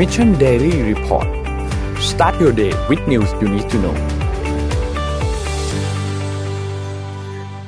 [0.00, 1.28] Mission Daily Report
[2.10, 3.96] start your day with news you need to know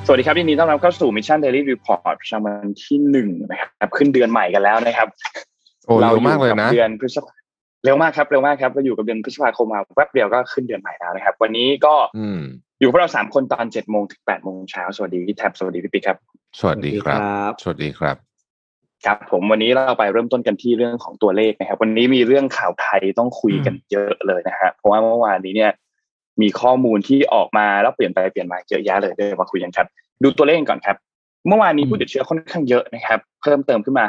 [0.05, 5.07] สวัสดีครับยินดีต้อนรับเข้าสู่ Mission Daily Report ประจำวันที่หนึ่งนะครับ ขึ้นเดือนใหม่กันแล้วนะครับ
[5.85, 7.33] โอ้เร็วมากเลยนะเดือนพฤษภา
[7.85, 12.39] เร็วมากครับเร็วมากครับเราอยู่กับเดือนพฤษภาคมมาแวบเดียวก็ขึ้นเดือนใหม่แล้วนะครับ วันนี้ก็อืม
[12.79, 16.17] อยู่พวกเราสามคนตอนเจ็ดโมงถึงแปดโมงเช้าสวัสดีพี่แท็บสวัสดีพี่ปิ๊กครับ
[16.59, 17.17] สวัสดีครั
[17.49, 18.32] บ สวัสดีครับ
[19.05, 25.71] ครับผมวันนี้เราไปเริ่มต้นกันที่เรื่องของตัวเลขนะครับ วันนี้มีเรื่องข่าวไทยต้องคุยกันเยอะเลยนะฮะเพราะว่าเมื่อวานนี้เนี่ย
[26.41, 29.87] มีข้อมูลที่ออกมาแล้วเปลี่ยนไปเปลี่ยนมาเยอะแยะเลยเดี๋ยวมาคุยกันครับ
[30.23, 30.97] ดูตัวเลขก่อนครับ
[31.47, 34.05] เมื่อวานนี้ผู้ติดเชื้อค่อนข้างเยอะนะครับ เพิ่มเติมขึ้นมา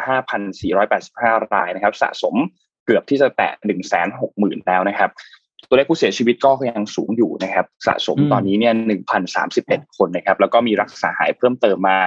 [0.72, 2.34] 5,485 รายนะครับ สะสม
[2.86, 3.50] เกือบที่จะแตะ
[4.10, 5.10] 160,000แล้วนะครับ
[5.68, 8.74] ตัวเลขผู้เสียชีวิตก็ยังสูงอยู่นะครับ สะสมตอนนี้เนี่ย
[9.34, 11.98] 1,031 คนนะครับ แล้วก็มีรักษาหายเพิ่มเติมมา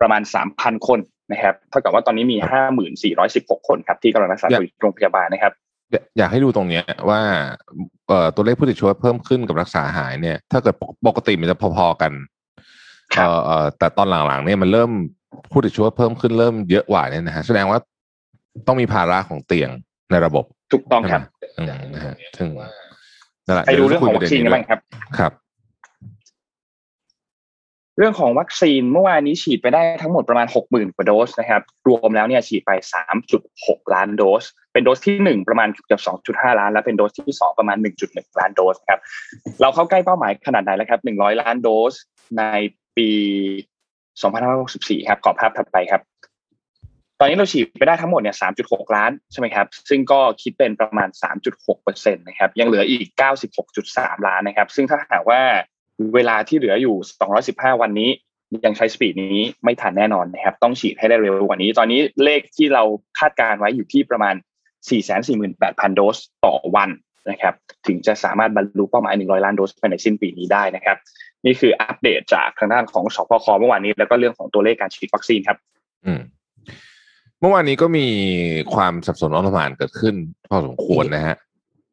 [0.00, 0.22] ประมาณ
[0.54, 0.98] 3,000 คน
[1.32, 2.36] นะครับเท่ากับว่าตอนนี้มี
[3.02, 5.52] 5,416คนครับที่กำลังรักษาตัวอยู่โรงพยาบาลนะครับ
[5.92, 7.20] อยากอยากให้ดูตรงเนี้ยว่า
[8.08, 12.12] เอ่อตัวเลขผู้ติดเชื้อเพิ่มขึ้นกับรักษาหายเนี่ย ถ้าเกิดปกปกติมันจะพอๆกัน
[13.16, 14.90] ครัเอ่บอเอ่อแต่ตอนหลังๆเนี่ยมันเริ่ม
[15.52, 17.78] ผู้ติดเชื้อเพิ่มขึ้นเริ่มเยอะกว่าเนี่ยนะฮะแสดงว่า
[18.66, 19.70] ต้องมีภาระของเตียง
[20.10, 21.22] ในระบบถูกต้องครับ
[21.58, 22.48] อืมนะฮะซึ่ง
[23.46, 24.78] นั่นแหละไปดูเรื่องของวัคซีนกันบ้างครับ
[25.18, 25.32] ครับ
[27.98, 32.70] เรื่องของวัคซีนเมื่อวานนี้ฉีดไปได้ทั้งหมดประมาณ 60,000กว่าโดสนะครับ รวมแล้วเนี่ยฉีดไป
[33.32, 37.76] 3.6 ล้านโดส เป็นโดสที่ 1 ประมาณเกือบ2.5 ล้าน และเป็นโดสที่ 2 ประมาณ
[38.08, 39.00] 1.1 ล้านโดสครับ
[39.60, 41.94] เราเข้าใกล้เป้าหมายขนาดไหนแล้วครับ 100 ล้านโดส
[42.38, 42.42] ใน
[42.96, 43.10] ปี
[44.24, 46.00] 2564 ครับกรอบภาพถัดไปครับ
[47.20, 48.36] ตอนนี้เราฉีดไปได้ทั้งหมดเนี่ย
[48.66, 51.08] 3.6 ล้านใช่ไหมครับ ซึ่งก็คิดเป็นประมาณ
[51.46, 53.06] 3.6เปอร์เซ็นต์นะครับ ยังเหลืออีก
[53.68, 55.42] 96.3 ล้านนะครับ ซึ่งถ้าหากว่า
[56.14, 56.96] เวลาที่เหลืออยู่
[57.38, 58.10] 215 วันนี้
[58.64, 62.82] ยังใช้สปีดนี้ไม่ทันแน่นอนนะครับ ต้องฉีดให้ได้เร็วกว่านี้ ตอนนี้เลขที่เรา
[63.18, 64.34] คาดการไว้อยู่ที่ประมาณ
[64.96, 66.90] 448,000 โดสต่อวัน
[67.30, 67.54] นะครับ
[67.86, 70.96] ถึงจะสามารถบรรลุเป้าหมาย 100 ล้านโดสภายในสิ้นปีนี้ได้นะครับ
[71.44, 75.58] นี่คืออัปเดตจากทางด้านของสพคเมื่อวานนี้ แล้วก็เรื่องของตัวเลขการฉีดวัคซีนครับ
[76.06, 76.20] อืม
[77.40, 78.06] เมื่อวานนี้ก็มี
[78.74, 80.14] ความสับสนอลหม่านเกิดขึ้น
[80.50, 81.36] พอสมควรนะฮะ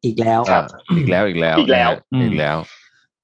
[0.05, 2.57] อีกแล้วครับอ่าอีกแล้วอีกแล้วอีกแล้วนะฮะอีกแล้ว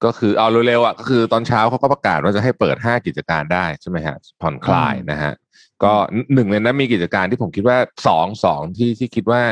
[0.04, 5.32] ก็คือเอาเร็วๆอะก็คือตอนเช้าเขาก็ประกาศว่าจะให้เปิดห้ากิจการได้ใช่ไหมฮะผ่อนคลายนะฮะ
[5.82, 5.92] ก็
[6.34, 9.42] หนึ่งในนั้นมีกิจการที่ผมคิดว่าสองสองที่ที่คิดว่า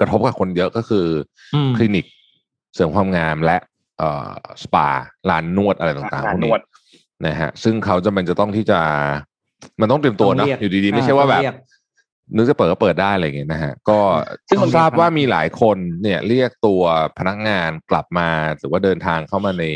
[0.00, 1.06] กระทบกับคนเยอะก็คือ
[1.54, 2.06] อมคลินิก
[2.74, 3.56] เสริมความงามและ
[3.98, 4.88] เอ่อสปา
[5.30, 6.60] ลานนวดอะไรต่างๆร้าพนวกนนี้วด
[7.26, 8.80] นะฮะซึ่งเขาจะเป็นจะต้องที่จะ
[9.80, 11.56] มันต้องเตรียมตัวเนอะต้องเรียกอยู่ดีๆ ไม่ใช่ว่าแบบต้องเรียก
[12.34, 13.98] นึกจะเปิดก็เปิดได้อะไรอย่างเงี้ยนะฮะก็
[14.48, 16.82] ซึ่งมันมีทราบว่ามีหลายคนเนี่ยเรียกตัว
[17.18, 19.66] พนักงานกลับมาหรือว่าเดินทางเข้ามาใน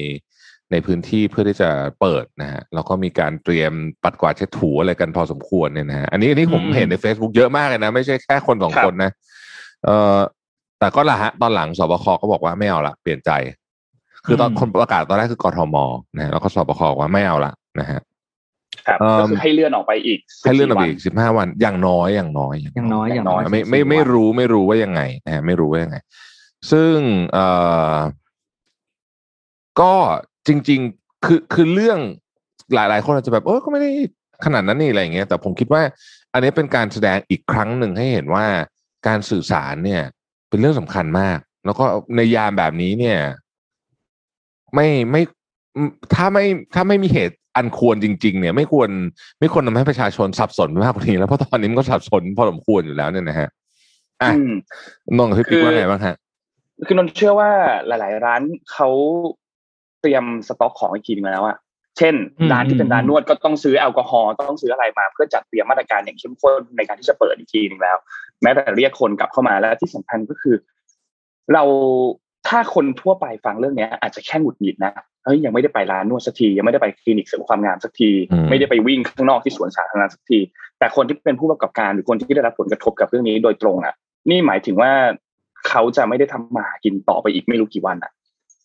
[0.73, 1.71] ในพื้นที่เพื่อที่จะ
[2.01, 3.73] เปิดนะฮะแล้วก็มีการเตรียม
[4.05, 9.11] ปัดกวาดเช็ดถูอะไรกันพอสมควรเนี่ยนะฮะอันนี้อันนี้ผมอืมเห็นใน Facebook เยอะมากเลยนะ ไม่ใช่แค่คนสองครับคนนะ
[9.85, 10.19] เออ
[10.79, 13.31] แต่ก็ละฮะตอนหลังสบคก็บอกว่าไม่เอาละเปลี่ยนใจ
[14.27, 15.77] คือตอนคนประกาศตอนแรกคือกทม
[16.17, 18.01] นะฮะแล้วก็สบคบอกว่าไม่เอาละนะฮะ
[18.87, 25.97] ครับเอิ่มก็คือให้เลื่อนออกไปอีกให้เลื่อนออกไป14อีกสิบห้าวันอย่างน้อยอย่างน้อยอย่างน้อยอย่างน้อยไม่ไม่ไม่รู้ไม่รู้ว่ายังไงนะฮะไม่รู้ว่ายังไง
[26.71, 26.97] ซึ่ง
[27.33, 27.47] เอ่
[27.95, 27.97] อ
[29.81, 29.95] ก็
[30.47, 31.99] จริง ๆ คือคือเรื่อง
[32.75, 33.91] หลาย ๆ คนอาจจะแบบเออก็ไม่ได้
[34.45, 35.83] ขนาดนั้นนี่อะไรอย่างเงี้ย แต่ผมคิดว่า
[36.33, 38.47] อันนี้เป็นการแสดงอีกครั้งหนึ่งให้เห็นว่า
[39.07, 40.03] การสื่อสารเนี่ย
[40.49, 41.85] เป็นเรื่องสำคัญมาก แล้วก็
[42.17, 43.19] ในยามแบบนี้เนี่ย
[44.75, 45.23] ไม่ไม่
[46.15, 48.91] ถ้าไม่ถ้าไม่มีเหตุ อันควรจริง ๆ เนี่ย ไม่ควร
[49.41, 53.49] ไม่ควรทำให้ประชาชนสับสนมากกว่านี้แล้วเพราะตอนนี้มันก็สับสนพอสมควรอยู่แล้วเนี่ยนะฮะ
[54.23, 54.53] อะอืม
[55.17, 56.17] นงกับพี่ปิ๊กว่าไงบ้างฮะ
[56.87, 57.51] คือนนท์เชื่อว่า
[57.87, 58.43] หลาย ๆ ร้าน
[58.73, 58.89] เขา
[60.01, 61.57] เตรียมสต็อกของอีกทีนึงแล้วอะ
[61.99, 67.97] เช่นอืมร้านที่เป็นร้านนวดก็ต้องซื้อแอลกอฮอล์ต้องซื้ออะไรมาเพื่อจัดเตรียมมาตรการอย่างเข้มข้นในการที่จะเปิดอีกทีนึงแล้ว
[68.43, 70.57] แม้แต่เรียกคนกลับเข้ามาแล้วที่สำคัญก็คือ
[71.53, 71.63] เรา
[72.49, 74.93] ถ้าคนทั่วไปฟังเรื่องเนี้ย อาจจะแค่หงุดหงิดนะ
[75.25, 80.39] เฮ้ยยังไม่ได้ไปร้านนวดสักทียังไม่ได้ไปคลินิกเสริมความงามสักทีอืมไม่ได้ไปวิ่งข้างนอกที่สวนสาธารณะสักที
[80.79, 83.95] แต่คนที่เป็นผู้ประกอบการหรือคนที่ได้รับผลกระทบกับเรื่องนี้โดยตรงอะ
[84.31, 84.93] นี่หมายถึงว่า
[85.69, 88.13] เขาจะไม่ได้ทำมาหากินต่อไปอีกไม่รู้กี่วันอะ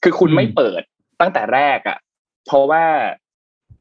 [0.03, 0.81] คือคุณอืมไม่เปิด
[1.21, 1.97] ตั้งแต่แรกอะ
[2.45, 2.83] เพราะว่า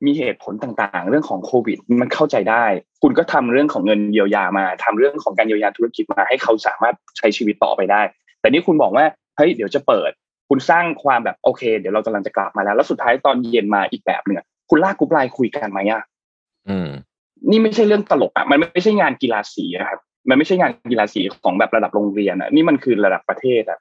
[0.07, 2.65] มีเหตุผลต่างๆ เรื่องของโควิด มันเข้าใจได้
[3.03, 8.03] คุณก็ทำเรื่องของเงินเยียวยามาทำเรื่องของการเยียวยาธุรกิจมาให้เขาสามารถใช้ชีวิตต่อไปได้
[8.41, 9.05] แต่นี่คุณบอกว่า
[9.37, 10.11] เฮ้ยเดี๋ยวจะเปิด
[10.49, 16.03] คุณสร้างความแบบโอเค เดี๋ยวเรากำลังจะกลับมาแล้ว แล้วสุดท้ายตอนเย็นมาอีกแบบหนึ่งอะคุณลากกรุ๊ปไลน์คุยกันไหมอะ
[16.69, 16.91] อืม
[17.51, 23.79] นี่ไม่ใช่เรื่องตลกอะมันไม่ใช่งานกีฬาสีอะครับมันไม่ใช่งานกีฬาสีของแบบระดับโรงเรียนอะนี่มันคือระดับประเทศอะ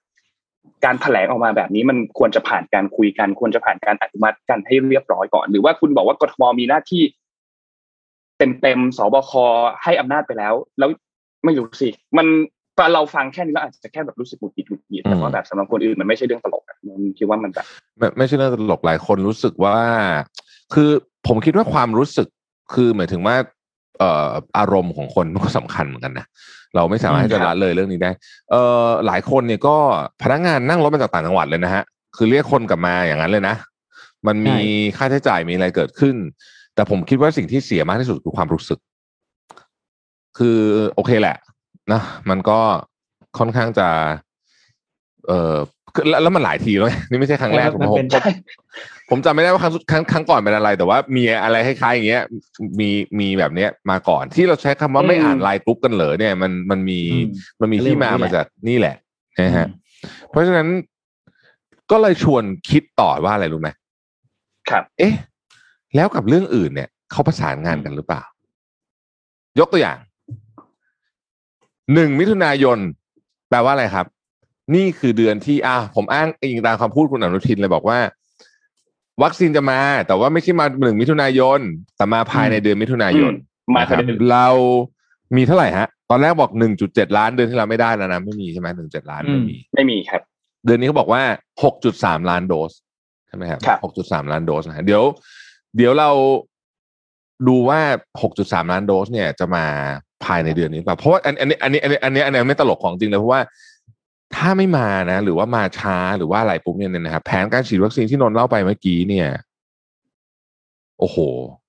[0.86, 7.04] การแถลงออกมาแบบนี้มันควรจะผ่านการคุยกัน ควรจะผ่านการอนุมัติกันให้เรียบร้อยก่อน หรือว่าคุณบอกว่ากทมมีหน้าที่
[8.38, 9.32] เต็มเต็มๆสบค
[9.84, 10.90] ให้อำนาจไปแล้ว แล้ว
[11.46, 12.57] ไม่รู้สิ มันตอน
[12.94, 17.66] เราฟังแค่นี้เราอาจจะแค่แบบรู้สึกหงุดหงิดหงุดหงิดแต่ว่าแบบสำหรับคนอื่นมันไม่ใช่เรื่องตลกอะมันคิดว่ามันแบบ
[17.98, 19.78] ไม่ไม่ใช่เรื่องตลกหลายคนรู้สึกว่า
[20.74, 20.90] คือ
[21.28, 22.28] ผมคิดว่าความรู้สึก
[22.74, 23.36] คือหมายถึงว่า
[24.00, 26.26] เอ่ออารมณ์ของคนมันก็สำคัญเหมือนกันนะ
[26.76, 28.12] เราไม่สามารถที่จะละเลยเรื่องนี้ได้
[28.52, 29.76] เอ่อหลายคนเนี่ยก็
[30.24, 31.84] พนักงานนั่งรถมาจากต่างจังหวัดเลยนะฮะ
[32.18, 33.56] คือเรียกคนกลับมาอย่างนั้นเลยนะ
[34.28, 34.58] มันมี
[34.98, 36.16] ค่าใช้จ่ายมีอะไรเกิดขึ้น
[36.76, 38.80] แต่ผมคิดว่าสิ่งที่เสียมากที่สุดคือความรู้สึก
[40.38, 40.60] คือ
[40.96, 41.38] โอเคแหละ
[41.92, 42.60] นะมันก็
[43.38, 43.88] ค่อนข้างจะ
[45.28, 45.56] เอ่อ
[45.94, 48.22] คือแล้วแล้วมันหลายทีแล้วไงนี่ไม่ใช่ครั้งแรกผมมันผมเป็นผม
[49.10, 52.24] ผมจำไม่ได้ว่าครั้งสุดครั้งครั้งก่อนเป็นอะไร แต่ว่ามีอะไรคล้ายๆอย่างเงี้ย
[52.80, 52.90] มี
[53.20, 57.26] มีแบบเนี้ยมาก่อนที่เราใช้คำว่าไม่อืมอ่านไลน์กรุ๊ปกันเหรอเนี่ยมันมันมีอืม
[57.62, 58.96] มันมีเรื่ที่องมานี้แหละมาจากนี่แหละ
[59.40, 59.68] นะฮะ
[60.30, 60.68] เพราะฉะนั้น
[61.92, 63.70] ก็เลยชวนคิดต่อว่าอะไรรู้ไหม
[64.70, 65.14] ครับ เอ๊ะ
[65.96, 68.24] แล้วกับเรื่องอื่นเนี่ยเขาประสานงานกันหรือเปล่า
[69.60, 69.98] ยกตัวอย่าง
[71.94, 72.78] หนึ่งมิถุนายน
[73.50, 74.06] แปลว่าอะไรครับ
[74.76, 78.00] นี่คือเดือนที่อ่าผมอ้างอิงตามคำพูดคุณอนุทินเลยบอกว่า
[79.24, 81.60] วัคซีนจะมา แต่ว่าไม่ใช่มาหนึ่งมิถุนายน
[81.98, 83.34] แต่มาภายในเดือนมิถุนายน
[83.68, 84.48] อืมมานะครับภายในเดือนเรา
[85.36, 90.22] มีเท่าไหร่ฮะ ตอนแรกบอกหนึ่งจุดเจ็ดล้านเดือนที่เราไม่ได้แล้วนะไม่มีใช่ไหมหนึ่งเจ็ดล้านไม่มีไม่มีครับ
[90.66, 91.22] เดือนนี้เขาบอกว่า
[91.76, 92.72] 6.3ล้านโดส
[93.28, 93.80] ใช่ไหมครับครับ
[94.10, 95.04] 6.3ล้านโดสนะฮะเดี๋ยว
[95.78, 96.10] เดี๋ยวเรา
[97.48, 97.80] ดูว่า
[98.22, 99.66] 6.3 ล้านโดสเนี่ยจะมา
[100.26, 103.42] ภายในเดือนนี้ป่ะเพราะว่าอันอันนี้อันนี้อันนี้อันนี้อันนี้ไม่ตลกของจริงเลยเพราะว่า
[104.36, 109.28] ถ้าไม่มานะ หรือว่ามาช้าหรือว่าอะไรปุ๊บเนี่ยนะครับแผนการฉีดวัคซีนที่นนท์เล่าไปเมื่อกี้เนี่ย
[111.00, 111.18] โอ้โห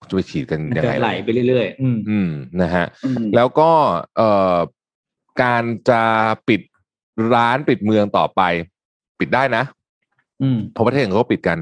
[0.08, 2.28] จะไปฉีดกันมันยังจะไงไหลไปเรื่อยๆ อืมอืม
[2.62, 3.70] นะฮะอืมแล้วก็
[4.16, 4.56] เอ่อ
[5.42, 6.02] การจะ
[6.48, 6.60] ปิด
[7.34, 8.40] ร้านปิดเมืองต่อไป
[9.20, 9.62] ปิดได้นะ
[10.42, 11.58] อืมเพราะประเทศอื่นเขาก็ปิดกัน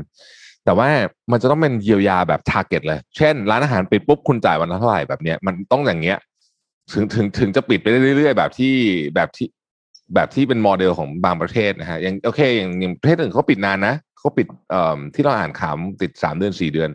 [0.65, 0.89] แต่ว่า
[1.31, 6.19] มันจะต้องเป็นเยียวยาแบบ target เลย เช่น ร้านอาหารปิดปุ๊บคุณจ่ายวันละเท่าไหร่แบบเนี้ยมันต้องอย่างเงี้ย
[6.93, 8.75] ถึงถึงถึงจะปิดไปเรื่อยๆ แบบที่
[9.15, 9.47] แบบที่
[10.15, 16.91] แบบที่เป็นโมเดลของบางประเทศนะฮะอย่างโอเคอย่างอย่างประเทศอื่นเขาปิดนานนะเขาปิดเอ่อที่เราอ่านข่าวติดสามเดือนสี่เดือน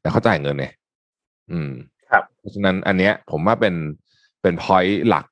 [0.00, 0.72] แต่เขาจ่ายเงินเนี่ย
[1.50, 1.70] อืม
[2.10, 3.74] ครับเพราะฉะนั้นอันเนี้ย ผมว่าเป็น
[4.42, 5.24] เป็นพอยต์หลัก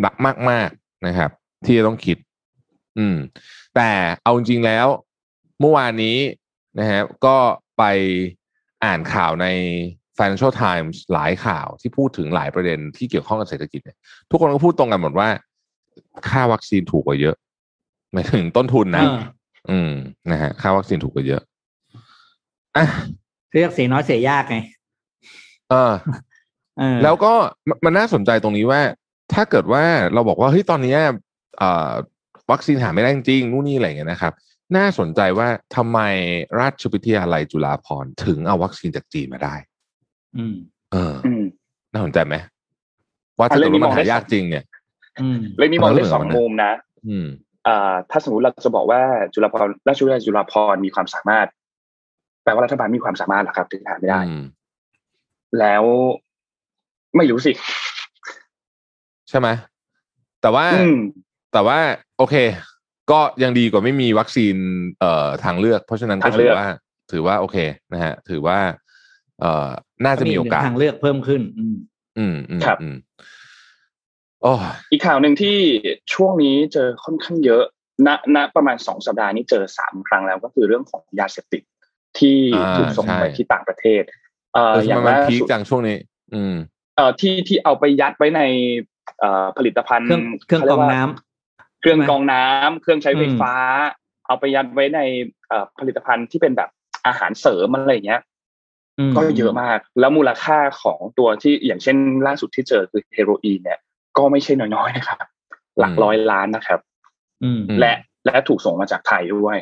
[0.00, 0.14] หนัก
[0.50, 1.30] มาก ๆนะครับ
[1.64, 2.16] ที่จะต้องคิด
[2.98, 3.16] อืม
[3.76, 3.90] แต่
[4.22, 4.86] เอาจริงๆแล้ว
[5.60, 6.16] เมื่อวานนี้
[6.78, 7.36] นะฮะก็
[7.78, 7.84] ไป
[8.84, 9.46] อ่านข่าวใน
[10.20, 13.98] Financial Times หลายข่าวที่พูดถึงหลายประเด็นที่เกี่ยวข้องกับเศรษฐกิจเนี่ย
[14.30, 15.28] ทุกคนก็พูดตรงกันหมดว่า
[16.28, 17.36] ค่าวัคซีนถูกกว่าเยอะ
[18.12, 19.20] หมายถึงต้นทุนนะอ่า
[19.70, 19.92] อืม
[20.30, 21.42] นะฮะค่าวัคซีนถูกกว่าเยอะ
[22.76, 22.86] อะ
[23.54, 24.56] เรียกเสียน้อยเสียยากไง
[25.70, 25.92] เออ
[26.78, 27.32] เออแล้วก็
[27.68, 28.80] มันมันน่าสนใจตรงนี้ว่า
[29.32, 29.84] ถ้าเกิดว่า
[30.14, 31.00] เราบอกว่าเฮ้ยตอนเนี้ย
[31.58, 31.92] เอ่อ
[32.50, 34.32] วัคซีนหาไม่ได้จริงๆนู่นนี่อะไรอย่างเงี้ยนะครับ
[34.76, 35.98] น่าสนใจว่าทำไม
[36.60, 39.54] ราชวิทยาลัยจุฬาภรณ์ถึงเอาวัคซีนจากจีนมาได้
[40.36, 40.54] อืม
[40.92, 41.42] เอออืม
[41.92, 42.36] น่าสนใจไหม
[43.38, 44.64] ว่าถ้าอะเรื่เกิดองนี้ว่ามันมองได้หายากสองจริงเนี่ย
[45.20, 46.72] อืมเรื่องนี้มองได้สองเอาเรื่องมุมนะ
[47.08, 47.26] อืม
[47.66, 49.00] อ่าถ้าสมมติเราจะบอกว่า
[49.34, 51.48] จุฬาภรณ์ราชวิทยาลัยจุฬาภรณ์มีความสามารถ
[52.42, 54.44] แปลว่ารัฐบาลมีความสามารถเหรอครับถึงหาไม่ได้อืม
[55.58, 55.84] แล้ว
[57.16, 57.52] ไม่รู้สิ
[59.28, 59.48] ใช่ไหม
[60.42, 60.98] แต่ว่าอืม
[61.52, 61.78] แต่ว่า
[62.18, 62.34] โอเค
[63.10, 64.56] ก็ยังดีกว่าไม่มีวัคซีน
[65.00, 66.68] เอ่อทางเลือก เพราะฉะนั้นก็ทางเลืถืออกว่า
[67.12, 67.56] ถือว่าโอเค
[67.92, 68.58] นะฮะ ถือว่า
[69.40, 69.70] เอ่อ
[70.04, 71.76] น่าจะมีโอกาสทางเลือกเพิ่มขึ้น อืม
[72.18, 72.96] อืมอืมครับอืม
[74.42, 74.52] โอ้
[74.90, 75.56] อีกข่าวหนึ่งที่
[76.14, 77.64] ช่วงนี้เจอค่อนข้างเยอะ
[78.06, 81.62] ณณประมาณสองสัปดาห์นี้เจอสามครั้งแล้วก็คือเรื่องของยาเสพติด
[82.18, 84.02] ที่อ่าถูกส่งใช่ไปที่ต่างประเทศ
[84.54, 85.96] เอ่อเอออย่าทำงไมมันล่าพีคสุดจังช่วงนี้
[86.34, 86.54] อืม
[86.96, 88.42] เอ่อที่ที่เอาไปยัดไว้ใน
[89.18, 93.54] เอ่อผลิตภัณฑ์เครื่องเครื่องกรองน้ำเครื่องกรองน้ำเครื่องใช้ไฟอืมฟ้า
[94.26, 95.00] เอาไปยัดไว้ใน
[95.48, 96.70] เอ่อผลิตภัณฑ์ที่เป็นแบบ
[97.06, 98.22] อาหารเสริมอะไรอย่างเงี้ยม
[99.16, 103.78] ก็เยอะมาก แล้วมูลค่าของตัวที่อย่างเช่นล่าสุดที่เจอคือเฮโรอีนเนี่ย
[104.16, 105.18] ก็ไม่ใช่น้อยๆนะครับ
[105.78, 106.80] หลักร้อยล้านนะครับ
[107.44, 107.94] อืมอืมและ
[108.26, 109.58] และถูกส่งมาจากไทยด้วย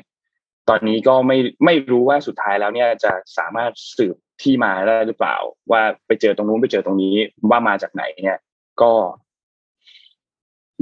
[0.68, 5.36] ตอนนี้ก็ไม่ไม่รู้ว่าสุดท้ายแล้วเนี่ยจะสามารถสืบที่มาได้หรือเปล่า
[5.70, 7.14] ว่าไปเจอตรงนู้นไปเจอตรงนี้
[7.50, 8.38] ว่ามาจากไหนเนี่ย
[8.82, 8.92] ก็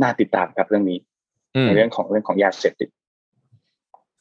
[0.03, 0.99] น่าติดตามครับเรื่องนี้
[1.57, 2.89] อืมในเรื่องของเรื่องของยาเสพติด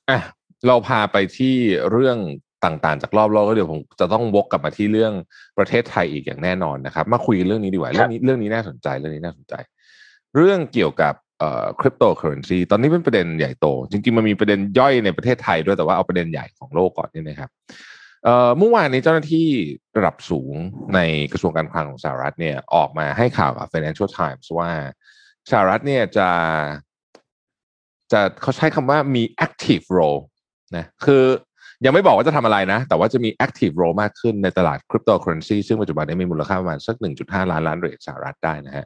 [0.09, 0.19] อะ
[0.67, 1.55] เราพาไปที่
[1.91, 2.17] เรื่อง
[2.65, 5.13] ต่างๆ จากรอบโลกแล้วเดี๋ยวผมจะต้องวกกลับมาที่เรื่อง
[5.57, 9.53] ประเทศไทยอีกอย่างแน่นอนนะครับ มาคุยกันเรื่องนี้ดีกว่าครับเรื่องนี้เรื่องนี้น่าสนใจเรื่องนี้น่าสนใจ
[10.35, 17.49] เรื่องเกี่ยวกับเอ่อคริปโตเคอเรนซีตอนนี้เป็นประเด็นใหญ่โต จริงๆ มันมีประเด็นย่อยในประเทศไทยด้วยแต่ว่าเอาประเด็นใหญ่ของโลกก่อนนี่นะครับ
[18.23, 19.47] เอ่อเมื่อวานนี้เจ้าหน้าที่
[19.97, 20.53] ระดับสูง
[20.95, 20.99] ใน
[21.31, 24.71] กระทรวงการคลังของสหรัฐเนี่ยออกมาให้ข่าวกับ Financial Times ว่า
[25.51, 26.29] สหรัฐเนี่ยจะ
[28.11, 30.21] จะเขาใช้คำว่ามี active role
[30.75, 31.23] นะคือ
[31.85, 38.85] ยังไม่บอกว่าจะทำอะไรนะ แต่ว่าจะมี active role มากขึ้นในตลาดคริปโตเคอเรนซีซึ่งปัจจุบันนี้มีมูลค่าประมาณสัก 1.5 ล้านล้านเหรียญสหรัฐได้นะฮะ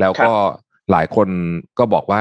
[0.00, 0.32] แล้วก็
[0.90, 1.28] หลายคน
[1.78, 2.20] ก็บอกว่า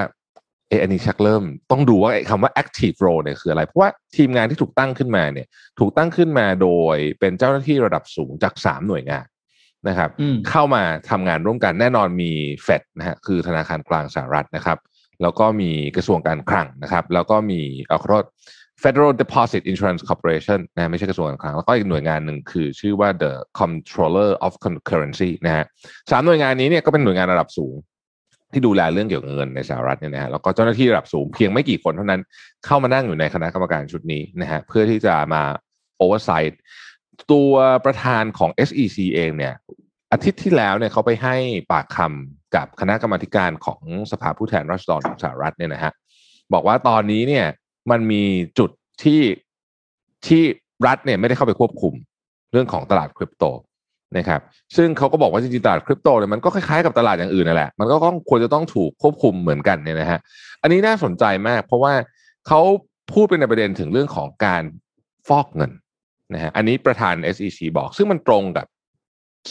[0.69, 5.47] เอออันนี้ชักเริ่มต้องดูว่าไอ้คำว่า active role เนี่ยคืออะไร เพราะว่าทีมงานที่ถูกตั้งขึ้นมาเนี่ย
[5.79, 9.25] ถูกตั้งขึ้นมาโดยเป็นเจ้าหน้าที่ระดับสูงจากสามหน่วยงาน
[9.87, 12.31] นะครับอืมเข้ามาทำงานร่วมกันแน่นอนมี
[12.63, 14.77] เฟดนะฮะคือธนาคารกลางสหรัฐนะครับ
[15.21, 18.25] แล้วก็มีกระทรวงการคลังนะครับ แล้วก็มีเอาขอโทษ
[18.83, 24.53] Federal Deposit Insurance Corporation นะไม่ใช่กระทรวงการคลังแล้วก็อีกหน่วยงานหนึ่งคือชื่อว่า the Controller of
[24.89, 25.65] Currency นะฮะ
[26.11, 27.75] สามหน่วยงานนี้เนี่ยก็เป็นหน่วยงานระดับสูง
[28.53, 32.21] ที่ดูแลเรื่องเกี่ยวกับเงินในสหรัฐเนี่ยนะฮะแล้วก็เจ้าหน้าที่ระดับสูงเพียงไม่กี่คนเท่านั้น
[32.65, 35.43] เข้ามานั่งอยู่ในคณะกรรมการชุดนี้นะฮะเพื่อที่จะมา
[36.03, 36.53] oversight
[37.31, 37.53] ตัว
[37.85, 39.53] ประธานของ SEC เองเนี่ย
[40.13, 41.35] อาทิตย์ที่แล้วเนี่ยเขาไปให้
[41.71, 45.91] ปากคำกับคณะกรรมาการของสภาผู้แทนราษฎรของสหรัฐเนี่ยนะฮะ
[46.53, 47.45] บอกว่าตอนนี้เนี่ย
[47.89, 48.23] มันมี
[48.59, 48.69] จุด
[49.03, 49.21] ที่
[50.27, 50.43] ที่
[50.87, 51.93] รัฐเนี่ยไม่ได้เข้าไปควบคุม
[52.51, 53.43] เรื่องของตลาดคริปโต
[54.17, 54.41] นะครับ
[54.75, 60.19] ซึ่งเขาก็บอกว่าจริงๆตลาดคริปโตเนี่ยมันก็คล้ายๆกับตลาดอย่างอื่นนั่นแหละมันก็ต้องควรจะต้องถูกควบคุมเหมือนกันเนี่ยนะฮะ
[60.61, 61.93] อันนี้น่าสนใจมาก เพราะว่า
[62.47, 62.61] เขา
[63.13, 64.63] พูดเป็นในประเด็นถึงเรื่องของการ
[65.27, 65.71] ฟอกเงิน
[66.33, 68.65] นะฮะอันนี้ประธาน SEC บอก ซึ่งมันตรงกับ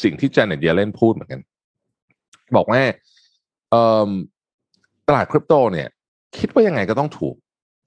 [0.02, 1.40] สิ่งที่ Janet Yellen พูดเหมือนกัน
[2.56, 2.80] บอกว่า
[5.08, 5.88] ตลาดคริปโตเนี่ย
[6.38, 7.34] คิดว่ายังไงก็ต้องถูก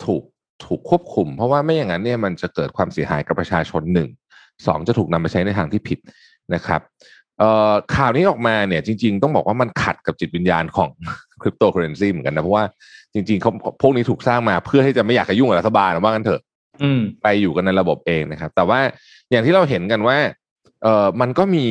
[0.06, 0.24] ถูก
[0.66, 4.10] ถูกควบคุม เพราะว่าไม่อย่างนั้นเนี่ยมันจะเกิดความเสียหายกับประชาชนหนึ่ง
[4.68, 6.00] สองจะถูกนำไปใช้ในทางที่ผิด
[6.54, 6.82] นะครับ
[7.40, 10.90] เอ่อข่าวนี้ออกมาเนี่ยจริง ๆ ต้องบอกว่ามันขัดกับจิตวิญญาณของ
[11.42, 12.66] คริปโตเคอเรนซีเหมือนกันนะเพราะว่า
[13.14, 13.52] จริงๆเขา
[13.82, 16.42] พวกนี้ถูกสร้างมาเพื่อที่จะไม่อยากจะยุ่งกับรัฐบาลว่ากันเถอะ
[16.84, 18.80] อืมไปอยู่กันในระบบเองนะครับ แต่ว่า
[19.32, 20.18] อย่างที่เราเห็นกันว่า
[20.84, 21.66] เออมันก็มี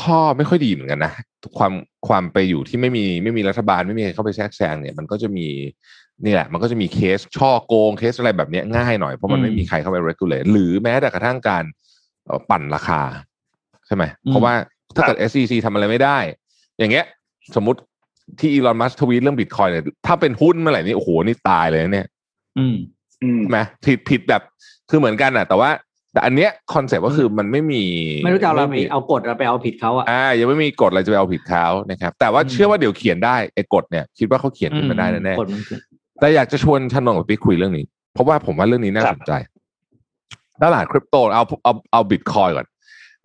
[0.00, 1.12] ข้อไม่ค่อยดีเหมือนกันนะ
[1.58, 1.72] ความ
[2.08, 5.46] ความไปอยู่ที่ไม่มีไม่มีรัฐบาลไม่มีใครเข้าไปแทรกแซงเนี่ย มันก็จะมี
[6.24, 11.64] นี่แหละมันก็จะมีเคสช่อโกงเคสอะไรแบบเนี้ยง่ายหน่อยเพราะมันอืมไม่มีใครเข้าไป regulate หรือแม้แต่กระทั่งการ
[12.26, 13.02] เอ่อปั่นราคา
[13.86, 14.54] ใช่ไหมอืมเพราะว่า
[14.94, 16.18] ถ้าเกิด SEC ทำอะไรไม่ได้
[16.78, 17.04] อย่างเงี้ย
[17.56, 17.80] สมมติ
[18.40, 22.06] ที่อีลอนมัสก์ทวีตเรื่องบิตคอยน์เนี่ยถ้าเป็นหุ้นเมื่อไหร่นี่โอ้โหนี่ตายเลยนะเนี่ย
[22.58, 22.76] อืม
[23.22, 24.42] อืมใช่ไหมผิดผิดแบบ
[24.90, 25.70] คือเหมือนกันอะ แต่ว่า
[26.12, 27.84] แต่อันเนี้ยคอนเซ็ปต์ก็คือมันไม่มี
[28.24, 35.87] ไม่รู้จะเอาเราไปมีเอากฎเราไปเอาผิดเขาอะอ่ายังไม่มีกฎอะไรจะไปเอาผิดเขานะครับ แต่ว่าอืมเชื่อว่าเดี๋ยวเขียนได้ไอ้กฎเนี่ย คิดว่าเขาเขียนขึ้นมาได้แน่กฎมันคือๆ
[36.20, 39.32] แต่อยากจะชวนชนนกับพี่คุยเรื่องนี้ เพราะว่าผมว่าเรื่องนี้น่าครัสบนใจ
[40.62, 42.66] ตลาดคริปโตเอาเอาเอาบิตคอยน์ก่อน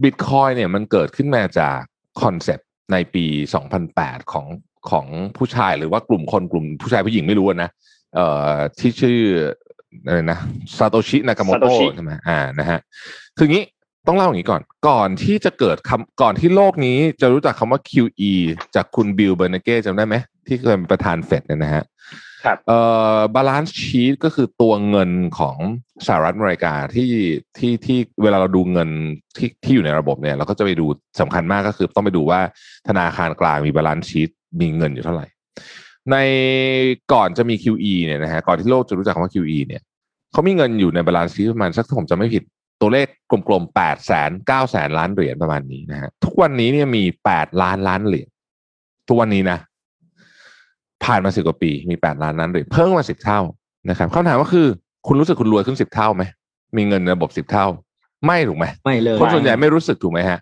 [0.04, 1.80] บิตคอยน์เนี่ยมันเกิดขึ้นมาจาก
[2.22, 3.26] คอนเซปต์ในปี
[3.80, 4.48] 2008 ของ
[4.90, 5.06] ของ
[5.38, 7.70] ผู้ชายหรือว่ากลุ่มคนกลุ่มผู้ชายผู้หญิงไม่รู้อะนะ
[8.16, 9.20] เอ่อที่ชื่อ
[10.06, 10.40] อะไรนะ
[10.78, 12.80] ซาโตชินากาโมโต Satoshi ใช่ไหมอ่านะฮะ
[13.38, 13.64] คืองี้
[14.08, 18.34] ต้องเล่าอย่างนี้ก่อน ก่อนที่จะเกิดคำก่อนที่โลกนี้จะรู้จักคำว่า QE
[18.76, 20.16] จากคุณเบนเบอร์นันเก้จำได้ไหม
[20.48, 21.84] ที่เคยเป็นประธานเฟดเนี่ยนะฮะ
[22.46, 22.80] ครับเอ่
[23.16, 25.58] อ balance sheet ก็คือตัวเงินของ
[26.08, 27.12] สหรัฐอเมริกาที่
[27.58, 28.90] ที่ที่เวลาเราดูเงิน
[29.38, 30.86] ที่ที่อยู่ในระบบเนี่ย เราก็จะไปดู
[31.20, 32.40] สำคัญมากก็คือต้องไปดูว่า
[32.88, 35.26] ธนาคารกลางมี balance sheet มีเงินอยู่เท่าไหร่
[36.12, 36.16] ใน
[37.14, 39.82] ก่อนจะมี QE เนี่ยนะฮะก่อนที่โลกจะรู้จักคำว่า QE เนี่ย
[40.32, 42.44] เขามีเงินอยู่ใน balance sheet ประมาณสักถ้าผมจำไม่ผิด
[42.82, 43.08] ตัวเลข
[43.48, 48.30] กลมๆแปดแสนเก้าแสนล้านเหรียญประมาณนี้นะฮะทุกวันนี้เนี่ยมีแปดล้านล้านเหรียญ
[49.08, 49.58] ทุกวันนี้นะ
[51.06, 53.40] ผ่านมาสิบกว่าปีมีแปดล้านล้านเหรียญเพิ่มมาสิบเท่า
[53.90, 54.68] นะครับคำถามก็คือ
[55.08, 56.24] คุณรู้สึกคุณรวยขึ้นสิบเท่าไหม
[56.78, 57.66] มีเงินในระบบสิบเท่า
[58.26, 60.40] ไม่ถูกไหมไม่เลยคนส่วนใหญ่ไม่รู้สึกถูกไหมฮะ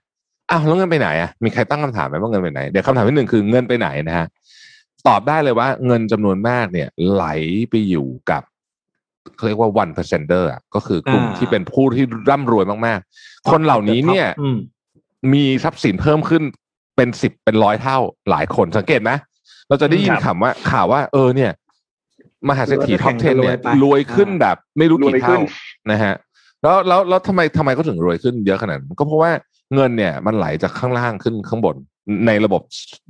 [0.52, 4.28] อ้าวแล้วเงินไปไหนอะมีใครตั้งคำถามไหมว่าเงินไปไหนเดี๋ยวคำถามที่หนึ่งคือเงินไปไหนนะฮะ
[5.08, 7.26] ตอบได้เลยว่าเงินจำนวนมากเนี่ย ไหล
[7.70, 8.44] ไปอยู่กับ
[9.36, 14.58] เขาเรียกว่า one percenter อะก็คือกลุ่มอ่าที่เป็นผู้ที่ร่ำรวยมากๆ คนเหล่านี้เนี่ยอืม
[15.34, 16.44] มีทรัพย์สินเพิ่มขึ้น
[16.96, 17.98] เป็นสิบเป็นร้อยเท่า
[18.30, 19.12] หลายคนสังเกตไหม
[19.72, 21.52] เราจะได้ยินครับคำว่าข่าวว่าเออเนี่ย
[22.50, 25.42] มหาเศรษฐีท็อปแข่ง10กันรวยเนี่ยไปรวยขึ้นอ่าแบบไม่รู้รวยกี่ขึ้เท่าน
[25.92, 26.14] นะฮะ
[26.64, 29.32] แล้วแล้วแล้วทำไมทำไมเขาถึงรวยขึ้นเยอะขนาดนั้นก็เพราะว่า
[29.76, 31.76] เงินเนี่ยมันไหลจากข้างล่างขึ้นข้างบน
[32.28, 32.62] ในระบบ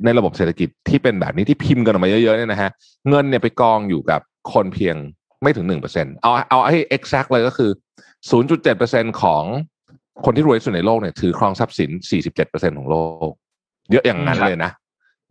[0.05, 2.69] ในระบบเศรษฐกิจที่เป็นแบบนี้ที่พิมพ์กันออกมาเยอะๆเนี่ยนะฮะ
[3.09, 4.21] เงินเนี่ยไปกองอยู่กับ
[4.53, 4.95] คนเพียง
[5.43, 7.69] ไม่ถึงหนึ่งเปอร์เซ็นเอาเอาให้ exact เลยก็คือ
[8.29, 9.43] ศูนย์จุดเจ็ดเปอร์เซ็นต์ของ
[10.25, 12.95] คนที่รวยที่สุดในโลกเนี่ยถือครองทรัพย์สินสี่สิบเจ็ดเปอร์เซ็นต์ของโล
[13.29, 13.31] ก
[13.91, 14.71] เยอะอย่างนั้นครับเลยนะ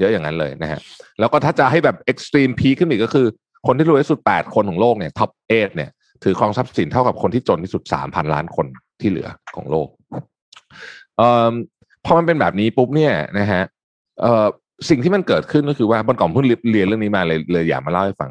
[0.00, 0.80] เยอะอย่างนั้นเลยนะฮะ
[1.20, 3.26] แล้วก็ถ้าจะให้แบบ extreme ขึ้นอีกก็คือ
[3.66, 5.90] คนที่รวยที่สุดแปดคนของโลกเนี่ย top eight เนี่ย
[6.24, 8.66] ถือครองทรัพย์สินเท่ากับคนที่จนที่สุดสามพันล้านคน
[9.00, 9.88] ที่เหลือของโลก
[11.16, 11.52] เอ่อ
[12.04, 13.62] พอมันเป็นแบบนี้ปุ๊บเนี่ยนะฮะ
[14.20, 14.46] เอ่อ
[14.88, 18.30] สิ่งที่มันเกิดขึ้นก็คือว่าบนก่อนเพิ่งเรียนเรื่องนี้มาเลยเลยอยากมาเล่าให้ฟัง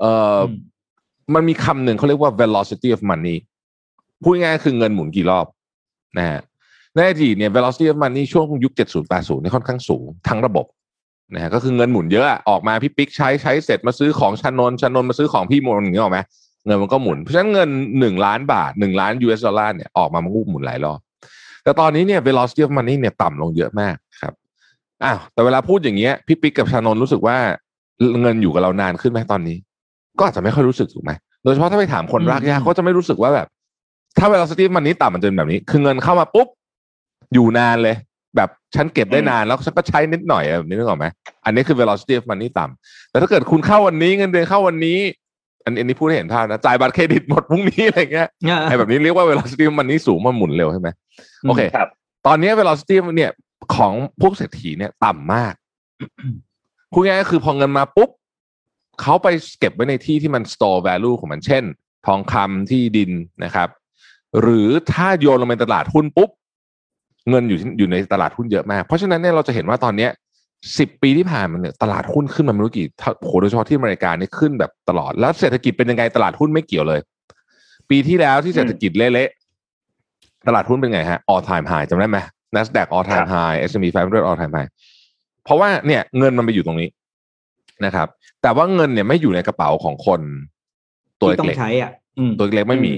[0.00, 0.50] เอ่ออม
[1.34, 3.36] มันมีคำหนึ่งเขาเรียกว่า velocity of money
[4.22, 5.46] พูดง่ายๆคือเงินหมุนกี่รอบ
[6.18, 6.40] นะฮะ
[6.94, 10.66] ในอดีตเนี่ย velocity of money ช่วงยุค 70 80เนี่ยค่อนข้างสูงทั้งระบบ
[11.34, 16.20] นะฮะก็คือเงินหมุนเยอะอะออกมาพี่ปิ๊กใช้ใช้เสร็จมาซื้อของชานนท์ชานนท์มาซื้อของพี่มนอย่างเงี้ยหรอกไหม
[16.66, 17.68] เงินมันก็หมุน เพราะฉะนั้นเงิน
[18.00, 20.98] หนึ่งล้านบาทหนึ่งล้าน US ดอลลาร์เนี่ยออกมามันก็หมุนหลายรอบ
[21.64, 24.32] แต่ตอนนี้เนี่ย velocity of money เนี่ยต่ำลงเยอะมากครับ
[25.04, 27.36] อ้าวแต่เวลาพูดอย่างเงี้ยพี่ปิ๊กกับชานนท์รู้สึกว่า
[28.20, 29.56] เงินอยู่กับเรานานขึ้นไหมตอนนี้
[30.18, 33.46] ก็อาจจะไม่ค่อยรู้สึกถูกไหมโดยเฉพาะถ้าไปถามคนรากหญ้าเขาจะไม่รู้สึกว่าแบบ
[34.18, 36.48] ถ้าเวลาสตีฟมันนี้ต่ำมันจะเป็นแบบนี้ คือเงินเข้ามาปุ๊บ
[37.34, 37.96] อยู่นานเลย
[38.36, 41.06] แบบฉันเก็บได้นานแล้วฉันก็ใช้นิดหน่อยแบบนี้นึกออกไหม
[41.44, 44.98] อันนี้คือ velocity of money ต่ำแต่ถ้าเกิดคุณเข้าวันนี้เงินเดือนเข้าวันนี้
[45.64, 48.28] อันอันนี้พูดให้เห็นภาพนะจ่ายบัตรเครดิตหมดพรุ่งนี้อะไรเงี้ย
[48.64, 50.88] ไอ้แบบนี้เรียกว่า velocity of money สูงมันหมุนเร็วใช่ไหม
[51.42, 51.88] โอเคครับ
[52.26, 53.30] ตอนนี้ velocity เนี่ย
[53.76, 55.54] ของพวกเศรษฐีเนี่ยต่ำมาก
[56.92, 58.10] พูดง่ายๆก็คือพอเงินมาปุ๊บ
[59.00, 59.28] เขาไป
[59.58, 61.64] เก็บไว้ในที่ที่มัน store value ของมันเช่น
[62.06, 63.10] ทองคำที่ดิน
[63.44, 63.68] นะครับ
[64.40, 66.30] หรือถ้าโยนลงในตลาดหุ้นปุ๊บ
[67.30, 70.10] เงินอยู่ที่อยู่ในตลาดหุ้นเยอะมาก เพราะฉะนั้นเนี่ยเราจะเห็นว่าตอนเนี้ย
[70.78, 77.00] สิบปีที่ผ่านมาเนี่ยตลาดหุ้นขึ้นมาไม่รู้กี่เท่าโหโดยเฉพาะที่อเมริกาเนี่ยขึ้นแบบตลอด แล้วเศรษฐกิจเป็นยังไงตลาดหุ้นไม่เกี่ยวเลย
[77.90, 82.18] ปีที่แล้วที่เศรษฐกิจเละๆตลาดหุ้นเป็นไงฮะ all time high จำได้ไหม
[82.54, 84.68] NASDAQ all ครั time บ high S&P 500 all time high
[85.44, 86.88] เพราะว่าเนี่ยเงินมันไปอยู่ตรงนี้
[87.84, 88.08] นะครับ
[88.42, 90.20] แต่ว่าเงินเนี่ยไม่อยู่ในกระเป๋าของคน
[91.20, 92.92] ตัวที่ต้องเล็กใช้อะอืมๆตัวเล็กๆไม่มี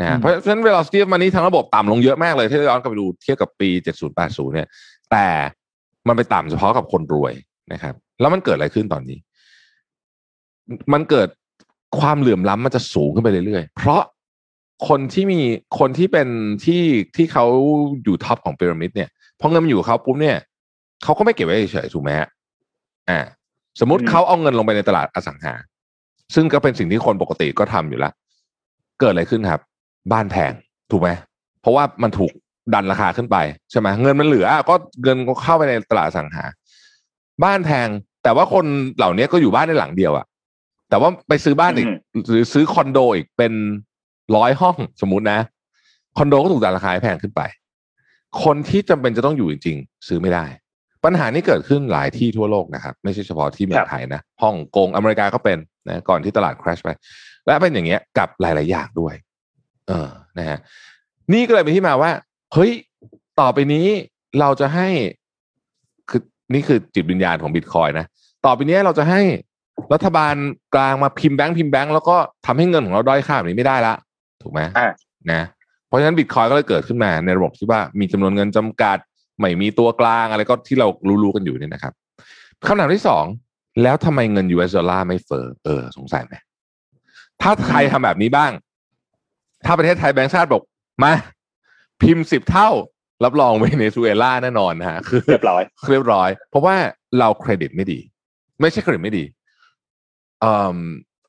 [0.00, 4.68] นะฮะอืมเพราะฉะนั้น velocity of money ทั้งระบบต่ำลงเยอะมากเลยถ้าย้อนกลับไปดูเทียบกับปี 70 80 เนี่ย
[5.10, 5.26] แต่
[6.08, 7.32] มันไปต่ำเฉพาะกับคนรวย
[7.72, 9.18] นะครับ แล้วมันเกิดอะไรขึ้นตอนนี้
[10.92, 11.28] มันเกิด
[12.00, 14.02] ความเหลื่อมล้ำมันจะสูงขึ้นไปเรื่อยๆ เพราะ
[14.88, 15.40] คนที่มี
[15.78, 16.28] คนที่เป็น
[16.64, 16.82] ที่
[17.16, 17.46] ที่เขา
[18.04, 19.08] อยู่ท็อปของพีระมิดเนี่ย
[19.40, 20.36] พอเงินมันอยู่กับเขาปุ๊บเนี่ย
[21.04, 22.28] เขาก็ไม่เก็บไว้เฉยๆถูกไหมฮะ
[23.10, 23.20] อ่า
[23.80, 25.54] สมมติอืมเขาเอาเงินลงไปในตลาดอสังหา
[26.34, 28.12] ซึ่งก็เป็นสิ่งที่คนปกติก็ทำอยู่แล้ว
[29.00, 29.60] เกิดอะไรขึ้นครับ
[30.12, 30.52] บ้านแพง
[30.90, 31.08] ถูกไหม
[31.60, 32.32] เพราะว่ามันถูก
[32.74, 33.36] ดันราคาขึ้นไป
[33.70, 36.44] ใช่ไหมเงินมันเหลือก็เงินก็เข้าไปในตลาดอสังหา
[37.44, 37.88] บ้านแพง
[38.22, 38.64] แต่ว่าคน
[38.96, 40.26] เหล่านี้ก็อยู่บ้านในหลังเดียวอะ
[40.90, 41.86] แต่ว่าไปซื้อบ้านอีก
[42.28, 43.52] หรือซื้อคอนโดอีกเป็น
[44.36, 45.40] ร้อยห้องสมมุตินะ
[46.18, 47.42] คอนโดก็ถูกดันราคาให้แพงขึ้นไป
[48.44, 50.44] คนที่จำเป็นจะต้องอยู่จริงๆซื้อไม่ได้
[51.04, 56.88] ปัญหานี้เกิดขึ้นหลายที่ทั่วโลกนะครับ ไม่ใช่เฉพาะที่เมืองไทยนะฮ่องกงอเมริกาก็เป็นนะก่อนที่ตลาด crash ไป
[57.44, 59.14] และเป็นอย่างเงี้ยกับหลาย ๆ อย่างด้วย
[59.88, 60.58] เออนะฮะ
[61.32, 62.10] นี่ก็เลยเป็นที่มาว่า
[62.54, 62.72] เฮ้ย
[63.40, 63.86] ต่อไปนี้
[64.40, 64.88] เราจะให้
[66.10, 66.20] คือ
[66.54, 68.06] นี่คือจิตวิญญาณของบิตคอยนะ
[68.46, 69.20] ต่อไปนี้เราจะให้
[69.92, 70.34] รัฐบาล
[70.74, 73.94] กลางมาพิมพ์แบงค์พิมพ์แบงค์แล้วก็ทำให้เงินของเราด้อยค่าแบบนี้ไม่ได้ละ
[74.42, 74.90] ถูกไหมอ่า
[75.32, 75.42] นะ
[75.86, 78.98] เพราะฉะนั้นบิตคอยก็เลยเกิดขึ้นมาในระบบที่ว่ามีจำนวนเงินจำกัด
[79.38, 80.86] ไม่มีตัวกลางอะไรก็ที่เรา
[81.22, 81.92] รู้ๆกันอยู่เนี่ยนะครับ
[82.66, 83.24] คำถามที่สอง
[83.82, 86.34] แล้วทำไมเงิน US ดอลลาร์ไม่เฟ้อเออสงสัยไหม
[87.42, 88.52] ถ้าใครทำแบบนี้บ้าง
[89.66, 90.62] ถ้าประเทศไทยแบงก์ชาติบอก
[91.04, 91.12] มา
[92.02, 92.70] พิมพ์สิบเท่า
[93.24, 96.76] รับรองเวเนซุเอลาแน่นอนนะฮะคือเรียบร้อยเรียบร้อย เพราะว่า
[97.18, 97.98] เราเครดิตไม่ดี
[98.60, 99.24] ไม่ใช่เครดิตไม่ดี
[100.40, 100.78] เออ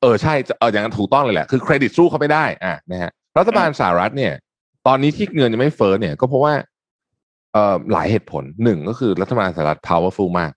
[0.01, 4.33] เออใช่เอออย่างนั้นถูกต้องเลยแหละคือเครดิตสู้เขาไม่ได้อะนะฮะรัฐบาลสหรัฐเนี่ย
[4.87, 6.53] ตอนนี้ที่เงินยังไม่เฟ้อเนี่ย ก็เพราะว่า
[7.53, 10.51] เอ่อหลายเหตุผลหนึ่งก็คือรัฐบาลสหรัฐ powerful มาก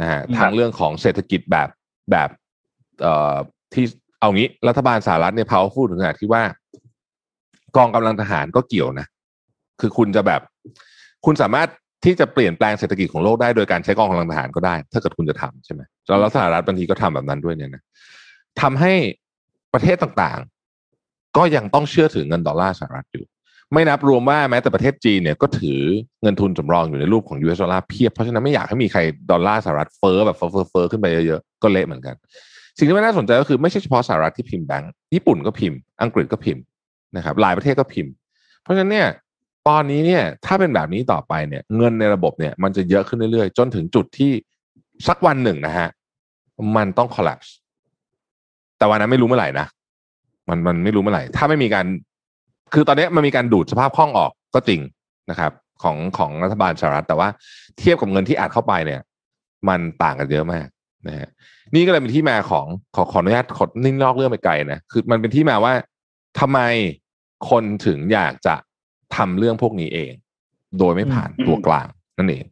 [0.00, 1.68] นะฮะครับทางเรื่องของเศรษฐกิจแบบ
[2.10, 2.28] แบบ
[3.02, 3.36] เอ่อ
[3.74, 3.84] ที่
[4.20, 6.42] เอางี้รัฐบาลสหรัฐเนี่ย powerful ถึงขนาดที่ว่า
[7.76, 9.06] กองกำลังทหารก็เกี่ยวนะ
[9.80, 10.40] คือคุณจะแบบ
[11.26, 11.68] คุณสามารถ
[12.04, 17.82] ที่จะเปลี่ยนแปลงเศรษฐกิจของโลกได้โดยการใช้กองกำลังทหารก็ได้ ถ้าเกิดคุณจะทำใช่ไหมแล้วสหรัฐบางทีก็ทำแบบนั้นด้วยเนี่ยนะ
[18.60, 18.94] ทำให้
[19.74, 23.24] ประเทศต่างๆ ก็ยังต้องเชื่อถือเงินดอลลาร์สหรัฐอยู่
[23.72, 25.80] ไม่นับรวมว่าแม้แต่ประเทศจีนเนี่ยก็ถือ
[26.22, 32.14] เงินทุนสำรองอยู่ในรูปของ US ดอลลาร์เพียบ เพราะฉะนั้นไม่อยากให้มีใครดอลลาร์สหรัฐเฟ้อแบบเฟ้อเฟ้อเฟ้อขึ้นไปเยอะๆ ก็เละเหมือนกัน
[32.78, 36.62] สิ่งที่น่าสนใจก็คือไม่ใช่เฉพาะสหรัฐที่พิมพ์แบงก์ญี่ปุ่นก็พิมพ์ อังกฤษก็พิมพ์
[37.16, 38.12] นะครับหลายประเทศก็พิมพ์
[38.62, 39.08] เพราะฉะนั้นเนี่ย
[39.68, 44.32] ตอนนี้เนี่ยถ้าเป็นแบบนี้ต่อไปเนี่ยเงินในระบบเนี่ยมันจะเยอะขึ้นเรื่อยๆ จนถึงจุดที่
[45.08, 45.88] สักวันหนึ่งนะฮะ
[46.76, 47.50] มันต้อง collapse
[48.78, 49.66] แต่วันนั้นไม่รู้เมื่อไหร่นะ
[50.48, 51.86] มันมันไม่รู้เมื่อไหร่ ถ้าไม่มีการ
[52.74, 54.80] คือตอนนี้มันมีการดูดสภาพคล่องออกก็จริง
[55.30, 57.28] นะครับ ของของรัฐบาลสหรัฐ แต่ว่า
[57.78, 59.00] เทียบกับเงินที่อัดเข้าไปเนี่ย
[59.68, 60.66] มันต่างกันเยอะมาก
[61.06, 61.28] นะฮะ
[61.74, 65.72] นี่ก็เลยเป็นที่มาของขอขออนุญาตขอนิ่นอกเรื่องไปไกลนะคือมันเป็นที่มาว่า
[66.40, 66.60] ทำไม
[67.50, 68.54] คนถึงอยากจะ
[69.16, 70.12] ทำเรื่องพวกนี้เอง
[70.78, 71.86] โดยไม่ผ่านอืมตัวกลาง
[72.18, 72.44] นั่นเอง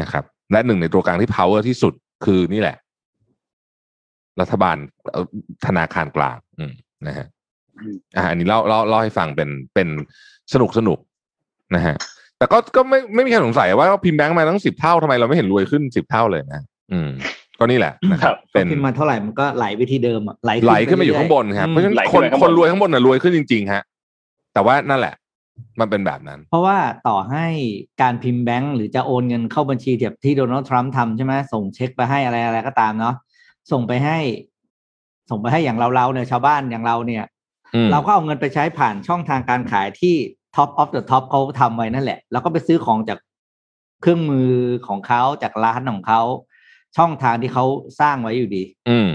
[0.00, 1.94] นะครับ และหนึ่งในตัวกลางที่ power ที่สุด
[2.24, 2.76] คือนี่แหละ
[4.40, 4.76] รัฐบาล
[5.12, 5.26] เอ่อ
[5.66, 6.72] ธนาคารกลาง อืม
[7.06, 7.26] นะฮะ
[7.82, 9.88] อืมอ่าอันนี้เล่าเล่าเล่าให้ฟังเป็นเป็น
[10.52, 10.98] สนุกสนุก
[11.74, 11.96] นะฮะ
[12.38, 17.10] แต่ก็ก็ไม่ไม่มีใครสงสัยว่าพิมพ์แบงค์มาตั้งสิบเท่าทำไมเราไม่เห็นรวยขึ้นสิบเท่าเลยนะอืม
[17.58, 23.82] ก็นี่แหละนะคครัรับบเป็นพิมพ์มาเท่าไหร่มันก็ไหลไปที่เดิมอะไหลไหลขึ้นมาอยู่ข้างบนครับอืมเพราะฉะนั้นไหลคขึ้นนไปข้างบนคนรวยข้างบนน่ะรวยขึ้นจริงๆฮะ
[24.56, 25.14] แต่ว่านั่นแหละ
[25.80, 27.46] มันเป็นแบบนั้น เพราะว่าต่อให้
[28.02, 33.14] การพิมพ์แบงก์หรือจะโอนเงินเข้าบัญชีแบบที่โดนัลด์ทรัมป์ทำใช่ไหมส่งเช็คไปให้อะไรอะไรก็ตามเนาะ
[33.70, 34.18] ส่งไปให้
[35.30, 37.24] ส่งไปให้อย่างเราเราเนี่ยชาวบ้านอย่างเราเนี่ย
[37.74, 40.14] อืมเราก็เอาเงินไปใช้ผ่านช่องทางการขายที่
[40.56, 43.18] Top of the Top เขาทำไว้นั่นแหละ แล้วก็ไปซื้อของจาก
[44.00, 44.50] เครื่องมือ
[44.88, 46.22] ของเขาจากร้านของเขา
[46.96, 47.64] ช่องทางที่เขา
[48.00, 49.08] สร้างไว้อยู่ดี อืม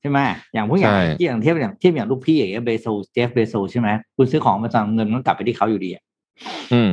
[0.00, 0.18] ใช่ไหม
[0.54, 6.02] อย่างพวกอย่างใช่ที่อย่างเทียบอย่างเทียบอย่างลูกพี่อย่างเงี้ยเบโซเจฟเบโซใช่ไหมคุณซื้อของมาจากเงินมันกลับไปที่เขาอยู่ดีอะ
[6.72, 6.92] อืม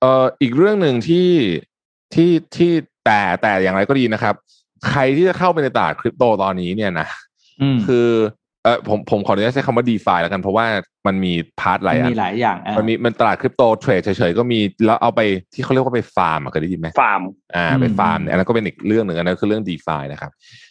[0.00, 1.28] เอ่ออีกเรื่องหนึ่งที่
[2.14, 2.70] ที่ที่
[3.04, 4.34] แต่แต่อย่างไรก็ดีนะครับ
[4.88, 7.08] ใครที่จะเข้าไปในตลาดคริปโตตอนนี้เนี่ยนะ
[7.60, 8.08] อืมคือ
[8.64, 10.66] เออผมผมขออนุญาตใช้คำว่า DeFi แล้วกัน เพราะว่า
[11.06, 15.20] มันมี part หลายอันมีหลายอย่างอะมันมีมันตลาดคริปโตเทรดเฉยๆก็มีแล้วเอาไป
[15.54, 17.22] ที่เขาเรียกว่าไปฟาร์มอะเคยได้ยินไหมฟาร์ม
[17.56, 20.69] อ่าไปฟาร์มเนี่ยอันนั้นก็เป็นอีกเรื่องหนึ่งอันนั้นคือเรื่อง d e f i นะครับเอ่อ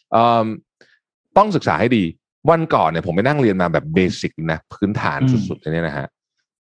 [1.38, 2.04] ต้องศึกษาให้ดี
[2.50, 5.20] วันก่อนเนี่ยผมไปนั่งเรียนมาแบบ basic นะพื้นฐาน
[5.50, 6.08] สุดๆเลยเนี่ยนะฮะ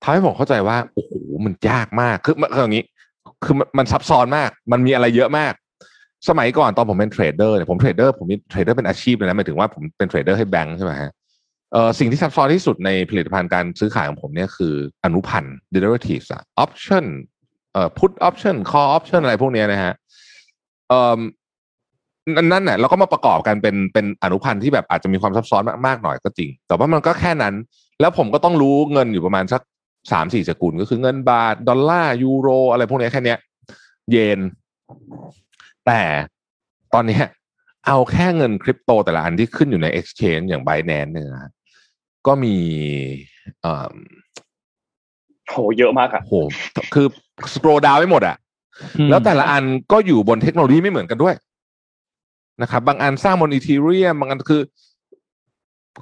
[0.03, 1.11] ทำให้ผมเข้าใจว่าโอ้โห
[1.45, 2.85] มันยากมากคือคืออย่างนี้
[3.43, 5.53] คือมันมันซับซ้อนมาก มันมีอะไรเยอะมาก
[6.29, 11.11] สมัยก่อนตอนผมเป็นเทรดเดอร์เนี่ยผมเทรดเดอร์ผมมีเทรดเดอร์เป็นอาชีพเลยนะหมายถึงว่าผมเป็นเทรดเดอร์ให้แบงค์ใช่ไหมฮะ
[11.73, 17.05] เอ่อสิ่งที่ซับซ้อนที่สุดในผลิตภัณฑ์การซื้อขายของผมเนี่ยคืออนุพันธ์ derivatives อะ option
[17.73, 19.93] เอ่อ put option call option อะไรพวกเนี้ยนะฮะ
[20.89, 21.19] เอ่อ
[22.35, 27.53] นั่นนั่นน่ะเราก็มาประกอบกันเป็นเป็นอนุพันธ์ที่แบบอาจจะมีความซับซ้อนมากๆหน่อยก็จริง แต่ว่ามันก็แค่นั้น
[28.01, 29.61] แล้วผมก็ต้องรู้เงินอยู่ประมาณสัก
[30.11, 33.37] สามสี่สกุลก็คือเงินบาท ดอลลาร์ยูโร อะไรพวกเนี้ยแค่เนี้ย
[34.11, 34.39] เยน
[35.85, 36.01] แต่
[36.93, 37.25] ตอนเนี้ย
[37.87, 41.51] เอาแค่เงินคริปโตแต่ละอันที่ขึ้นอยู่ใน Exchange อย่าง Binance เนี่ยนะ
[42.27, 42.55] ก็มี
[43.61, 43.93] เอ่อ
[45.49, 46.33] โหเยอะมากอะโห
[46.93, 47.07] คือ
[47.53, 48.35] scroll down ไม่หมดอะ
[48.97, 51.35] อืมแล้วแต่ละอันก็อยู่บนเทคโนโลยีไม่เหมือนกันด้วย
[52.61, 54.61] นะครับ บางอันสร้างบน Ethereum บางอันคือ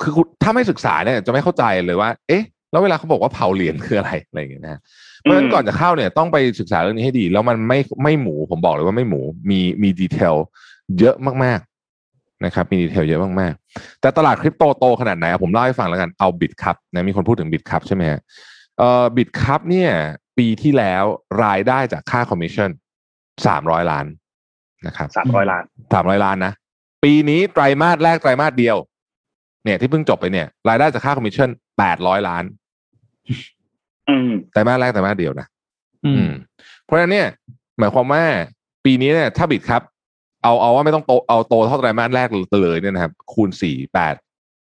[0.01, 4.79] คือถ้าไม่ศึกษาเนี่ย จะไม่เข้าใจเลยว่า เอ๊ะ แล้วเวลาเขาบอกว่าเผาเหรียญคืออะไรอะไรอย่างเงี้ยนะ
[5.21, 10.35] เพราะฉะนั้นก่อนจะเข้าเนี่ยต้องไปศึกษาเรื่องนี้ให้ดี แล้วมันไม่ไม่หมูผมบอกเลยว่าไม่หมูมีมี detail
[10.99, 18.19] เยอะมากๆนะครับ มี detail เยอะมากๆ แต่ตลาดคริปโตโตขนาดไหนผมเล่าให้ฟังแล้วกันเอา Bitkub นะมีคนพูดถึง Bitkub ใช่ไหมฮะ
[18.77, 19.91] เอ่อ Bitkub เนี่ย
[20.37, 21.03] ปีที่แล้ว
[21.43, 22.69] รายได้จากค่าคอมมิชชั่น
[23.45, 24.05] สามร้อยล้าน
[24.85, 25.63] นะครับสามร้อยล้าน
[25.93, 26.53] สามร้อยล้านนะ
[27.03, 28.77] ปีนี้ไตรมาสแรกไตรมาสเดียว
[29.63, 32.43] เนี่ยที่เพิ่งจบไปเนี่ยรายได้จากค่าคอมมิชชั่นแปดร้อยล้าน
[34.09, 35.47] อืมไตรมาสแรกไตรมาสเดียวนะ
[36.05, 36.31] อืมอืม
[36.83, 37.27] เพราะฉะนั้นเนี่ย
[37.79, 38.23] หมายความว่า
[38.85, 39.81] ปีนี้เนี่ย ถ้า Bitkub
[40.43, 42.27] เอาเอาว่าไม่ต้องโตเอาโตเท่าไตรมาสแรก
[42.61, 44.15] เลยเนี่ยนะครับ คูณสี่แปด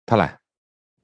[0.06, 0.28] เท่าไหร่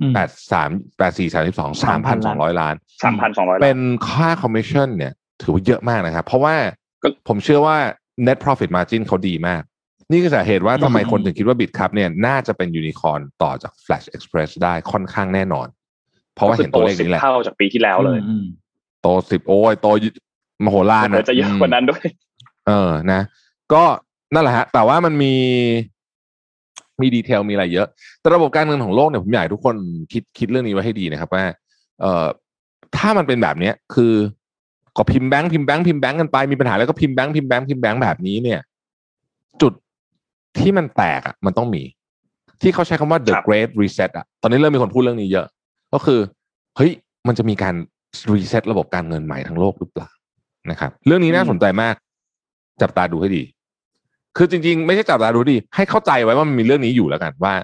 [0.01, 5.13] อืมแปดสามแปดสี่สามสิบสองสามพันสองร้อยล้านสามพันสองร้อยเป็ล้านนค่าคอมมิชชั่นเนี่ย
[5.43, 6.55] ถือว่าเยอะมากนะครับ เพราะว่า
[7.03, 7.79] ก็ผมเชื่อว่า
[8.27, 9.63] net profit margin เขาดีมาก
[10.11, 15.67] นี่คือสาเหตุว่าทำไมอืมคนถึงคิดว่าบิตครับเนี่ยน่าจะเป็นยูนิคอร์นต่อจาก Flash Express ได้ค่อนข้างแน่นอน
[16.35, 18.45] เพราะว่าก็คืเห็อนตัวเลขสิบนี้แหละเท่าจากปีที่แล้วเลยอืม
[19.03, 19.87] โตสิบโอ้ยโต
[20.65, 22.05] มโหฬารเดี๋ยวจะเยอะกว่านั้นด้วย
[22.67, 23.21] เออนะ
[23.73, 23.83] ก็
[24.35, 25.35] นั่นแหละฮะ แต่ว่ามันมี
[27.01, 27.87] มีดีเทลมีอะไรเยอะ
[28.21, 29.75] แต่ระบบการเงินของโลกเนี่ยผมอยากให้ทุกคน
[30.13, 31.45] คิดคิดเรื่องนี้ไว้ให้ดีนะครับว่า
[32.01, 32.27] เอ่อ
[32.97, 34.15] ถ้ามันเป็นแบบเนี้ยคือ
[34.97, 38.61] ก็พิมพ์แบงค์พิมพ์แบงค์พิมพ์แบงค์กันไปมีปัญหาแล้วก็พิมพ์แบงค์พิมพ์แบงค์พิมพ์แบงค์แบบนี้เนี่ย
[39.61, 39.73] จุด
[40.59, 41.83] ที่มันแตกอะ มันต้องมี
[42.63, 45.47] ที่เขาใช้คำว่า the ครับ great reset อะตอนนี้เริ่มมีคนพูดเรื่องนี้เยอะ
[45.95, 46.21] ก็คือ
[46.77, 46.91] เฮ้ย
[47.27, 47.75] มันจะมีการ
[48.33, 50.09] reset ระบบการเงินใหม่ทั้งโลกหรือเปล่า
[50.71, 51.95] นะครับ เรื่องนี้น่าสนใจมาก
[52.83, 53.43] จับตาดูให้ดี
[54.37, 57.55] คือจริง ๆ ไม่ใช่จับตาดูให้ดี ให้เข้าใจไว้ว่ามันมีเรื่องนี้อยู่แล้วกันว่า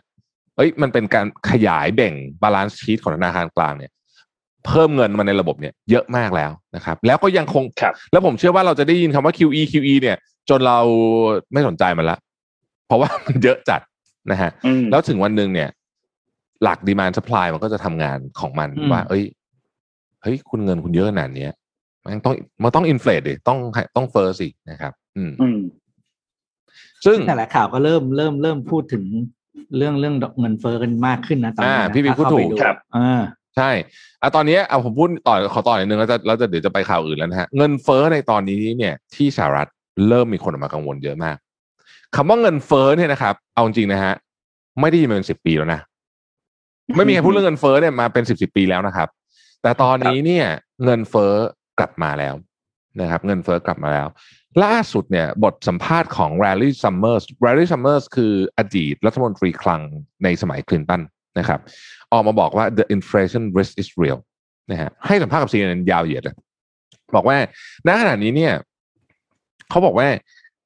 [0.56, 3.92] เอ้ย มันเป็นการขยายแบ่ง balance sheet ของธนาคารกลางเนี่ย
[4.66, 10.16] เพิ่มเงินมาในระบบเนี่ยเยอะมากแล้วนะครับ แล้วก็ยังคงครับแล้วผมเชื่อว่าเราจะได้ยินคำว่า QE QE เนี่ย
[10.48, 10.78] จนเรา
[11.52, 12.18] ไม่สนใจมันละ
[12.86, 13.80] เพราะว่ามันเยอะจัด
[14.30, 15.68] นะฮะอืมแล้วถึงวันหนึ่งเนี่ย
[16.62, 19.24] หลัก demand supply มันก็จะทำงานของมันอืมว่า เอ้ย
[20.22, 21.52] เฮ้ยคุณเงินคุณเยอะขนาดเนี้ย
[22.04, 23.58] มันต้องมันต้องอินฟล t ดิต้อง
[23.96, 25.60] ต้องเฟ้อสินะครับอืมอืม
[27.06, 29.04] ซึ่งแต่ละข่าวก็เริ่มเริ่มเริ่มพูดถึง
[29.76, 33.20] เรื่องเรื่องเงินเฟ้อกันมากขึ้นนะตอนนี้อ่านะพี่บิ๊กถ้าเข้าพูดไปถูกดูครับอ่า
[33.60, 33.72] ใช่
[34.22, 39.68] อะตอนนี้เอาผมพูดต่อขอต่อหน่อยนึงแล้วจะแล้วจะเดี๋ยวจะไปข่าวอื่นแล้วนะฮะเงินเฟ้อในตอนนี้เนี่ย ที่สหรัฐ
[40.08, 41.36] เริ่มมีคนออกมากังวลเยอะมาก
[42.14, 44.14] คำว่าเงินเฟ้อเนี่ยนะครับ เอาจริงนะฮะ
[44.80, 45.80] ไม่ได้ยินมาเป็นสิบปีแล้วนะ
[46.96, 49.08] ไม่มีใครพูดเรื่องเงินเฟ้อเนี่ยมาเป็นสิบสิบปีแล้วนะครับ
[49.62, 50.46] แต่ตอนนี้เนี่ย
[50.84, 51.32] เงินเฟ้อ
[51.78, 52.34] กลับมาแล้ว
[53.00, 54.08] นะครับ เงินเฟ้อกลับมาแล้ว
[54.64, 59.80] ล่าสุดเนี่ย บทสัมภาษณ์ของ Rally Summers Rally Summers คืออดีตรัฐมนตรีคลัง
[60.24, 61.02] ในสมัยคลินตัน
[61.38, 61.60] นะครับ
[62.12, 64.18] ออกมาบอกว่า the inflation risk is real
[64.70, 66.36] นะฮะให้สัมภาษณ์กับ CNN ยาวเหยียดเลย
[67.14, 67.36] บอกว่า
[67.86, 68.52] ณขณะนี้เนี่ย
[69.70, 70.08] เขาบอกว่า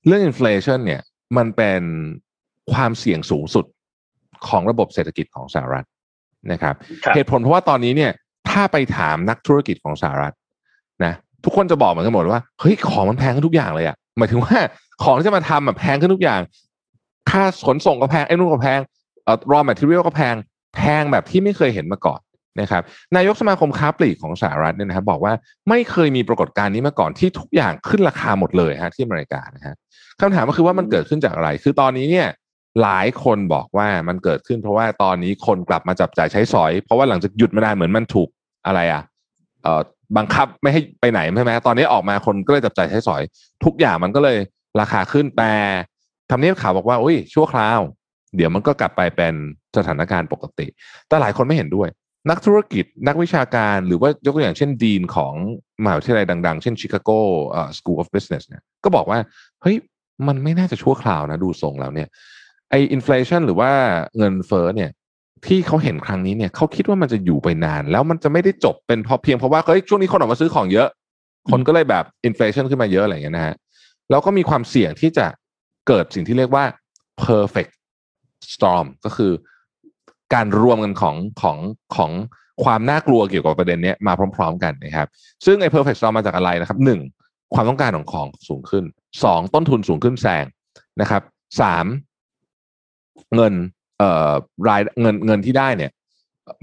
[0.07, 1.00] เรื่อง inflation เนี่ย
[1.37, 1.83] มันเป็น
[2.72, 3.64] ความเสี่ยงสูงสุด
[4.48, 5.87] ของระบบเศรษฐกิจของสหรัฐ
[6.53, 6.74] นะครับ
[7.05, 8.12] ครับเหตุผลเพราะว่าตอนนี้เนี่ย
[8.50, 10.35] ถ้าไปถามนักธุรกิจของสหรัฐ
[11.05, 14.57] นะทุกคนจะบอกเหมือนกันหมดว่าเฮ้ยของมันแพงขึ้นทุกอย่างเลยอะหมายถึงว่า
[15.03, 16.40] ของที่จะมาทำอะแพงขึ้นทุกอย่าง
[17.31, 18.81] ค่าขนส่งก็แพงไอ้นู่นก็แพง
[19.24, 20.35] เอ่อ raw material ก็แพง
[20.76, 22.20] แพงแบบที่ไม่เคยเห็นมาก่อน
[22.60, 22.82] นะครับ
[23.16, 25.32] นายกสมาคมค้าปลีกของสหรัฐเนี่ยนะครับบอกว่า
[25.68, 29.74] ไม่เคยมีปรากฏการณ์นี้มาก่อนที่ทุกอย่างขึ้นราคาหมดเลยฮะที่อเมริกานะฮะ
[30.20, 32.28] คำถามก็คือว่ามันเกิดขึ้นจากอะไร คือตอนนี้เนี่ย
[32.82, 38.28] หลายคนบอกว่ามันเกิดขึ้นเพราะว่าตอนนี้คนกลับมาจับจ่ายใช้สอย เพราะว่าหลังจากหยุดมานานเหมือนมันถูก
[38.66, 39.02] อะไรอะ
[39.62, 39.80] เอ่อ
[40.16, 43.22] บังคับไม่ให้ไปไหนใช่ไหมตอนนี้ออกมาคนก็เลยจับจ่ายใช้สอย
[43.64, 44.38] ทุกอย่างมันก็เลย
[44.80, 45.52] ราคาขึ้นแต่
[46.30, 47.80] ทำเนียบข่าวบอกว่าอุ้ยชั่วคราว
[48.37, 49.35] เดี๋ยวมันก็กลับไปเป็น
[49.77, 50.66] สถานการณ์ปกติ
[51.09, 51.88] แต่หลายคนไม่เห็นด้วย
[52.31, 55.35] นักธุรกิจนักวิชาการหรือว่ายกตัวอย่างเช่นดีนของ
[55.83, 57.11] มหาวิทยาลัยดัง ๆ เช่นชิคาโก
[57.51, 59.18] เอ่อ School of Business เนี่ยก็บอกว่า
[59.62, 59.77] เฮ้ย
[60.27, 62.09] มันไม่น่าจะชั่วคราวนะดูทรงแล้วเนี่ย
[62.70, 63.70] ไออินฟลชันหรือว่า
[64.16, 64.90] เงินเฟ้อเนี่ย
[65.47, 70.88] ที่เขาเห็นครั้งนี้เนี่ยเขาคิดว่ามันจะอยู่ไปนาน แล้วมันจะไม่ได้จบเป็นเพราะเพียงเพราะว่าเฮ้ยช่วงนี้คนออกมาซื้อของเยอะ
[71.51, 73.55] คนก็เลยแบบอินฟลชันขึ้นมาเยอะอะไรอย่างเงี้ยนะฮะ
[74.11, 75.27] แล้วก็มีความเสี่ยงที่จะ
[75.88, 76.64] เกิดสิ่งที่เรียกว่า
[77.25, 77.73] perfect
[78.54, 79.33] storm ก็คือ
[80.35, 81.59] การรวมกันของของ
[81.96, 82.11] ของ
[82.64, 85.09] ความน่ากลัวเกี่ยวกับประเด็นนี้มาพร้อม ๆ กันนะครับ
[85.46, 87.00] ซึ่งไอ้ perfect storm มาจากอะไรนะครับหนึ่ง
[87.54, 88.85] ความต้องการของของสูงขึ้น
[89.24, 90.44] สองต้นทุนสูงขึ้นแซง
[91.00, 91.22] นะครับ
[91.61, 91.87] สาม
[93.35, 93.54] เงิน
[93.98, 94.33] เอ่อ
[94.68, 95.90] รายเงินเงินที่ได้เนี่ย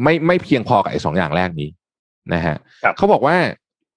[0.03, 1.69] ไม่ไม่เพียงพอกับไอ้สองอย่างแรกนี้
[2.33, 3.37] นะฮะครับเขาบอกว่า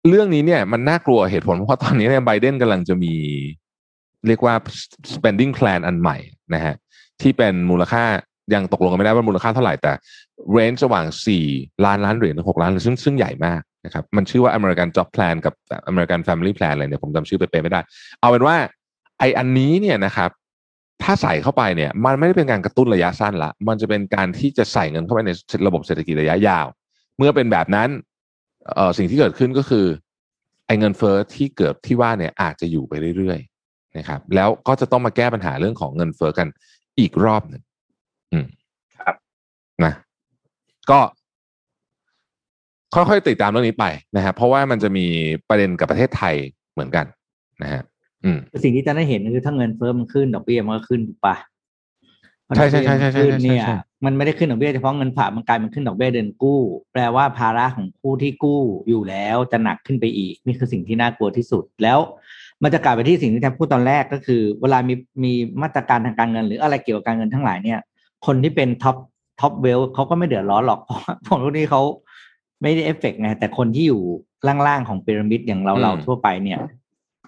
[0.09, 3.15] เรื่องนี้เนี่ยมันน่ากลัวเหตุผลเพราะว่าตอนนี้เนี่ยไบเดนกำลังจะมี
[4.27, 4.55] เรียกว่า
[5.15, 6.17] spending plan อันใหม่
[6.55, 6.75] นะฮะ
[7.25, 8.05] ที่เป็นมูลค่า
[8.55, 9.93] ยังตกลงกันไม่ได้ว่ามูลค่าเท่าไหร่แต่
[10.57, 11.07] range ระหว่าง
[11.45, 15.55] 4 ล้านล้านเหรียญถึง6ล้านเหรียญซึ่งซึ่งใหญ่มากนะครับมันชื่อว่า American Job Plan กับ
[15.91, 17.81] American Family Plan อะไรเนี่ยผมจำชื่อไปเป๊ะไม่ได้
[18.21, 18.57] เอาเป็นว่า
[19.19, 20.31] ไออันนี้เนี่ยนะครับ
[21.03, 25.31] ถ้าใส่เข้าไปเนี่ยมันไม่ได้เป็นการกระตุ้นระยะสั้นละ มันจะเป็นการที่จะใส่เงินเข้าไปใน
[25.67, 26.67] ระบบเศรษฐกิจระยะยาว
[27.19, 27.89] เมื่อเป็นแบบนั้น
[28.75, 29.87] เอ่อสิ่งที่เกิดขึ้นก็คือ
[30.67, 36.49] ไอ้เงินเฟ้อที่เกิดที่ว่าเนี่ยอาจจะอยู่ไปเรื่อยๆนะครับแล้วก็จะต้องมาแก้ปัญหาเรื่องของเงินเฟ้อกัน
[36.99, 37.63] อีกรอบหนึ่ง
[38.33, 38.47] อืม
[38.99, 39.15] ครับ
[39.85, 39.95] นะ
[40.91, 41.01] ก็
[42.95, 45.07] ค่อยๆติดตามเรื่องนี้ไปนะครับเพราะว่ามันจะมี
[45.49, 46.35] ประเด็นกับประเทศไทย
[46.73, 47.07] เหมือนกัน
[47.63, 47.83] นะฮะ
[48.25, 51.37] อืมสิ่งที่จะได้เห็นคือถ้าเงินเฟ้อมันขึ้นดอกเบี้ยมันก็ขึ้นถูกปะ
[52.57, 56.61] ใช่ใช่ใช่ใช่ใช่ขึ้นเนี่ยใช่ใช่มันไม่ได้ขึ้นดอกเบี้ยเฉพาะเงินฝากมันกลายเป็นขึ้นดอกเบี้ยเดินกู้
[56.93, 61.99] แปลว่าภาระของผู้ที่กู้อยู่แล้วจะหนักขึ้นไปอีก นี่คือสิ่งที่น่ากลัวที่สุดแล้ว
[62.63, 67.81] มันจะกลับไปที่สิ่งที่แทบพูดตอนแรกก็คือ เวลามีมีมาตรการทางการเงิน หรืออะไรเกี่ยวกับการเงินทั้งหลายเนี่ย
[68.27, 68.97] คนที่เป็น top
[69.41, 71.83] top level เขาก็ไม่เดือดร้อนหรอกเพราะว่าพวกนี้เขา
[72.63, 74.03] ไม่ได้เอฟเฟกต์ไงแต่คนที่อยู่
[74.67, 76.59] ล่างๆของพีระมิดอย่างเราเราอืมทั่วไปเนี่ย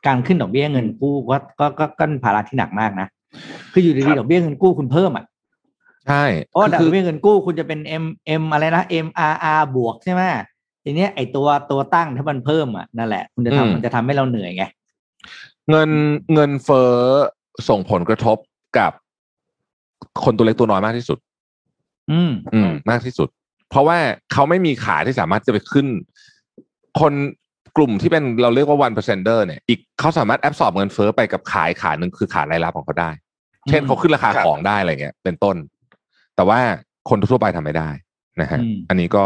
[0.06, 3.08] การขึ้นดอกเบี้ยเงินกู้ก็ก็ก็ก็เป็นภาระที่หนักมากนะ
[3.72, 5.24] คืออยู่ดีๆครับดอกเบี้ยเงินกู้คุณเพิ่มอะ
[6.06, 8.04] ใช่เพราะว่าคือดอกเบี้ยเงินกู้คุณจะเป็น M
[8.40, 10.22] M อะไรนะ M R R บวกใช่ไหม
[10.84, 14.64] ทีเนี้ยไอตัวตัวตั้งถ้ามันเพิ่มอะนั่นแหละ คุณจะทำมันจะทำให้เราเหนื่อยไง
[15.70, 15.90] เงิน
[16.34, 16.92] เงินเฟ้อ
[17.68, 18.36] ส่งผลกระทบ
[18.78, 18.92] กับ
[20.24, 21.18] คนตัวเล็กตัวน้อยมากที่สุด
[22.10, 23.28] อืม อืม มากที่สุด
[23.70, 23.98] เพราะว่า
[24.32, 25.86] เขาไม่มีขาที่สามารถจะไปขึ้น
[27.00, 27.12] คน
[27.76, 33.10] กลุ่มที่เป็นเราเรียกว่า one percenter เนี่ย อีกเขาสามารถแอบสอบเงินเฟ้อไปกับขายขาหนึ่งคือขารายรับของเขาได้
[33.68, 35.56] เช่นอืมเขาขึ้นราคาครับของได้อะไรเงี้ย เป็นต้น
[36.36, 36.58] แต่ว่า
[37.08, 37.88] คนทั่วไปทำไม่ได้
[38.40, 39.24] นะฮะอืมอันนี้ก็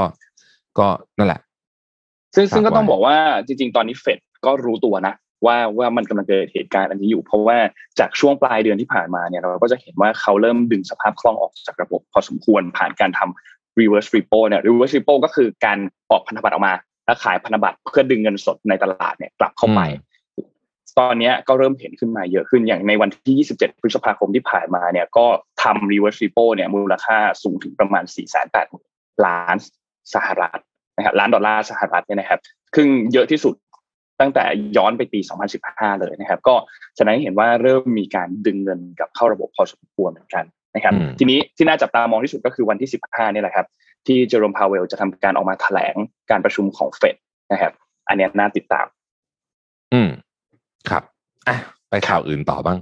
[0.79, 0.87] ก็
[1.19, 1.41] นั่นแหละ
[2.35, 5.15] ซึ่งซึ่งก็ฝากไว้ต้องบอกว่าจริง ๆ ตอนนี้เฟดก็รู้ตัวนะ
[5.47, 7.59] ว่าว่ามันกำลังเกิดเหตุการณ์อันนี้อยู่ เพราะว่า
[7.99, 15.79] จากช่วงปลายเดือนที่ผ่านมาเนี่ยเราก็จะเห็นว่าเขาเริ่มดึงสภาพคล่องออกจากระบบ พอสมควรผ่านการทำ reverse repo เนี่ย reverse repo ก็คือการ
[16.11, 16.75] ออกพันธบัตรออกมา
[17.07, 19.81] แล้วขายพันธบัตรเพื่อดึงเงินสดในตลาดเนี่ยกลับเข้าไป
[20.99, 25.27] ตอนเนี้ยก็เริ่มเห็นขึ้นมาเยอะขึ้นอย่างในวันที่ 27 พฤษภาคมที่ผ่านมาเนี่ยก็
[25.63, 28.05] ทำ reverse repo เนี่ยมูลค่าสูงถึงประมาณ
[28.65, 29.57] 4,800ล้าน
[30.15, 30.61] สหรัฐ
[30.97, 32.41] นะครับล้านดอลลาร์สหรัฐเนี่ยนะครับ
[32.77, 33.55] ซึ่งเยอะที่สุด
[34.21, 34.45] ตั้งแต่
[34.77, 35.21] ย้อนไปปี
[35.61, 36.55] 2015 เลยนะครับ ก็
[36.97, 43.67] แสดงให้เห็นว่าเริ่มมีการดึงเงินกลับเข้าระบบพอสมควรเหมือนกันนะครับอืมทีนี้ที่น่าจับตามองที่สุดก็คือวันที่ 15เนี่ยแหละครับ
[44.07, 45.95] ที่เจอร์มพาวเวลจะทำการออกมาแถลง
[46.31, 47.17] การประชุมของเฟด
[47.53, 47.73] นะครับ
[48.09, 48.87] อันเนี้ยน่าติดตาม
[49.93, 50.11] อืม
[50.91, 51.03] ครับ
[51.49, 51.57] อะ
[51.91, 52.79] ไปข่าวอื่นต่อบ้าง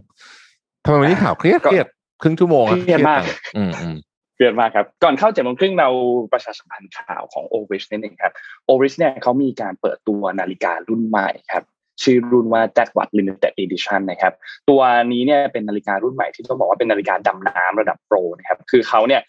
[0.85, 1.87] ทำไมวันนี้ข่าวเครียดก็เครียด
[2.23, 3.97] ครึ่งชั่วโมงอะเครียดมากจังอืมอืม
[4.39, 5.89] เดือนมากครับก่อนเข้าเจ็ดโมงครึ่งเรา
[6.33, 8.33] ประชาสัมพันธ์ข่าวของ o r i s นิดนึงครับ
[8.71, 11.65] o r i s เนี่ยเขามีการเปิดตัวนาฬิการุ่นใหม่ครับ
[12.03, 14.33] ชื่อรุ่นว่า j a c w a t Limited Edition นะครับ
[14.69, 14.81] ตัว
[15.13, 19.23] นี้เนี่ยเป็นนาฬิการุ่นใหม่ที่ต้องบอกว่าเป็นนาฬิกาดำน้ำระดับโปรนะครับ คือเขาเนี่ย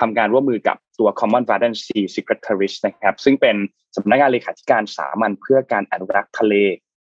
[0.00, 3.56] ทำการร่วมมือกับตัว Common Garden Sea Secretaries นะครับ ซึ่งเป็น
[3.96, 6.54] สำนักงานเลขาธิการสามัญเพื่อการอนุรักษ์ทะเล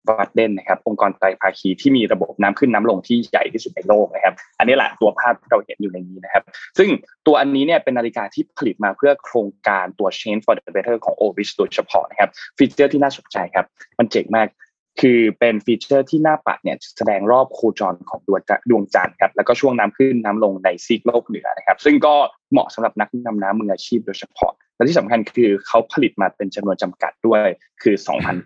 [0.08, 6.44] Wadden นะครับองค์กรไตรภาคีที่มีระบบน้ำขึ้นน้ำลงที่ใหญ่ที่สุดในโลกนะครับ อันนี้แหละตัวภาพที่เราเห็นอยู่ในนี้นะครับ
[6.78, 6.90] ซึ่ง
[7.28, 13.66] ตัวอันนี้เนี่ยเป็นนาฬิกาที่ผลิตมาเพื่อโครงการตัว Change for the Better ของ Oris โดยเฉพาะนะครับ ฟีเจอร์ที่น่าสนใจครับ
[14.00, 14.48] มันเจ๋งมาก
[15.02, 22.16] คือเป็นฟีเจอร์ที่หน้าปัดเนี่ยแสดงรอบโคจรของดวงจันทร์ดวงจันทร์ครับแล้วก็ช่วงน้ำขึ้นน้ำลงในซีกโลกเหนือนะครับ ซึ่งก็
[22.52, 27.48] เหมาะสำหรับนักดำน้ำมืออาชีพโดยเฉพาะและที่สำคัญคือเขาผลิตมาเป็นจำนวนจำกัดด้วย
[27.82, 27.96] คือ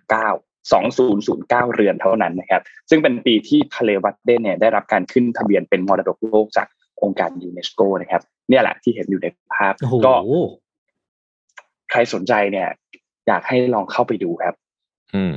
[0.01, 6.67] 2009 2009 เรือนเท่านั้นนะครับ ซึ่งเป็นปีที่ทะเลวัดเดนเนี่ยได้รับการขึ้นทะเบียนเป็นมรดกโลกจาก
[7.03, 10.13] องค์การยูเนสโกนะครับ เนี่ยแหละที่เห็นอยู่ในภาพโอ้โหก็
[11.91, 12.67] ใครสนใจเนี่ย
[13.27, 14.53] อยากให้ลองเข้าไปดูครับ
[15.15, 15.35] อืม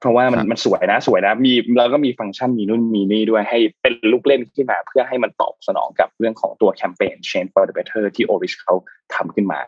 [0.00, 8.74] เพราะว่ามันครับมันสวยนะ สวยนะ มีแล้วก็มีฟังก์ชันมีนู่นมีนี่ด้วยให้เป็นลูกเล่นขึ้นมา เพื่อให้มันตอบสนองกับเรื่องของตัวแคมเปญ Change for the Better ที่ o r i c h เขา
[9.14, 9.60] ทำขึ้นมา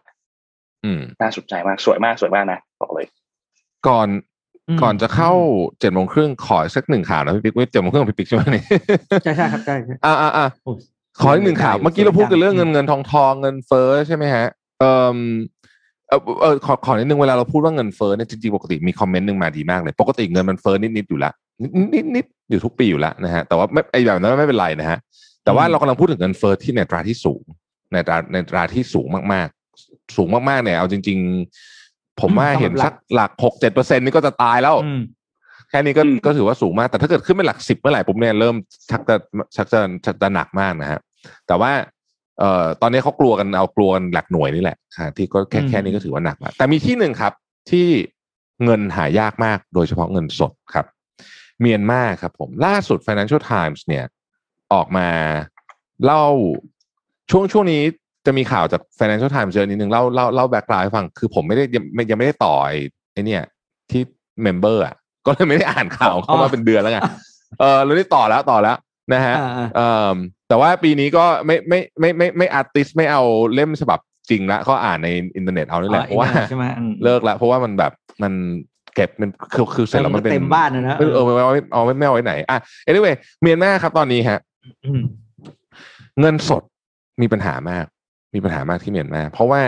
[0.85, 3.07] อืม น่าสนใจมาก สวยมากสวยมากนะบอกเลย
[3.88, 4.33] ก่อนอืม
[4.83, 5.31] ก่อนจะเข้า
[5.81, 8.62] เจ็ดโมงครึ่งขอสักหนึ่งข่าวนะพี่ปิ๊กเจ็ดโมงครึ่งของพี่ปิ๊กใช่ไหมนี่
[9.24, 10.72] ใช่ใช่ครับใช่ใช่อ่าอ่าอ่าโอ้
[11.20, 14.46] ขออีกหนึ่งข่าวเมื่อกี้เราพูดกันเรื่องเงินเงินทองทองเงินเฟ้อใช่ไหมฮะ
[14.81, 15.18] เอ่อ
[16.09, 24.98] เออเออขอขอนิดนึงเวลาเราพูดว่าเงินเฟ้อเนี่ยจริงๆปกติมีคอมเมนต์หนึ่งมาดีมากเลยปกติเงินมันเฟ้อนิดๆอยู่ละนิดนิดนิดอยู่ทุกปีอยู่ละนะฮะแต่ว่าไม่ไอแบบนั้นไม่เป็นไรนะฮะ
[25.44, 27.42] แต่ว่าเรากำลังพูดถึงเงินเฟ้อที่ในตราที่สูง
[27.92, 31.18] ในตราในตราที่สูงมากๆ สูงมากๆเนี่ยเอาจริง
[31.53, 31.73] ๆ
[32.20, 35.00] ผมว่าเห็นสักหลักหกเจ็ดเปอร์เซ็นนี่ก็จะตายแล้วอืม
[35.70, 38.57] แค่นี้ก็อืมก็ถือว่าสูงมาก แต่ถ้าเกิดขึ้นเป็นหลักสิบเมื่อไหร่ปุ๊บเนี่ยเริ่ม
[38.90, 39.16] ชักจะ
[39.57, 41.00] ชักจะชักจะหนักมากนะฮะ
[41.46, 41.72] แต่ว่า
[42.38, 47.33] เอ่อตอนนี้เขากลัวกันเอากลัวกันหลักหน่วยนี่แหละค่ะที่ก็แค่อืมแค่นี้ก็ถือว่าหนักแล้วแต่มีที่หนึ่งครับ
[47.70, 47.87] ที่
[48.64, 50.87] เงินหายากมากโดยเฉพาะเงินสดครับ
[51.61, 54.05] เมียนมาครับผมล่าสุด Financial Times เนี่ย
[54.72, 55.09] ออกมา
[56.05, 56.24] เล่า
[57.31, 57.83] ช่วงช่วงนี้
[58.26, 62.78] จะมีข่าวจาก Financial Times เยอะนิดนึงเล่าเล่าเล่า background ให้ฟัง คือผมไม่ได้ยังไม่ยังไม่ได้ต่อไอ้
[63.12, 63.42] ไอ้เนี่ย
[63.90, 64.02] ที่
[64.42, 64.94] member อะ
[65.26, 67.00] ก็เลยไม่ได้อ่านข่าวเข้ามาเป็นเดือนแล้วไง
[67.60, 68.76] เออเราได้ต่อแล้วต่อแล้ว
[69.12, 70.14] นะฮะอ่าอ่าเอ่อ
[70.48, 73.22] แต่ว่าปีนี้ก็ไม่ไม่ไม่ไม่ไม่อาร์ติสไม่เอา
[73.54, 73.98] เล่มฉบับ
[74.30, 78.32] จริงละก็อ่านในอินเทอร์เน็ตเอานี่แหละเพราะว่าใช่ไหมอืมเลิกแล้วเพราะว่ามันแบบมัน
[78.94, 82.58] เก็บมันคือคือเสร็จแล้วมันเป็นเต็มบ้านนะนะเออเออเอาไว้เอาไว้ไม่เอาไว้ไหนอะ
[82.88, 84.40] anyway เมียนมาครับตอนนี้ฮะ
[84.84, 85.02] อืม
[86.20, 86.62] เงินสด
[87.22, 87.87] มีปัญหามาก
[88.34, 89.60] มีปัญหามากที่เมียนมา เพราะว่า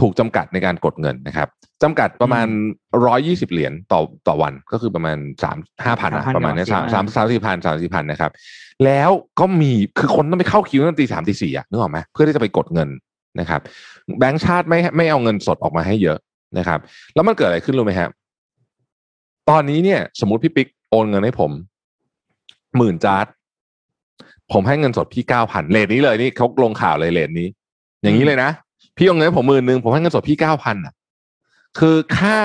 [0.00, 1.48] ถูกจำกัดในการกดเงินนะครับ
[1.82, 2.46] จำกัดประมาณ
[3.06, 8.30] ร้อยี่สิบเหรียญต่อต่อวันก็คือประมาณสามห้าพันอะประมาณเนี้ยสามสามสามสี่พันสามสี่พันนะครับ
[8.84, 12.88] แล้วก็มีคือคนต้องไปเข้าคิวตั้งตีสามตีสี่อะนึกออกไหมเพื่อที่จะไปกดเงิน
[13.40, 13.60] นะครับ
[14.18, 16.18] แบงก์ชาติไม่ไม่เอาเงินสดออกมาให้เยอะ
[16.58, 16.78] นะครับ
[17.14, 18.10] แล้วมันเกิดอะไรขึ้นรู้ไหมครับ
[19.50, 21.50] ตอนนี้เนี่ย สมมติพี่ปิ๊กโอนเงินให้ผม
[22.76, 23.26] หมื่นจ๊าด
[24.52, 27.48] ผมให้เงินสดพี่เก้าพัน rate นี้เลยนี่เขาลงข่าวเลย rate นี้
[28.06, 28.50] อย่างนี้เลยนะ
[28.96, 30.94] พี่เอาเงินให้ผมหมื่นหนึ่งผมให้เงินสดพี่เก้าพันอะ
[31.78, 32.38] คือค่า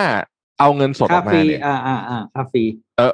[0.59, 2.63] เอาเงินสดออกมาค่า fee เนี่ยอ่าอ่าอ่าค่าฟรี
[2.97, 3.13] เออ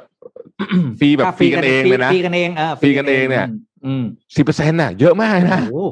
[0.98, 3.46] ฟรีแบบค่าฟรีกันเองเลยนะฟรีกันเองเออฟรีกันเองเนี่ย
[3.86, 4.04] อืม
[4.36, 5.90] สิบเปอร์เซ็นต์น่ะ เยอะมากนะโอ้โห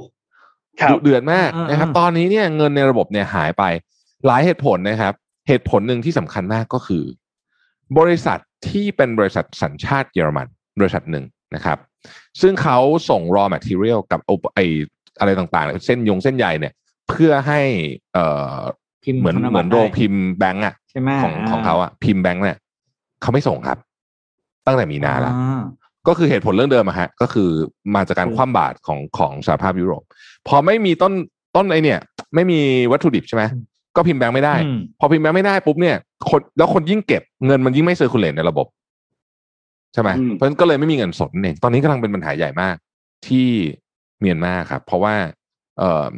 [0.81, 3.65] ครับดุเดือดมากอ่าๆนะครับ ตอนนี้เนี่ยเงินในระบบเนี่ยหายไป
[4.27, 5.15] หลายเหตุผลนะครับ
[5.49, 7.05] เหตุผลหนึ่งที่สำคัญมากก็คือ
[7.99, 8.39] บริษัท
[8.69, 10.47] ที่เป็นบริษัทสัญชาติเยอรมัน
[10.81, 11.79] บริษัทหนึ่งนะครับ
[12.41, 12.79] ซึ่งเขา
[13.11, 16.73] ส่ง raw material กับไอไออะไรต่างๆ เส้นยงเส้นใยเนี่ย
[17.09, 17.61] เพื่อให้
[18.15, 18.59] เอ่อ
[19.05, 22.59] พิมพ์เหมือนธนบัตรเหมือนโรได้พิมพ์แบงก์อะใช่ไหมของของเขาอะพิมพ์แบงก์เนี่ย
[23.23, 23.79] เขาไม่ส่งครับ
[24.67, 25.63] ตั้งแต่มีนาแล้วอ่า
[26.09, 27.49] ก็คือเหตุผลเรื่องเดิมอะฮะ ก็คือ
[27.95, 30.03] มาจากการอืมคว่ำบาตรของของสหภาพยุโรป
[30.49, 31.13] พอไม่มีต้น
[31.57, 31.99] ต้นไอเนี่ย
[32.35, 32.61] ไม่มี
[32.93, 33.45] วัตถุดิบใช่ไหม
[33.97, 35.97] ก็พิมพ์แบงค์ไม่ได้อืมพอพิมพ์แบงค์ไม่ได้ปุ๊บเนี่ย
[36.31, 38.67] คนแล้วคนยิ่งเก็บเงินมันยิ่งไม่ circulate ในระบบ
[39.93, 42.77] ใช่ไหมอืมเพราะฉะนั้นก็เลยไม่มีเงินสดนั่นเองตอนนี้กำลังเป็นปัญหาใหญ่มาก
[43.27, 43.49] ที่
[44.21, 45.15] เมียนมาครับ เพราะว่า
[45.79, 46.13] เอ่อ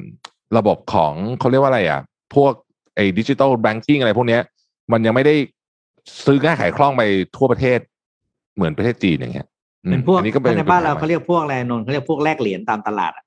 [0.56, 2.00] ระบบของเขาเรียกว่าอะไรอะ
[2.34, 2.52] พวก
[2.96, 4.42] ไอ้ดิจิตอลแบงกิ้งอะไรพวกเนี้ย
[4.92, 5.34] มันยังไม่ได้
[6.26, 7.02] ซื้อง่ายขายคล่องไป
[7.36, 7.78] ทั่วประเทศ
[8.56, 9.46] เหมือนประเทศจีนอย่างเงี้ย
[9.84, 13.24] อืมเป็นพวกอันนี้ก็เป็นในบ้านเราปัญหเขาเรียกพวกอะไรนนท์เขาเรียกพวกแลกเหรียญตามตลาดอะ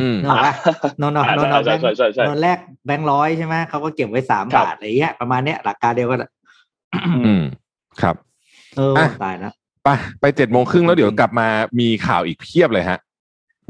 [0.00, 0.54] อืมนึกออกปะ
[1.00, 6.30] นนท์นนท์นนท์เอาแบใช่งค์ใช่ใช่ใช่นนท์แลกแบงค์ร้อยใช่ไหมเขาก็เก็บไว้สามครับบาทอะไรเงี้ยประมาณเนี้ยหลักการเดียวกันอะ
[7.26, 7.42] อืม
[8.02, 8.16] ครับ
[8.76, 9.52] เอออะตายแล้ว
[9.84, 9.88] ไป
[10.20, 11.48] ไปเจ็ดโมงครึ่งแล้วเดี๋ยวกลับมา
[11.80, 12.98] มีข่าวอีกเพียบเลยฮะ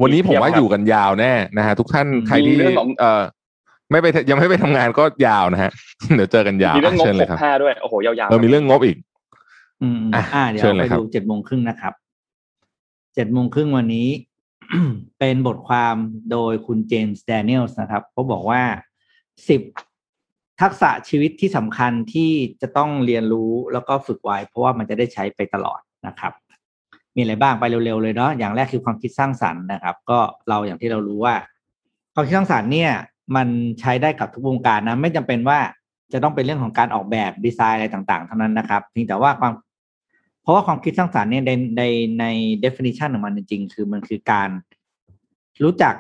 [0.02, 3.22] วันนี้ผมว่าอยู่กันยาวแน่นะฮะทุกท่านอืมใครที่มีเรื่องของเอ่อ
[3.90, 5.70] ไม่ไปยังไม่ไปทำงานก็ยาวนะฮะ
[6.16, 8.96] เดี๋ยวเจอกันยาวมีเรื่องงบเชิญหเลยกครับห้าด้วยโอ้โหยาวๆเออมีเรื่องงบอีก
[9.82, 11.92] อืมอะอ่าเดี๋ยวเชิญเลไปยครับดูเจ็ดโมงครึ่งนะครับ
[13.14, 14.08] เจ็ดโมงครึ่งวันนี้
[15.18, 15.96] เป็นบทความ
[16.32, 18.62] โดยคุณเจมส์แดเนียลส์นะครับเขาบอกว่า
[19.48, 19.62] สิบ
[20.60, 22.30] ทักษะชีวิตที่สำคัญที่
[22.62, 26.32] จะต้องเรียนรู้แล้วก็ฝึกไว้ เพราะว่ามันจะได้ใช้ไปตลอดนะครับ
[27.18, 31.34] มีอะไรบ้างไปเร็วๆเลยเนาะอย่างแรกคือความคิดสร้างสรรค์นะครับ ก็เราอย่างที่เรารู้ว่า
[32.14, 32.90] ความคิดสร้างสรรค์เนี่ย
[33.36, 33.48] มัน
[33.80, 35.58] ใช้ได้กับทุกวงการนะไม่จำเป็นว่า
[36.12, 39.52] จะต้องเป็นเรื่องของการออกแบบดีไซน์อะไรต่างๆเท่านั้นนะครับเพียงแต่ว่าความ
[40.42, 41.82] เพราะว่าความคิดสร้างสรรค์เนี่ยในใน
[42.20, 42.26] ใน
[42.64, 44.50] definition ของมันจริงๆ คือมันคือการ
[45.64, 45.94] รู้จัก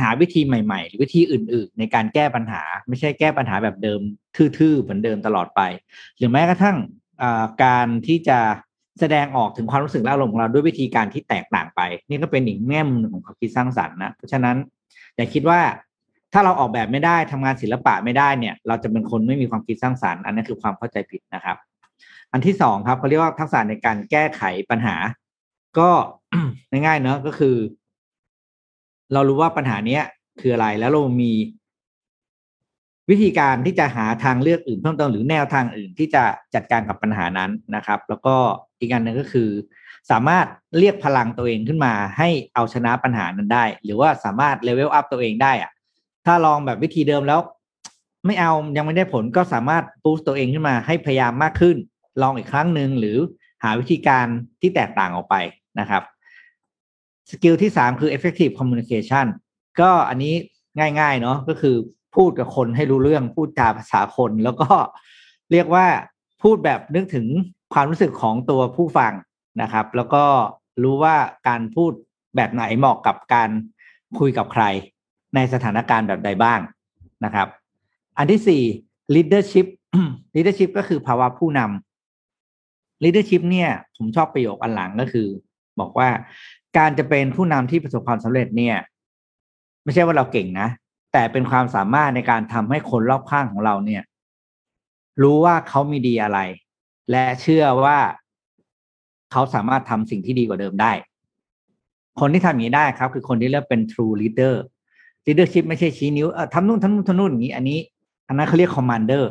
[0.00, 4.00] หาวิธีใหม่ๆ หรือวิธีอื่น ๆ ในการแก้ปัญหา ไม่ใช่แก้ปัญหาแบบเดิม
[4.58, 5.60] ทื่อๆเหมือนเดิมตลอดไป
[6.16, 6.76] หรือแม้กระทั่ง
[7.64, 8.38] การที่จะ
[9.00, 14.56] แสดงออกถึงความรู้สึกและอารมณ์ของเราด้วยวิธีการที่แตกต่างไป นี่ก็เป็นอีกแง่มุมหนึ่งของความคิดสร้างสรรค์นะเพราะฉะนั้น
[15.16, 15.60] อย่าคิดว่า
[16.32, 21.56] ถ้าเราออกแบบไม่ได้ทำงานศิลปะไม่ได้เนี่ย เราจะเป็นคนไม่มีความคิดสร้างสารรค์อันนั้นคือความเข้าใจผิดนะครับ
[22.32, 24.96] อันที่สองครับเขาเรียกว่าทักษะในการแก้ไขปัญหา
[25.78, 25.90] ก็
[26.70, 27.56] ง่ายๆเนอะก็คือ
[29.12, 30.02] เรารู้ว่าปัญหาเนี้ย
[30.40, 31.32] คืออะไรแล้วเรามี
[33.10, 38.36] วิธีการที่จะหาทางเลือกอื่นเพิ่มเติมหรือแนวทางอื่นที่จะจัดการกับปัญหานั้นนะครับ แล้วก็
[38.80, 39.48] อีกอันหนึ่งก็คือ
[40.10, 40.46] สามารถ
[40.78, 45.70] เรียกพลังตัวเองขึ้นมาให้เอาชนะปัญหานั้นได้ หรือว่าสามารถเลเวลอัพตัวเองได้อะ
[46.26, 47.40] ถ้าลองแบบวิธีเดิมแล้ว
[48.26, 51.76] ไม่เอายังไม่ได้ผลก็สามารถบูสต์ตัวเองขึ้นมาให้พยายามมากขึ้น
[52.22, 53.16] ลองอีกครั้งหนึ่งหรือ
[53.62, 54.26] หาวิธีการ
[54.60, 55.34] ที่แตกต่างออกไป
[55.80, 56.02] นะครับ
[57.30, 59.26] สกิลที่สามคือ effective communication
[59.80, 60.34] ก็อันนี้
[61.00, 61.76] ง่ายๆเนาะก็คือ
[62.18, 64.68] พูดกับคนให้รู้เรื่องพูดจาภาษาคน แล้วก็
[65.52, 65.86] เรียกว่า
[66.42, 67.26] พูดแบบนึกถึง
[67.74, 69.12] ความรู้สึกของตัวผู้ฟัง
[69.62, 70.24] นะครับ แล้วก็
[70.82, 71.16] รู้ว่า
[71.48, 71.92] การพูด
[72.36, 73.50] แบบไหนเหมาะกับการ
[74.18, 74.64] คุยกับใคร
[75.34, 76.60] ในสถานการณ์แบบใดบ้าง
[77.24, 77.48] นะครับ
[78.18, 78.62] อันที่สี่
[79.14, 79.66] leadership
[80.36, 85.28] leadership ก็คือภาวะผู้นำ leadership เนี่ยผมชอบประโยคอันหลังก็คือ
[85.80, 86.08] บอกว่า
[86.78, 88.76] การจะเป็นผู้นำที่ประสบความสำเร็จเนี่ย
[89.84, 90.68] ไม่ใช่ว่าเราเก่งนะ
[91.12, 94.02] แต่เป็นความสามารถในการทำให้คนรอบข้างของเราเนี่ย
[95.22, 96.38] รู้ว่าเขามีดีอะไร
[97.10, 97.98] และเชื่อว่า
[99.32, 100.92] เขาสามารถทำสิ่งที่ดีกว่าเดิมได้
[102.20, 104.54] คนที่ทำอย่างนี้ได้ครับ คือคนที่เรียกเป็น true leader
[105.26, 107.78] leadership ไม่ใช่ชี้นิ้วเออทำนู่นทำนู่นทำนู่นอย่างนี้ อันนี้
[108.28, 109.24] อันนั้นเขาเรียก commander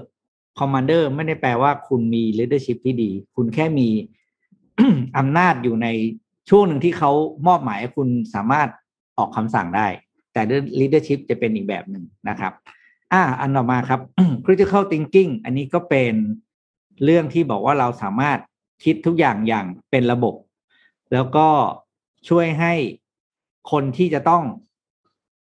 [0.59, 3.87] commander ไม่ได้แปลว่าคุณมี leadership ที่ดี คุณแค่มี
[5.17, 5.87] อำนาจอยู่ใน
[6.49, 7.11] ช่วงหนึ่งที่เขา
[7.47, 8.67] มอบหมายให้คุณสามารถ
[9.17, 9.87] ออกคำสั่งได้
[10.37, 10.47] แต่
[10.79, 12.53] leadership จะเป็นอีกแบบหนึ่งนะครับ
[13.13, 14.01] อ่า อันต่อมาครับ
[14.45, 16.13] critical thinking อันนี้ก็เป็น
[17.03, 18.39] เรื่องที่บอกว่าเราสามารถ
[18.83, 20.35] คิดทุกอย่างอย่างเป็นระบบ
[21.13, 21.47] แล้วก็
[22.29, 22.73] ช่วยให้
[23.71, 24.43] คนที่จะต้อง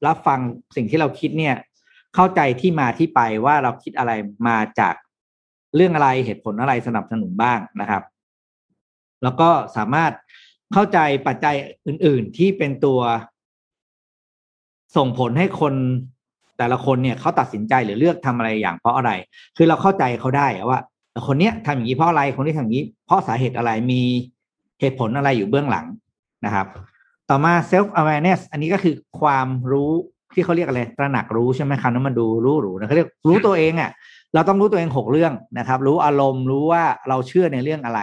[0.06, 0.40] รับฟัง
[0.76, 1.56] สิ่งที่เราคิดเนี่ย
[2.14, 4.12] เข้าใจที่มาที่ไปว่าเราคิดอะไร
[4.48, 4.94] มาจาก
[5.76, 8.02] เรื่องอะไรเหตุผลอะไรสนับสนุนบ้างนะครับ
[9.22, 10.12] แล้วก็สามารถ
[10.72, 13.00] เข้าใจปัจจัยอื่น ๆ ที่เป็นตัว
[14.96, 15.74] ส่งผลให้คน
[16.58, 19.10] แต่ละคนเนี่ยเขาตัดสินใจหรือเลือกทำอะไรอย่างเพราะอะไร
[19.56, 20.80] คือเราเข้าใจเขาได้ว่า
[21.26, 24.02] คนเนี้ยทำอย่างนี้เพราะอะไรคนที่ทำอย่างนี้ เพราะสาเหตุอะไรมี
[24.80, 25.86] เหตุผลอะไรอยู่เบื้องหลัง
[26.44, 26.66] นะครับ
[27.30, 29.90] ต่อมา self awareness อันนี้ก็คือความรู้
[30.34, 33.90] ที่เขาเรียกอะไรตระหนักรู้ใช่ไหมครับนั้นมาดูรู้รู้นะเขาเรียกรู้ตัวเองอะ่ะ
[34.34, 38.00] เราต้องรู้ตัวเองหกเรื่องนะครับ รู้อารมณ์รู้ว่าเราเชื่อในเรื่องอะไร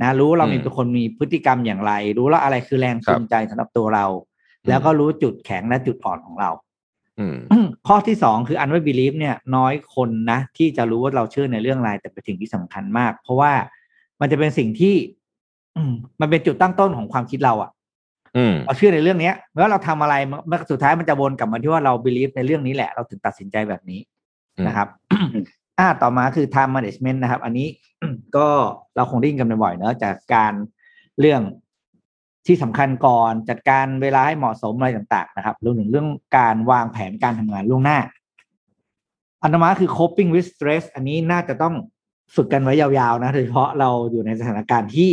[0.00, 4.06] นะ รู้เรามีเป็นคนมีพฤติกรรมอย่างไร รู้แล้วอะไรคือแรงจูงใจสำหรับตัวเรา
[4.68, 6.50] แล้วก็รู้จุดแข็งและจุดอ่อนของเรา
[7.86, 13.52] ข้อที่สองคืออันว่า belief เนี่ยน้อยคนนะ ที่จะรู้ว่าเราเชื่อในเรื่องอะไรแต่เป็นสิ่งที่สำคัญมาก เพราะว่า
[14.20, 14.94] มันจะเป็นสิ่งที่
[15.76, 15.82] อื
[16.20, 17.70] มันเป็นจุดตั้งต้นของความคิดเราอะ่ะ
[18.66, 20.14] เราเชื่อในเรื่องเนี้ยแล้วเราทำอะไร
[20.50, 24.00] มันสุดท้ายมันจะวนกลับมาที่ว่าเรา believe ในเรื่องนี้แหละ เราถึงตัดสินใจแบบนี้
[24.66, 24.88] นะครับ
[25.78, 27.68] อ่าต่อมาคือ time management นะครับ อันนี้
[28.36, 28.48] ก็
[28.96, 30.52] เราคงได้ยินกันบ่อยเนอะจากการ
[31.20, 31.40] เรื่อง
[32.46, 37.98] ที่สำคัญก่อนจัดการเวลาให้เหมาะสมอะไรต่างๆนะครับรวมถึงเรื่องการวางแผนการทำงานล่วงหน้า
[39.42, 41.74] อันตรมาคือ coping with stress อันนี้น่าจะต้อง
[42.34, 45.10] ฝึกกันไว้ยาวๆนะโดยเฉพาะเราอยู่ในสถานการณ์ที่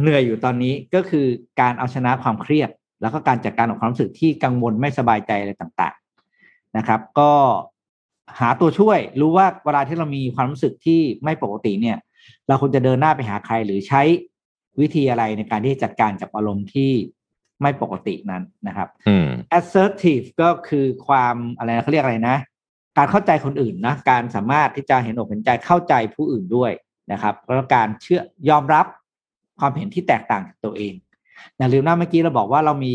[0.00, 1.26] เหนื่อยอยู่ตอนนี้ก็คือ
[1.60, 2.70] การเอาชนะความเครียด
[3.02, 7.32] แล้วก็การจัดการกับความรู้สึกที่กังวลไม่สบายใจอะไรต่างๆนะครับ ก็
[8.38, 11.98] หาตัวช่วยรู้ว่าเวลาที่เรามีความรู้สึกที่ไม่ปกติเนี่ย
[12.48, 14.02] เราควรจะเดินหน้าไปหาใครหรือใช้
[14.80, 16.92] วิธีอะไรในการที่จัดการกับอารมณ์ที่
[17.62, 18.88] ไม่ปกตินั้นนะครับ
[19.58, 22.36] assertive ก็คือความอะไรเขาเรียกอะไรนะ
[22.98, 26.72] การเข้าใจคนอื่นนะ การสามารถที่จะเห็นอกเห็นใจเข้าใจผู้อื่นด้วย
[27.12, 28.20] นะครับ แล้วการเชื่อ
[28.50, 28.86] ยอมรับ
[29.60, 30.94] ความเห็นที่แตกต่างจากตัวเอง
[31.58, 32.94] อย่าลืมนะเมื่อกี้เราบอกว่าเรามี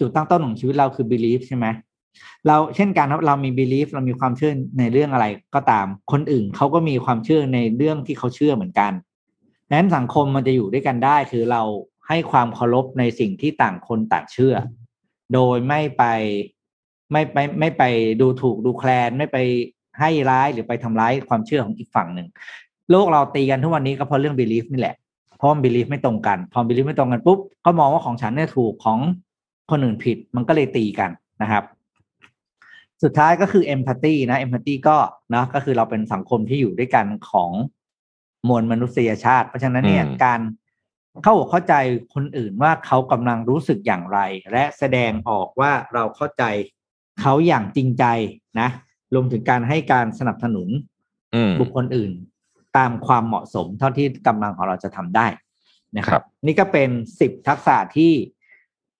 [0.00, 1.66] จุดตั้งต้นของชีวิตเราคือ belief ใช่ไหม
[2.46, 9.09] เราเช่นกันเรามี belief เรามีความเชื่อในเรื่องอะไรก็ตาม คนอื่นเขาก็มีความเชื่อในเรื่องที่เขาเชื่อเหมือนกันดัง
[9.72, 11.62] นั้นสังคมมันจะอยู่ด้วยกันได้ คือเรา
[12.08, 14.54] ให้ความเคารพในสิ่งที่ต่างคนต่างเชื่อ
[15.34, 16.04] โดยไม่ไป
[17.12, 17.82] ไม่ไปไม่ไป
[18.20, 19.38] ดูถูกดูแคลนไม่ไป
[20.00, 22.28] ให้ร้ายหรือไปทำร้ายความเชื่อของอีกฝั่งหนึ่ง
[22.90, 24.96] โลกเราตีกันทุกวันนี้ก็เพราะเรื่อง belief นี่แหละ
[25.36, 28.98] เพราะบิลีฟไม่ตรงกัน พอบิลีฟไม่ตรงกันปุ๊บก็มองว่าของฉันเนี่ยถูกของ
[29.70, 31.10] คนอื่นผิดมันก็เลยตีกัน
[31.42, 31.64] นะครับ
[33.02, 34.96] สุดท้ายก็คือเอมพัตตีนะเอมพัตตีก็
[35.34, 37.50] นะก็คือเราเป็นสังคมที่อยู่ด้วยกันของ
[38.48, 40.40] มวลมนุษยชาติ เพราะฉะนั้นเนี่ยการ
[41.24, 41.74] เข้าเข้าใจ
[42.14, 44.18] คนอื่นว่าเขากำลังรู้สึกอย่างไร
[44.52, 46.44] และแสดงออกว่าเราเข้าใจ
[47.20, 48.04] เขาอย่างจริงใจ
[48.60, 48.68] นะ
[49.14, 50.68] รวมถึงการให้การสนับสนุน
[51.60, 52.12] บุคคลอื่น
[52.76, 55.26] ตามความเหมาะสมเท่าที่กำลังของเราจะทำได้
[55.96, 58.12] นะครับ นี่ก็เป็นสิบทักษะที่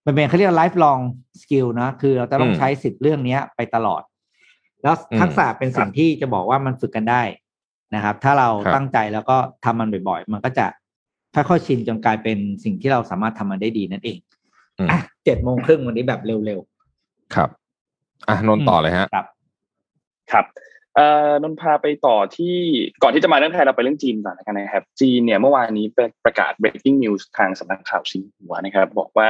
[0.07, 1.03] มันเป็นเขาเรียก lifelong
[1.41, 4.03] skill นะ คือเราจะต้องอืมใช้สิทธิ์เรื่องเนี้ยไปตลอด
[4.83, 7.23] แล้วอืมทักษะเป็นสิ่งที่จะบอกว่ามันฝึกกันได้
[7.95, 10.67] นะครับ ถ้าเราครับตั้งใจแล้วก็ทำมันบ่อยๆ มันก็จะ
[11.35, 14.19] ค่อยๆชินจนกลายเป็นสิ่งที่เราสามารถทำมันได้ดีนั่นเอง
[14.79, 16.61] อืมอะเจ็ดโมงครึ่งวันนี้แบบเร็ว
[17.35, 17.51] ครับ
[18.29, 19.27] อะนนท์ต่อเลยฮะๆครับ
[20.33, 20.45] ครับ
[20.97, 22.57] เอ่อนนท์พาไปต่อที่
[23.03, 29.29] ก่อนที่จะมาเรื่องไทยเราไปเรื่องจีนก่อนนะครับนะครับ จีนเนี่ยเมื่อวานนี้เป็นประกาศ breaking news ทางสำนักข่าวซินหัวนะครับ บอกว่า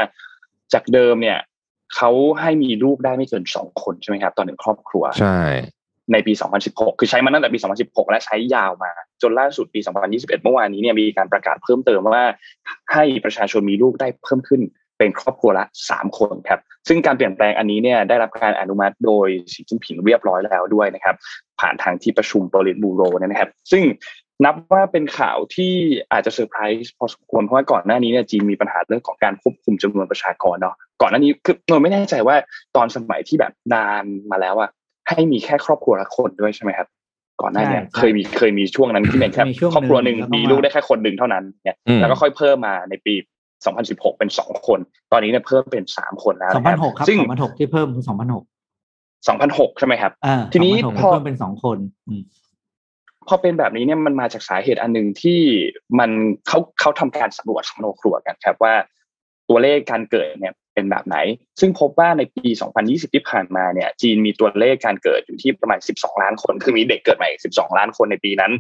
[0.73, 1.39] จากเดิมเนี่ย
[1.97, 5.41] เขาให้มีลูกได้ไม่เกินสองคนใช่ไหมครับต่อหนึ่งครอบครัว ใช่
[6.13, 6.33] ในปี
[6.67, 8.93] 2016 คือใช้มาตั้งแต่ปี 2016 และใช้ยาวมา
[9.23, 12.25] จนล่าสุดปี 2021 เมื่อวานนี้เนี่ยมีการประกาศเพิ่มเติมว่า
[12.93, 14.61] ให้ประชาชนมีลูกได้เพิ่มขึ้น
[14.99, 21.15] เป็นครอบครัวละ 3 คนครับ ซึ่งการเปลี่ยนแปลงอันนี้เนี่ยได้รับการอนุมัติโดยสีจิ้นผิงเรียบร้อยแล้วด้วยนะครับ
[21.61, 23.85] ผ่านทางที่ประชุมโปลิตบูโรนะครับ ซึ่ง
[24.45, 25.73] นับว่าเป็นข่าวที่
[26.13, 32.37] อาจจะเซอร์ไพรส์พอสมควรเพราะว่าก่อนหน้านี้เนี่ยจีนมีปัญหาเรื่องของการควบคุมจำนวนประชากรเนาะก่อนหน้านี้คือเราไม่แน่ใจว่า
[32.77, 34.71] ตอนสมัยที่แบบนานมาแล้วอะ
[35.11, 36.89] ให้มีแค่ครอบครัวละคนด้วยใช่ไหมครับ
[37.41, 43.15] ก่อนหน้าเนี้ใช่ใช่เคยมีเคยมีช่วงนั้นที่เป็นแค่มีช่วงครอบครัวหนึ่งหนึ่งแล้วก็มีลูกได้แค่คนหนึ่งเท่านั้นเนี่ยอืมแล้วก็ค่อยเพิ่มมาในปี
[43.67, 44.79] 2016 เป็นสองคน
[45.13, 48.45] ตอนนี้เนี่ยเพิ่มเป็นสามคนแล้วสองนะพันหกครับซึ่งสองพันหกที่เพิ่มคือสองพันหก
[49.11, 52.23] 2006ใช่ไหมครับอ่าทีนี้2006พอเพิ่มเป็นสองคนอืม
[53.29, 55.41] พอเป็นแบบนี้เนี่ยมันมาจากสาเหตุอันหนึ่งที่
[55.99, 56.11] มัน
[56.49, 58.75] เขาเขาทำการสำรวจสำรวจครัวกันครับว่า
[59.49, 61.19] ตัวเลขการเกิดเนี่ย เป็นแบบไหน
[61.61, 62.49] ซึ่งพบว่าในปี
[62.83, 68.53] 2020 ที่ผ่านมาเนี่ยจีนมีตัวเลขการเกิดอยู่ที่ประมาณ 12 ล้านคน คือมีเด็กเกิดใหม่ 12 ล้านคนในปีนั้น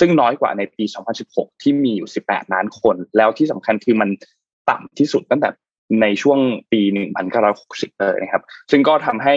[0.00, 0.84] ซึ่งน้อยกว่าในปี
[1.22, 4.08] 2016 ที่มีอยู่ 18 ล้านคน แล้วที่สำคัญคือมัน
[4.70, 5.48] ต่ำที่สุดตั้งแต่
[6.02, 6.38] ในช่วง
[6.72, 6.80] ปี
[7.40, 9.34] 1960 เลยนะครับ ซึ่งก็ทำให้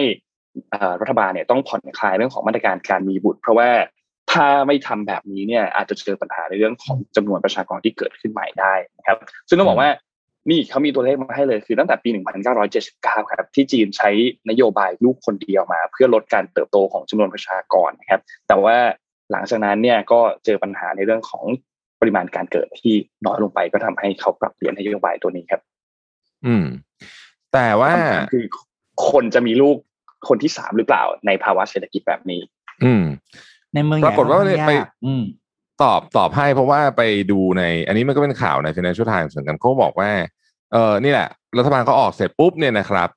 [1.00, 3.70] รัฐบาลเนี่ยต้องผ่อนคลายเรื่องของมาตรการการมีบุตร เพราะว่า
[4.32, 9.18] ถ้าไม่ททำแบบนี้เนี่ยอาจจะเจอปัญหาในเรื่องของจำนวนประชากรที่เกิดขึ้นใหม่ได้นะครับ
[9.48, 9.90] ซึ่งต้องบอกว่า
[10.50, 12.08] นี่เขามีตัวเลขมาให้เลยคือตั้งแต่ปี
[12.70, 14.10] 1979 ครับ ที่จีนใช้
[14.50, 18.76] นโยบายลูกคนเดียวมา เพื่อลดการเติบโตของจำนวนประชากรนะครับ แต่ว่า
[19.32, 21.44] หลังจากนั้นเนี่ยก็เจอปัญหาในเรื่องของ
[22.00, 22.94] ปริมาณการเกิดที่
[23.26, 25.60] น้อยลงไปก็ทำให้เขาปรับเปลี่ยนนโยบายตัวนี้ครับ
[26.46, 26.64] อืม
[27.52, 28.44] แต่ว่าคำถามคือ
[29.10, 29.76] คนจะมีลูก
[30.28, 32.40] คนที่สามหรือเปล่าในภาวะเศรษฐกิจแบบนี้
[32.84, 33.02] อืม
[33.74, 35.22] ในเมืองใหปญ่รากฏว่าค่อนข้งไปยกอืม
[35.82, 40.10] ตอบตอบให้เพราะว่าไปดูใน อันนี้มันก็เป็นข่าวใน Financial Times เหมือนกันเขาบอกว่า
[40.72, 43.08] เออนี่แหละ รัฐบาลก็ออกเสร็จปุ๊บเนี่ยนะครับ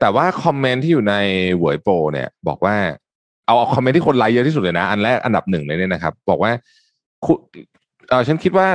[0.00, 1.16] แต่ว่าคอมเมนต์ที่อยู่ใน
[1.58, 2.76] หวยโปรเนี่ย บอกว่า
[3.46, 6.52] เอาเอาคอมเมนต์ที่คนไลค์เยอะที่สุดเลยนะ อันแรกอันดับหนึ่งเลยเนี่ยนะครับ บอกว่า
[7.24, 7.38] คุณ
[8.08, 8.68] เออฉันคิดว่า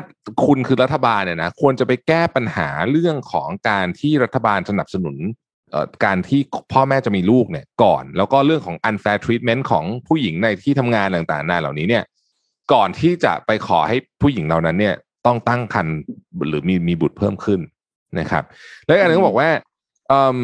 [0.46, 5.18] คุณคือรัฐบาลเนี่ยนะควรจะไปแก้ปัญหาเรื่องของการที่รัฐบาลสนับสนุน
[6.06, 6.42] การที่
[6.74, 12.04] พ่อแม่จะมีลูกเนี่ยก่อน แล้วก็เรื่องของ unfair treatment ของผู้หญิงในที่ทำงานต่างๆนานาเหล่านี้เนี่ย
[12.74, 14.96] ก่อนที่จะไปขอให้ผู้หญิงเหล่านั้นเนี่ย
[15.26, 15.96] ต้องตั้งครรภ์
[16.48, 17.60] หรือมีมีบุตรเพิ่มขึ้น
[18.20, 18.44] นะครับ
[18.86, 19.50] แล้วอันหนึงก็บอกว่า
[20.12, 20.38] อม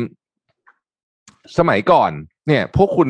[1.58, 2.12] สมัยก่อน
[2.48, 3.10] เนี่ย พวกคุณ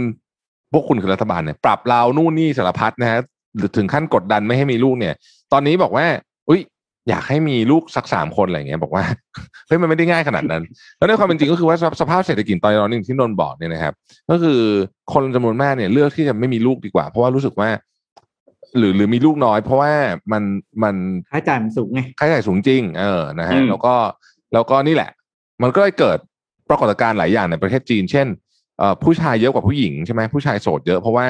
[0.73, 3.19] พวกคุณคือรัฐบาลเนี่ยปรับเรานู่นนี่สารพัดนะฮะ
[3.57, 5.13] หรือถึงขั้นกดดันไม่ให้มีลูกเนี่ย
[5.51, 6.05] ตอนนี้บอกว่า
[6.49, 6.61] อุ้ย
[7.09, 9.03] อยากให้มีลูกสักสามคนอะไรเงี้ยบอกว่า
[9.67, 10.63] เฮ้ยมันไม่ได้ง่ายขนาดนั้น
[10.97, 13.93] แล้วในความเป็นจริงก็คือว่าสภาพเศรษฐกิจตอนนี้ที่นนบอกเนี่ยนะครับ
[14.29, 14.59] ก็คือ
[15.13, 17.69] คนจำนวนมากเนี่ยเลือกที่จะไม่มีลูกดีกว่า เพราะว่ารู้สึกว่า
[18.77, 19.93] หรือหรือมีลูกน้อย เพราะว่า
[20.31, 20.43] มัน
[20.83, 20.95] มัน
[21.31, 23.95] ค่าใช้จ่ายมันสูงไงค่าใช้จ่ายสูงจริง เออนะฮะอืมแล้วก็
[24.53, 25.11] แล้วก็นี่แหละ
[25.63, 26.17] มันก็เลยเกิด
[26.69, 28.27] ปรากฏการณ์หลายอย่างในประเทศจีน เช่น
[28.79, 31.27] เอ่อผู้ชายเยอะกว่าผู้หญิงใช่ไหมผู้ชายโสดเยอะเพราะว่า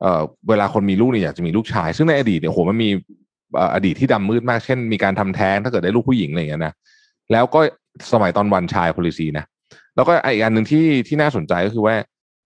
[0.00, 2.90] เอ่อเวลาคนมีลูกเนี่ยอยากจะมีลูกชาย ซึ่งในอดีตเนี่ยโหมันมี
[3.54, 6.74] เอ่ออดีตที่ดำมืดมากเช่น มีการทำแท้งถ้าเกิดได้ลูกผู้หญิงอะไรอย่างเงี้ยนะ
[7.32, 7.60] แล้วก็
[8.12, 9.44] สมัยตอนวันชาย policy นะ
[9.96, 11.96] แล้วก็อีกอันหนึ่งที่ที่น่าสนใจก็คือว่า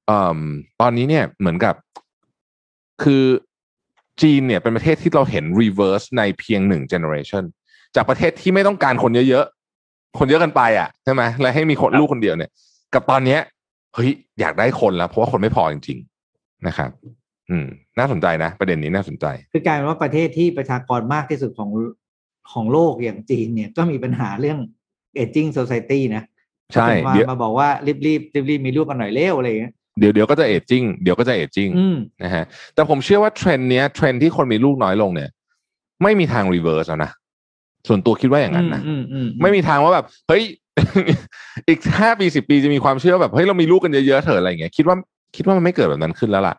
[0.06, 0.40] เอ่อ
[0.80, 1.74] ตอนนี้เนี่ยเหมือนกับ
[3.02, 3.24] คือ
[4.22, 7.44] จีนเนี่ยเป็นประเทศที่เราเห็น reverse ในเพียงหนึ่ง generation
[7.94, 12.50] จากประเทศที่ไม่ต้องการคนเยอะๆ คนเยอะกันไปอะใช่ไหมและให้มีคนครับลูกคนเดียวเนี่ย
[12.94, 13.40] กับตอนเนี้ย
[13.94, 14.10] เฮ้ย
[14.40, 15.98] อยากได้คนแล้ว เพราะว่าคนไม่พอจริง
[16.32, 16.90] ๆ นะครับ
[17.50, 17.66] อืม
[17.98, 21.70] น่าสนใจนะ ประเด็นนี้น่าสนใจ คือกลายเป็นว่าประเทศที่ประชากรมากที่สุดของ
[22.52, 24.58] ของโลกอย่างจีนเนี่ยก็มีปัญหาเรื่อง
[25.22, 26.22] aging society นะ
[26.74, 35.30] ใช่ก็ถึงมาเดี๋ยวมาบอกว่ารีบรีบรีบรีบมีลูกกันหน่อยเร็วอะไรอย่างเงี้ย เดี๋ยวเดี๋ยวก็จะเอจจิ้งเดี๋ยวก็จะเอจจิ้งอืมนะฮะแต่ผมเชื่อว่าเทรนด์เนี้ยเทรนด์ที่คนมีลูกน้อยลงเนี่ย
[36.02, 37.10] ไม่มีทาง reverse แล้วนะ
[37.88, 40.42] ส่วนตัวคิดว่าอย่างนั้นนะอืมอืมไม่มีทางว่าแบบ เฮ้ย
[41.68, 44.96] อีกห้าปีสิบปีจะมีความเชื่อแบบเฮ้ยเรามีลูกกันเยอะๆเถอะอะไรอย่างเงี้ยคิดว่า
[45.36, 46.54] คิดว่ามันไม่เกิดแบบนั้นขึ้นแล้วล่ะ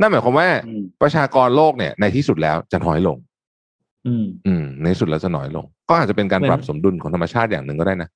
[0.00, 3.16] นั่นหมายความว่าอืมประชากรโลกเนี่ย ในที่สุดแล้วจะน้อยลง
[4.06, 8.08] อืม อืม ในที่สุดแล้วจะน้อยลง ก็อาจจะเป็นการเหมือนปรับสมดุลของธรรมชาติอย่างหนึ่งก็ได้นะ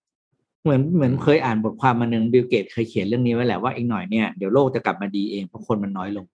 [0.62, 6.26] เหมือนเหมือนเคยอ่านบทความมาหนึ่งบิลเกตส์เคยเขียนเรื่องนี้ไว้แหละว่าอีกหน่อยเนี่ยเดี๋ยวโลกจะกลับมาดีเองเพราะคนมันน้อยลง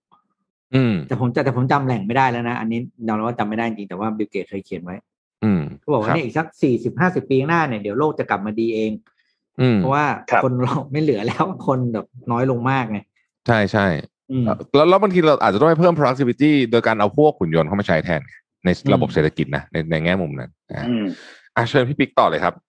[0.75, 4.95] อืม แต่ผมจะแต่ผมจำแหล่งไม่ได้แล้วนะ อันนี้ยอมรับว่าจำไม่ได้จริงแต่ว่าบิลเกตส์เคยเขียนไว้
[5.43, 8.91] อืมเขาบอกว่าครับเนี่ยอีกสักสี่สิบห้าสิบปีข้างหน้าเนี่ยเดี๋ยวโลกจะกลับมาดีเอง
[9.61, 12.99] อืมเพราะว่าครับคนเราไม่เหลือแล้วคนแบบน้อยลงมากไง
[13.47, 13.85] ใช่ใช่
[14.31, 18.21] อืมแล้วแล้วบางทีเราอาจจะต้องไปเพิ่ม productivity โดยการเอาพวกหุ่นยนต์เข้ามาใช้แทน
[18.65, 21.05] ในระบบอืมเศรษฐกิจนะในในแง่มุมนั้นอะอืม
[21.55, 22.68] อะเชิญพี่ปิ๊กต่อเลยครับไ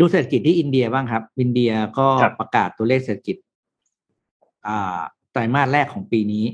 [0.00, 3.36] ดูเศรษฐกิจที่อินเดียบ้างครับ อินเดียก็ครับประกาศตัวเลขเศรษฐกิจ
[4.68, 4.98] อ่า
[5.32, 6.44] ไตรมาสแรกของปีนี้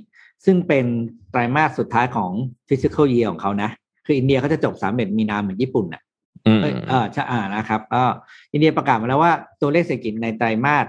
[0.45, 0.87] ซึ่งเป็น
[1.31, 2.31] ไตรมาสสุดท้ายของ
[2.69, 3.71] fiscal year ของเขานะ
[4.07, 6.03] คืออินเดียเขาจะจบสามเอ็ดมีนาเหมือนญี่ปุ่นน่ะ
[6.47, 8.03] อืมเอ้ยเออใช่อ่านะครับก็
[8.53, 10.87] อินเดียประกาศมาแล้วว่าตัวเลขเศรษฐกิจในไตรมาส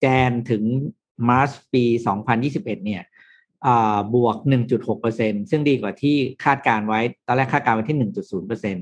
[0.00, 0.62] Jan ถึง
[1.28, 1.84] March ปี
[2.34, 3.02] 2021 เนี่ย
[3.66, 4.36] อ่าบวก
[4.68, 8.76] 1.6เปอร์เซ็นซึ่งดีกว่าที่คาดการไว้ ตอนแรกคาดการไว้ที่ 1.0เปอร์เซ็น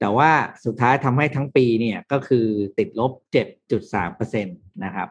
[0.00, 0.30] แต่ว่า
[0.64, 2.46] สุดท้ายทำให้ทั้งปีเนี่ยก็คือ
[2.78, 3.12] ติดลบ
[3.64, 4.52] 7.3เปอร์เซ็นต
[4.84, 5.08] นะครับ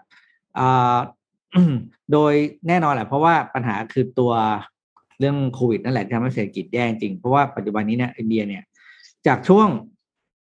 [2.12, 2.34] โดย
[2.68, 4.34] แน่นอนแหละเพราะว่าปัญหาคือตัว
[5.20, 8.64] เรื่องโควิดนั่นแหละที่ทำให้เศรษฐกิจแย่จริง เพราะว่าปัจจุบันนี้เนี่ยอินเดียเนี่ย
[9.28, 9.68] จากช่วง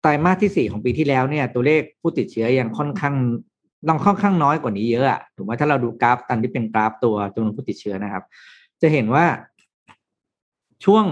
[0.01, 3.15] ไตรมาสที่สี่ของปีที่แล้วเนี่ย ตัวเลขผู้ติดเชื้อยังค่อนข้าง
[3.87, 8.23] ต้องค่อนข้างน้อยกว่านี้เยอะอะถูกไหมถ้าเราดูกราฟตามที่เป็นกราฟตัวจำนวนผู้ติดเชื้อนะครับ
[8.81, 9.25] จะเห็นว่า
[10.85, 11.05] ช่วง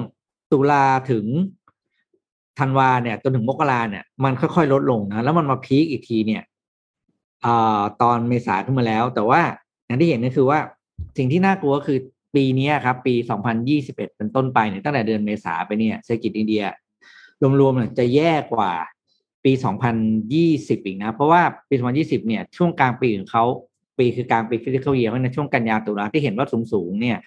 [0.52, 1.26] ตุลาถึง
[2.60, 6.43] ธันวาเนี่ยจนถึงมกราเนี่ยมันค่อยๆ ลดลงนะแล้วมันมา peak อีกทีเนี่ย
[7.45, 7.47] อ
[8.01, 9.41] ตอนเมษาขึ้นมาแล้ว แต่ว่า
[9.86, 10.60] อย่างที่เห็นก็คือว่า
[11.18, 11.99] สิ่งที่น่ากลัวก็คือ
[12.36, 13.16] ปีนี้ครับ ปี
[13.66, 16.64] 2021 เป็นต้นไปเนี่ยตั้งแต่เดือนเมษาไปเนี่ยเศรษฐกิจอินเดีย
[17.60, 18.72] รวมๆเนี่ยจะแย่กว่า
[19.43, 19.51] ปี
[20.20, 23.43] 2020 อีกนะ เพราะว่าปี 2020 เนี่ยช่วงกลางปีของเขา
[23.97, 27.18] ปีคือกลางปี fiscal year ในช่วงกันยาตุลาที่เห็นว่าสูงๆเนี่ย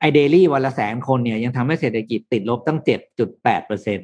[0.00, 2.78] ไอ daily วันละแสนคนเนี่ยยังทำให้เศรษฐกิจติดลบตั้ง
[3.22, 4.00] 7.8เปอร์เซ็น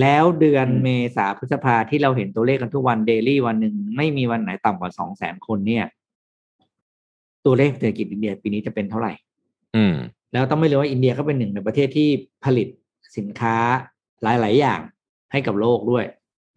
[0.00, 5.84] แล้วเดือนอืมเมษาพฤษภาที่เราเห็นตัวเลขกันทุกวัน daily วันหนึ่งไม่มีวันไหนต่ำกว่า2 0 0แสนคนเนี่ย
[7.44, 9.12] ตัวเลขเศรษฐกิจอินเดียปีนี้จะเป็นเท่าไหร่
[9.76, 9.94] อืม
[10.32, 12.08] แล้วต้องไม่ลืมว่าอินเดียก็เป็นหนึ่งในประเทศที่
[12.44, 12.68] ผลิต
[13.16, 13.56] สินค้า
[14.22, 14.80] หลาย ๆ อย่าง
[15.32, 16.04] ให้กับโลกด้วย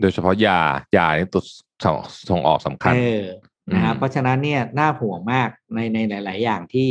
[0.02, 0.60] โดยเฉพาะยา
[0.96, 1.44] ยานี่ตัว
[1.84, 1.98] ส่ง
[2.30, 3.24] ส่งออกสำคัญเออ
[3.74, 6.90] นะครับอืมเพราะฉะนั้นเนี่ยน่าห่วงมากในในหลาย ๆ อย่างที่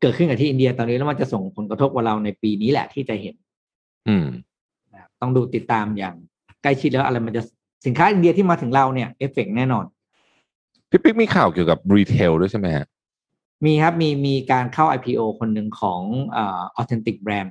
[0.00, 3.34] เกิดขึ้นกับที่อินเดียตอนนี้แล้วมันจะส่งผลกระทบกับเราในปีนี้แหละที่จะเห็น
[4.08, 4.49] อืมนะครับ
[5.20, 6.14] ต้องดูติดตามอย่าง
[6.62, 7.42] ใกล้ชิดแล้วอะไรมันจะ
[7.86, 9.84] สินค้าอินเดียที่มาถึงเราเนี่ยเอฟเฟกแน่นอน
[10.90, 12.86] พี่ปิ๊กมีข่าวเกี่ยวกับ retail ด้วยใช่ไหมฮะ
[13.64, 16.00] มีครับมีมีการเข้า IPO คนหนึ่งของ
[16.32, 17.50] เอ่อ Authentic Brand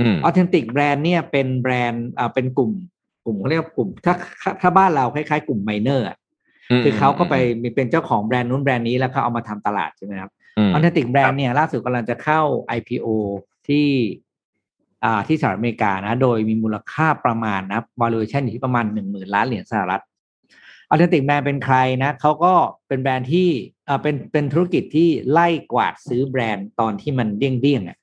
[0.00, 2.72] อืม Authentic Brand เนี่ยเป็นแบรนด์อ่าเป็นกลุ่ม
[3.24, 6.10] กลุ่มเขาเรียกว่ากลุ่มถ้าถ้าถ้าบ้านเราคล้ายๆ กลุ่มไมเนอร์ม
[6.84, 12.40] คือเขาก็ไปมีเป็นเจ้าของแบรนด์นู้นแบรนด์นี้แล้วเขาเอามาทำตลาดใช่ไหมครับอืม Authentic Brand เนี่ยล่าสุดกำลังจะเข้า
[12.76, 13.06] IPO
[13.68, 14.23] ที่อ่า
[15.28, 20.02] ที่สหรัฐอเมริกานะโดยมีมูลค่าประมาณนะ valuation อยู่ที่ประมาณหนึ่งหมื่นล้านเหรียญสหรัฐ
[20.90, 22.54] Authentic Brand เป็นใครนะเขาก็
[22.88, 23.48] เป็นแบรนด์ที่
[23.88, 27.98] อ่าเป็นเป็นธุรกิจที่ไล่กวาดซื้อแบรนด์ตอนที่มันเดี้ยงเดี้ยงๆอะ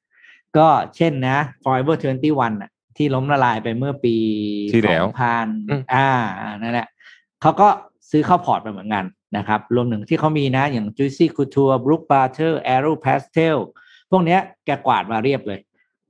[0.57, 1.95] ก็เช่นนะ Forever
[2.29, 4.15] 21อะที่ล้มละลายไปเมื่อปี
[4.73, 6.07] ที่แล้วสองพันอืมอ่า
[6.61, 6.87] นั่นแหละ
[7.41, 7.67] เขาก็
[8.09, 9.05] ซื้อเข้าพอร์ตไปเหมือนกัน
[9.37, 13.57] นะครับ รวมถึงที่เขามีนะอย่าง Juicy Couture Brook Butter Aero Pastel
[14.11, 15.59] พวกเนี้ยแกกวาดมาเรียบเลย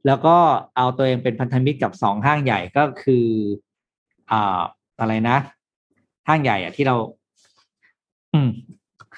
[0.06, 0.36] แล้วก็
[0.78, 3.26] เอาตัวเองเป็นพันธมิตรกับสองห้างใหญ่ก็คือ
[4.32, 4.62] อ่า
[4.99, 5.38] อะไรนะ
[6.28, 6.95] ห้างใหญ่อะที่เรา
[8.34, 8.49] อืม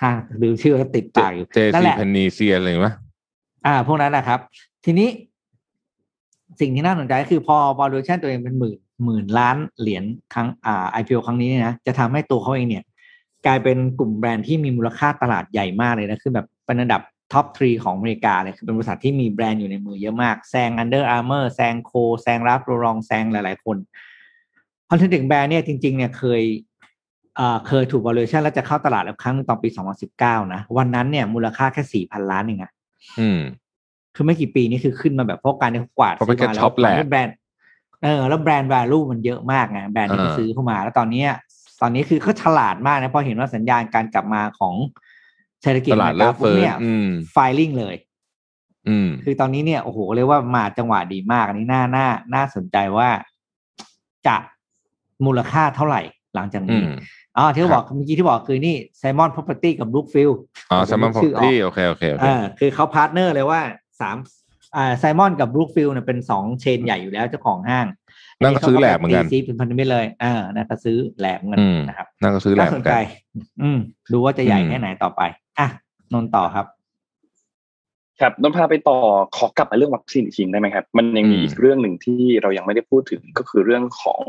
[0.02, 2.90] ห้างลืมชื่อแล้วติดปากอยู่เจนั่นซีแหละเพนนีเซียอะไรไหม
[3.66, 4.40] อ่า พวกนั้นแหละครับ
[4.86, 5.10] ทีนี้
[6.60, 10.04] สิ่งที่น่าสนใจก็คือพอ valuation ตัวเองเป็นหมื่นหมื่นล้านเหรียญ
[10.34, 12.84] ครั้งอ่า IPO ครั้งนี้เนี่ยนะจะทำให้ตัวเขาเองเนี่ย
[13.46, 17.02] กลายเป็นกลุ่มแบรนด์ที่มีมูลค่าตลาดใหญ่มากเลยนะคือแบบเป็นอันดับ
[17.34, 23.78] ท็อปทรีของอเมริกาเลยคือเป็นบริษัทที่มีแบรนด์อยู่ในมือเยอะมากแซง Under Armour แซงโคแซงรับโรลองแซงหลาย ๆ คน
[24.90, 26.42] คอนเทนต์แบรนด์เนี่ยจริง ๆ เนี่ยเคย
[27.36, 29.70] เอ่อเคยถูก valuation แล้วจะเข้าตลาดแล้วครั้งหนึงตอนปี
[30.12, 32.72] 2019 นะ วันนั้นเนี่ยมูลค่าแค่ 4,000 ล้านเองอะ
[33.20, 33.40] อืม
[34.16, 37.36] คือไม่กี่ปีนี้คือขึ้นมาแบบเพราะการที่เขากวาดเพราะเป็นซื้มาแค่ top ตอนนี้ lab แบรนด์
[38.04, 41.30] เออแล้วแบรนด์ value มันเยอะมากไงแบรนด์ที่เขาอ่าซื้อเข้ามา แล้วตอนเนี้ย
[41.82, 44.76] ตอนนี้คือเขาฉลาดมากนะพอเห็นว่าสัญญาณการกลับมาของ
[45.64, 47.96] เศรษฐกิจตลาดอมเลิริกกาเฟิร์เนี่ยอืมไฟลิ่งเลย
[48.88, 53.10] อืมคือตอนนี้เนี่ยโอ้โหเรียกว่ามาจังหวะดีมาก อันนี้น่าน่าน่าสนใจว่า
[54.28, 54.36] จะ
[55.26, 56.02] มูลค่าเท่าไหร่
[56.36, 56.90] หลังจากอืนี้ม
[57.38, 60.36] อ๋อที่เขาบอกเมื่อกี้ที่บอกคือนี่ไซมอน property กับ Brookfield
[60.72, 63.62] อ๋อแซมมอนพอชื่อออกที่โอเคโอเคโอเคเออคือเขาพาร์ทเนอร์เลยว่า
[64.02, 64.18] สาม
[64.76, 67.86] อ่าไซมอนกับบรูคฟิลเนี่ยเป็นสองเชนใหญ่อยู่แล้วเจ้าของห้าง
[68.44, 73.04] นั่นก็ซื้อแหลกเหมือนกันตีซีเป็นพันธมิตรเลยเออนั่นก็ซื้อแหลกเหมือนกันอืมนะครับนั่นก็ซื้อแหลน่ากเหสมืนอนใจกัน
[73.62, 73.80] อืม
[74.12, 75.22] ดูว่าจะใหญ่อืมแค่ไหนต่อไป
[75.60, 75.68] อะ
[76.14, 76.66] นนท์ต่อครับ
[78.22, 78.98] ครับนนท์พาไปต่อ
[79.38, 84.24] ขอกลับมาเรื่องวัคซีนอีกทีได้ไหมครับ มันยังมีอืมอีกเรื่องหนึ่งที่เรายังไม่ได้พูดถึงก็คือเรื่องของ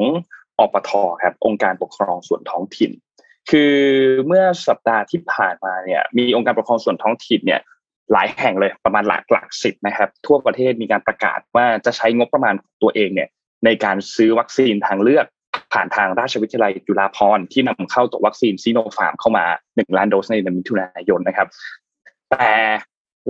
[0.59, 0.91] อปท
[1.23, 2.91] ครับ องค์การปกครองส่วนท้องถิ่น
[3.51, 3.75] คือ
[4.27, 7.61] เมื่อสัปดาห์ที่ผ่านมาเนี่ย มีองค์การปกครองส่วนท้องถิ่นเนี่ย
[8.13, 13.29] หลายแห่งเลยประมาณหลักหลักสิบนะครับ ทั่วประเทศมีการประกาศว่าจะใช้งบประมาณของตัวเองเนี่ย
[13.65, 15.27] ในการซื้อวัคซีนทางเลือก
[15.73, 19.45] ผ่านทางราชวิทยาลัยจุฬาภรณ์ที่นำเข้าตัววัคซีนซีโนฟาร์มเข้ามา
[19.77, 21.49] หนึ่งล้านโดสในเดือนมิถุนายนนะครับ
[22.31, 22.51] แต่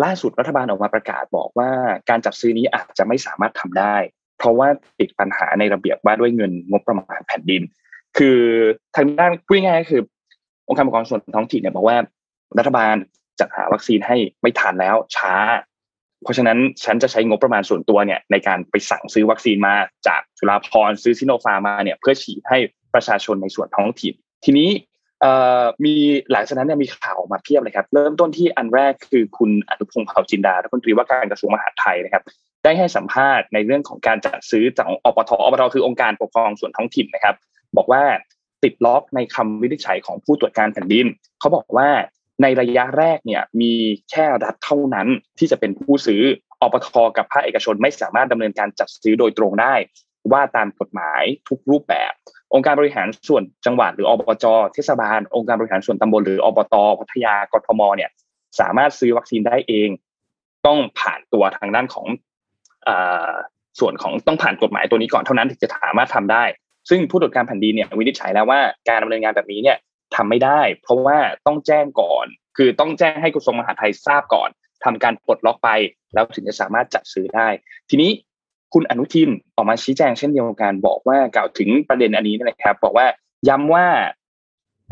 [0.04, 1.70] ล่าสุดรัฐบาลออกมาประกาศบอกว่า
[2.10, 3.96] การจัดซื้อนี้อาจจะไม่สามารถทำได้
[4.38, 4.68] เพราะว่า
[4.98, 7.62] ติดปัญหาในระเบียบว่าด้วยเงินงบประมาณแผ่นดิน
[8.18, 8.40] คือ
[8.96, 10.02] ทางด้านพูดง่ายๆคือ
[10.68, 11.96] องค์การปกครองส่วนท้องถิ่นเนี่ยบอกว่า
[12.58, 12.94] รัฐบาล
[13.40, 15.34] จัดหาวัคซีนให้ไม่ทันแล้วช้า
[16.24, 19.74] เพราะฉะนั้นฉันจะใช้งบประมาณส่วนตัวเนี่ยในการไปสั่งซื้อวัคซีนมา
[20.06, 22.58] จากจุฬาภรณ์ซื้อซิโนฟาร์มาเนี่ยเพื่อฉีดให้
[22.94, 24.14] ประชาชนในส่วนท้องถิ่น
[24.44, 24.70] ทีนี้
[25.84, 25.94] มี
[26.32, 32.22] หลังจากนั้นเนี่ยมีข่าวมาเพียบเลยครับ เริ่มต้นที่อันแรกคือคุณอนุพงศ์เผ่าจินดารัฐมนตรีว่าการกระทรวงมหาดไทยนะครับ
[32.64, 37.34] ได้ให้สัมภาษณ์ในเรื่องของการจัดซื้อจากอปทอปทคือองค์การปกครองส่วนท้องถิ่นนะครับ
[37.76, 38.02] บอกว่า
[38.64, 41.06] ติดล็อกในคำวินิจฉัยของผู้ตรวจการแผ่นดิน
[41.40, 41.88] เขาบอกว่า
[42.42, 43.72] ในระยะแรกเนี่ยมี
[44.10, 45.08] แค่รัฐเท่านั้น
[45.38, 46.22] ที่จะเป็นผู้ซื้อ
[46.62, 49.74] อปทกับภาคเอกชนไม่สามารถดำเนินการจัดซื้อโดยตรงได้
[50.32, 52.12] ว่าตามกฎหมายทุกรูปแบบ
[52.54, 58.10] องค์การบริหารส่วนจังหวัดหรืออบจเทศบาล องค์การบริหารส่วนตำบลหรืออบตพัทยากทมเนี่ย
[58.60, 59.88] สามารถซื้อวัคซีนได้เอง
[60.66, 62.06] ต้องผ่านตัวทางด้านของ
[63.80, 66.44] ส่วนของต้องผ่านกฎหมายตัวนี้ก่อนเท่านั้นถึงจะสามารถทำได้
[66.90, 69.76] ซึ่งผู้ตรวจการแผ่นดินเนี่ยวินิจฉัยแล้วว่าการดำเนินงานแบบนี้เนี่ย
[70.14, 72.26] ทำไม่ได้ เพราะว่าต้องแจ้งก่อน
[72.56, 74.48] คือต้องแจ้งให้กระทรวงมหาดไทยทราบก่อน
[74.84, 75.70] ทำการปลดล็อกไป
[76.14, 77.48] แล้วถึงจะสามารถจัดซื้อได้
[77.90, 78.10] ทีนี้
[78.74, 83.06] คุณอนุทินออกมาชี้แจงเช่นเดียวกันบอกว่ากล่าวถึงประเด็นอันนี้นะครับ บอกว่า
[83.48, 83.86] ย้ำว่า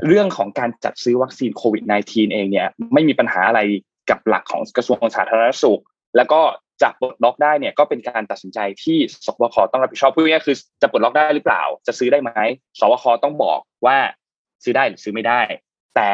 [0.06, 3.60] เรื่องของการจัดซื้อวัคซีนโควิด -19 เองเนี่ยไม่มีปัญหาอะไร
[4.10, 5.80] กับหลักของกระทรวงสาธารณสุข
[6.16, 6.40] แล้วก็
[6.82, 12.30] จะปลดล็อกได้เนี่ยก็เป็นการตัดสินใจที่สบคต้องรับผิดชอบพูดง่ายคือจะปลดล็อกได้หรือเปล่า จะซื้อได้ไหม
[12.80, 13.98] สบคต้องบอกว่า
[14.62, 15.40] ซื้อได้หรือซื้อไม่ได้
[15.96, 16.10] แต่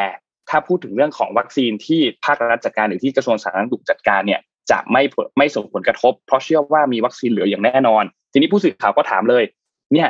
[0.49, 4.41] ถ้าพูดถึงเรื่องของวัคซีนที่ภาครัฐจัดการหรือที่กระทรวงสาธารณสุขจัดการเนี่ย
[4.71, 5.03] จะไม่
[5.39, 9.45] ไม่ส่งผลกระทบ เพราะเชื่อว่ามีวัคซีนเหลืออย่างแน่นอน ทีนี้ผู้สื่อข่าวก็ถามเลย
[9.93, 10.09] เนี่ย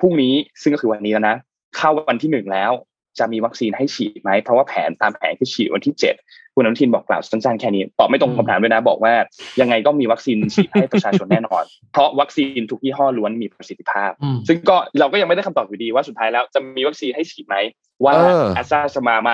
[0.00, 1.36] พรุ่งนี้ซึ่งก็คือวันนี้แล้วนะ
[1.76, 2.72] เข้าวันที่หนึ่งแล้ว
[3.18, 6.14] จะมีวัคซีนให้ฉีดไหม เพราะว่าแผนตามแผนคือฉีดวันที่เจ็ด
[6.54, 9.12] คุณอนุทินบอกกล่าวสั้นๆแค่นี้ตอบไม่ตรงคำถามด้วยนะ บอกว่า
[9.60, 14.10] ยังไงก็มีวัคซีนฉีดให้ประชาชนแน่นอน เพราะวัคซีนทุกยี่ห้อล้วนมีประสิทธิภาพ
[14.48, 17.56] ซึ่งก็เราก็ยังไม่ได้คำตอบอยู่ดีว่าสุดท้ายแล้วจะมีวัคซีนให้ฉีดไหม
[18.04, 18.14] ว่า
[18.54, 19.32] แอสตราจะมาไหม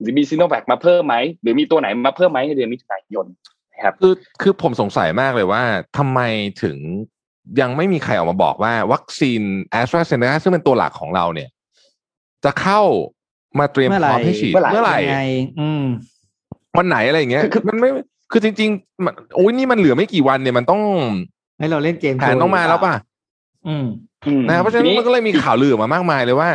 [0.00, 3.26] หรือมีซีโนแวคมาเพิ่มไหมหรือมีตัวไหนมาเพิ่มไหมในเดือนมิถุนายน
[3.84, 5.62] ครับคือคือผมสงสัยมากเลยว่า
[5.98, 6.20] ทำไม
[6.62, 6.76] ถึง
[7.60, 11.48] ยังไม่มีใครออกมาบอกว่าวัคซีนแอสตราเซเนกาซึ่งเป็นตัวหลักของเราเนี่ย
[12.44, 12.80] จะเข้า
[13.58, 14.98] มาเตรียมพร้อมให้ฉีดเมื่อไหร่
[16.78, 17.88] วันไหนอะไรอย่างเงี้ยมันไม่
[18.30, 20.82] คือจริงๆมันโอ้ยนี่มันเหลือไม่กี่วันเนี่ยมันต้อง
[21.58, 22.94] ให้เราเล่นเกมแผนต้องมาแล้วป่ะ
[23.68, 23.86] อืม
[24.48, 26.48] นะเพราะฉะนั้นมันก็เลยมีข่าวลือออกมามากมายเลยว่า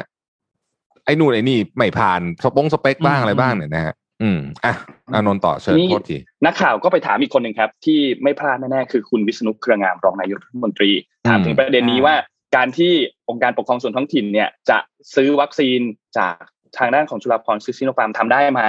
[1.06, 4.74] ไอ้นู่นไอ้นี่ไม่ผ่านสปงสเปกบ้างอะไรบ้างเนี่ยนะฮะอืมอะ
[5.14, 10.92] อะนนท์ต่อเชิญโทษทีนักข่าวก็ไปถามอีกคนหนึ่งครับ ที่ไม่พลาดแน่ๆคือคุณวิษณุเครืองามรองนายกรัฐมนตรี
[11.28, 12.16] ถามถึงประเด็นนี้ว่า
[12.56, 12.94] การที่
[13.30, 14.78] องค์การปกครองส่วนท้องถิ่นเนี่ยจะ
[15.16, 15.80] ซื้อวัคซีน
[16.18, 16.36] จาก
[16.78, 18.62] ทางด้านของจุฬาภรณ์ซิซิโนฟาร์มทำได้ไหม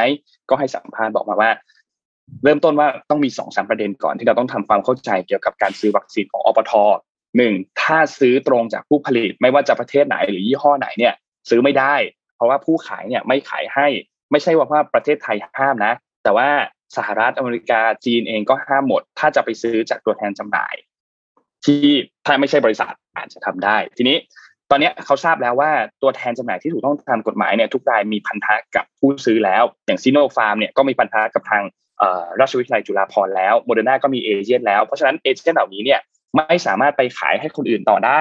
[0.50, 1.50] ก็ให้สัมภาษณ์บอกมาว่า
[2.44, 6.72] เริ่มต้นว่าต้องมีสองสามประเด็นก่อนที่เราต้องทำความเข้าใจเกี่ยวกับการซื้อวัคซีนของอปท
[7.36, 11.14] หนึ่งถ้าซื้อตรงจากผู้ผลิตไม่ว่าจะประเทศไหนหรือยี่ห้อไหนเนี่ย
[11.50, 11.94] ซื้อไม่ได้
[12.36, 13.86] เพราะว่าผู้ขายเนี่ยไม่ขายให้
[14.30, 16.48] ไม่ใช่ว่าประเทศไทยห้ามนะ แต่ว่า
[16.96, 20.74] สหรัฐอเมริกาจีนเองก็ห้ามหมด ถ้าจะไปซื้อจากตัวแทนจำหน่าย
[21.68, 21.84] ที่
[22.26, 24.16] ถ้าไม่ใช่บริษัทอาจจะทำได้ ทีนี้
[24.70, 25.70] ตอนนี้เขาทราบแล้วว่า
[26.02, 31.62] ตัวแทนจำหน่ายที่ถูกต้องตามกฎหมายเนี่ยทุกรายมีพันธะกับผู้ซื้อแล้ว อย่างซีโนฟาร์มเนี่ยก็มีพันธะกับทาง
[32.40, 36.00] ราชวิทยาลัยจุฬาภรณ์แล้วโมเดอร์นาก็มี agent แล้ว เพราะฉะนั้น agent เหล่านี้เนี่ย
[36.36, 38.20] ไม่สามารถไปขายให้คนอื่นต่อได้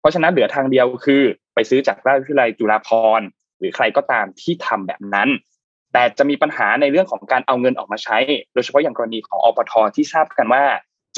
[0.00, 1.22] เพราะฉะนั้นเหลือทางเดียวคือ
[1.54, 3.26] ไปซื้อจากราชวิทยาลัยจุฬาภรณ์
[3.58, 5.28] หรือใครก็ตามที่ทำแบบนั้น
[5.92, 8.18] แต่จะมีปัญหาในเรื่องของการเอาเงินออกมาใช้
[8.54, 10.64] โดยเฉพาะอย่างกรณีของอปทที่ทราบกันว่า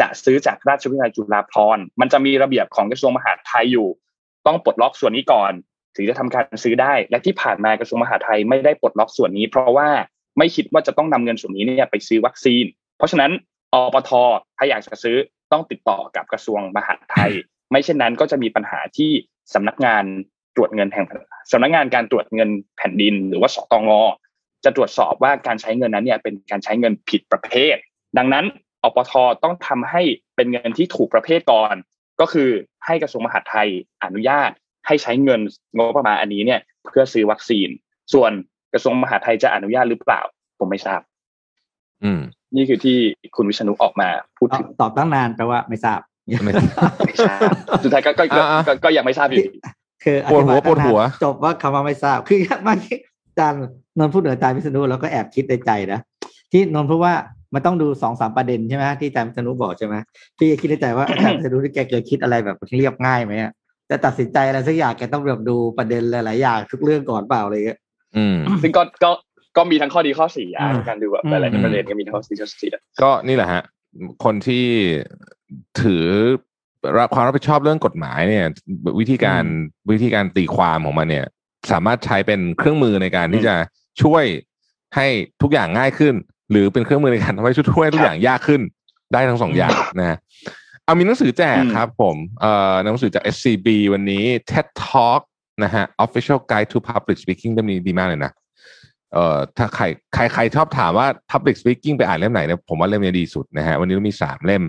[0.01, 3.89] จะซื้อจากราชวิทยาลัยจุฬาภรณ์มันจะมีระเบียบของกระทรวงมหาดไทยอยู่
[4.47, 5.53] ต้องปลดล็อกส่วนนี้ก่อน
[5.97, 9.89] ถึงจะทำการซื้อได้ และที่ผ่านมากระทรวงมหาดไทยไม่ได้ปลดล็อกส่วนนี้ เพราะว่า
[10.39, 12.65] ไม่คิดว่าจะต้องนำเงินส่วนนี้เนี่ยไปซื้อวัคซีน
[12.99, 13.31] เพราะฉะนั้น
[13.75, 14.11] อปท
[14.57, 15.17] ถ้าอยากจะซื้อ
[15.53, 17.31] ต้องติดต่อกับกระทรวงมหาดไทย
[17.71, 19.11] ไม่เช่นนั้นก็จะมีปัญหาที่
[19.55, 20.05] สำนักงาน
[20.57, 21.07] ตรวจเงินแห่ง
[21.53, 23.91] สำนักงานการตรวจเงินแผ่นดิน หรือว่าสตง
[24.65, 27.77] จะตรวจสอบว่าการใช้เงินนั้นเนี่ยเป็นการใช้เงินผิดประเภท
[28.19, 28.45] ดังนั้น
[28.85, 29.12] อปท
[29.45, 30.03] ต้องทำให้
[30.37, 31.74] เป็นเงินที่ถูกประเภทก่อน
[32.20, 32.49] ก็คือ
[32.87, 33.68] ให้กระทรวงมหาดไทย
[34.05, 34.51] อนุญาต
[34.87, 35.41] ให้ใช้เงิน
[35.76, 37.68] งบประมาณอันนี้เนี่ย เพื่อซื้อวัคซีน
[38.14, 38.33] ส่วน
[38.72, 40.20] กระทรวงมหาดไทยจะอนุญาตหรือเปล่า
[40.59, 41.01] ผมไม่ทราบ
[42.05, 42.20] อืม
[42.57, 42.97] นี่คือที่
[43.37, 44.09] คุณวิชนุออกมา
[44.39, 46.01] พูดถึงตอบตั้งนานแปลว่าไม่ทราบ
[46.45, 46.53] ไม่
[47.24, 47.41] ทราบ
[47.83, 48.11] สุดท้ายก็
[48.66, 49.45] ก็ก็ยังไม่ทราบอยู่
[50.05, 52.79] คือปวดหัวปวดหัว จบว่าคำว่าไม่ทราบ คือมัน
[53.39, 53.61] จารย์
[53.99, 56.01] นนพูดเหนืออาจารย์วิษณุเราก็แอบคิดในใจนะ
[56.53, 57.14] ที่นนพูดว่า
[57.55, 59.95] มันต้องดูสองสามประเด็นใช่ไหมที่อาจารย์วิษณุบอกใช่ไหม
[60.39, 63.35] พี่คิดในใจว่าอาจารย์วิษณุที่แกเคยคิดอะไรแบบเรียบง่ายไหม
[63.91, 67.79] จะตัดสินใจอะไรสักอย่างแกต้องแบบดูประเด็นหลายๆอย่างทุกเรื่องก่อนเปล่าอะไรเงี้ย
[68.17, 69.11] อืมซึ่งก็ก็
[69.57, 73.63] ก็มีทั้งข้อดีข้อเสียอืมการดูแบบอืมหลายๆประเด็นก็มีทั้งข้อดีข้อเสียก็นี่แหละฮะ
[74.25, 74.65] คนที่
[75.81, 76.05] ถือ
[76.99, 78.47] รับความรับผิดชอบเรื่องกฎหมายเนี่ย
[79.01, 79.45] วิธีการ
[79.91, 81.27] วิธีการตีความของมันเนี่ย
[81.71, 83.55] สามารถใช้เป็นเครื่องมือในการที่จะ
[84.03, 84.25] ช่วย
[84.97, 85.07] ให้
[85.43, 86.15] ทุกอย่างง่ายขึ้น
[86.51, 88.61] หรือเป็นเครื่องมือในการทำให้ช่วยให้ทุกอย่างยากขึ้น
[89.13, 90.17] ได้ทั้งสองอย่างนะฮะ
[90.85, 95.23] เอามีหนังสือแจกครับผมเอ่อหนังสือจาก SCB วันนี้ TED Talk
[95.65, 98.33] นะฮะ Official Guide to Public Speaking เล่มนี้ดีมากเลยนะ
[99.13, 99.85] เอ่อถ้าใคร
[100.15, 104.63] ใครใครชอบถามว่า public speaking ไปอ่านเล่มไหนเนี่ยผมว่าเล่มนี้ดีสุดนะฮะวันนี้เรามีสามเล่ม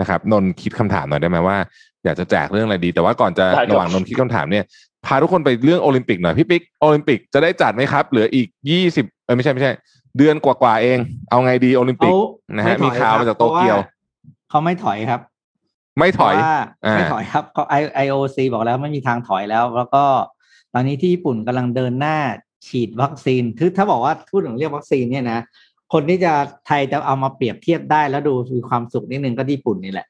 [0.00, 1.56] นะครับนนท์คิดคำถามหน่อยได้ไหมว่า
[2.04, 4.64] อยากจะแจกเรื่องอะไรดี แต่ว่าก่อนจะได้ครับระหว่างนนท์คิดคำถามเนี่ย
[5.06, 9.72] พาทุกคนไปเรื่องโอลิมปิกหน่อยพี่ปิ๊กโอลิมปิกจะได้จัดไหมครับ เหลืออีกยี่สิบเออไม่ใช่ไม่ใช่
[10.18, 10.98] เดือนกว่าๆเอง
[11.30, 15.20] เอาไงดีโอลิมปิกเขานะฮะไถอยมีข่าวมาจากโตเกียวพราะาเขาไม่ถอยครับ
[15.98, 20.04] ไม่ถอยเพราะว่าอ่าไม่ถอยครับเขาไอไอโอซีบอกแล้วไม่มีทางถอยแล้ว แล้วก็
[20.74, 22.16] ตอนนี้ที่ญี่ปุ่นกำลังเดินหน้า
[22.66, 25.40] ฉีดวัคซีนคือถ้าบอกว่าพูดถึงเรื่องวัคซีนเนี่ยนะ
[25.92, 26.32] คนที่จะ
[26.66, 30.06] ไทยจะเอามาเปรียบเทียบได้แล้วดูมีความสุขนิดนึงก็ญี่ปุ่นนี่แหละ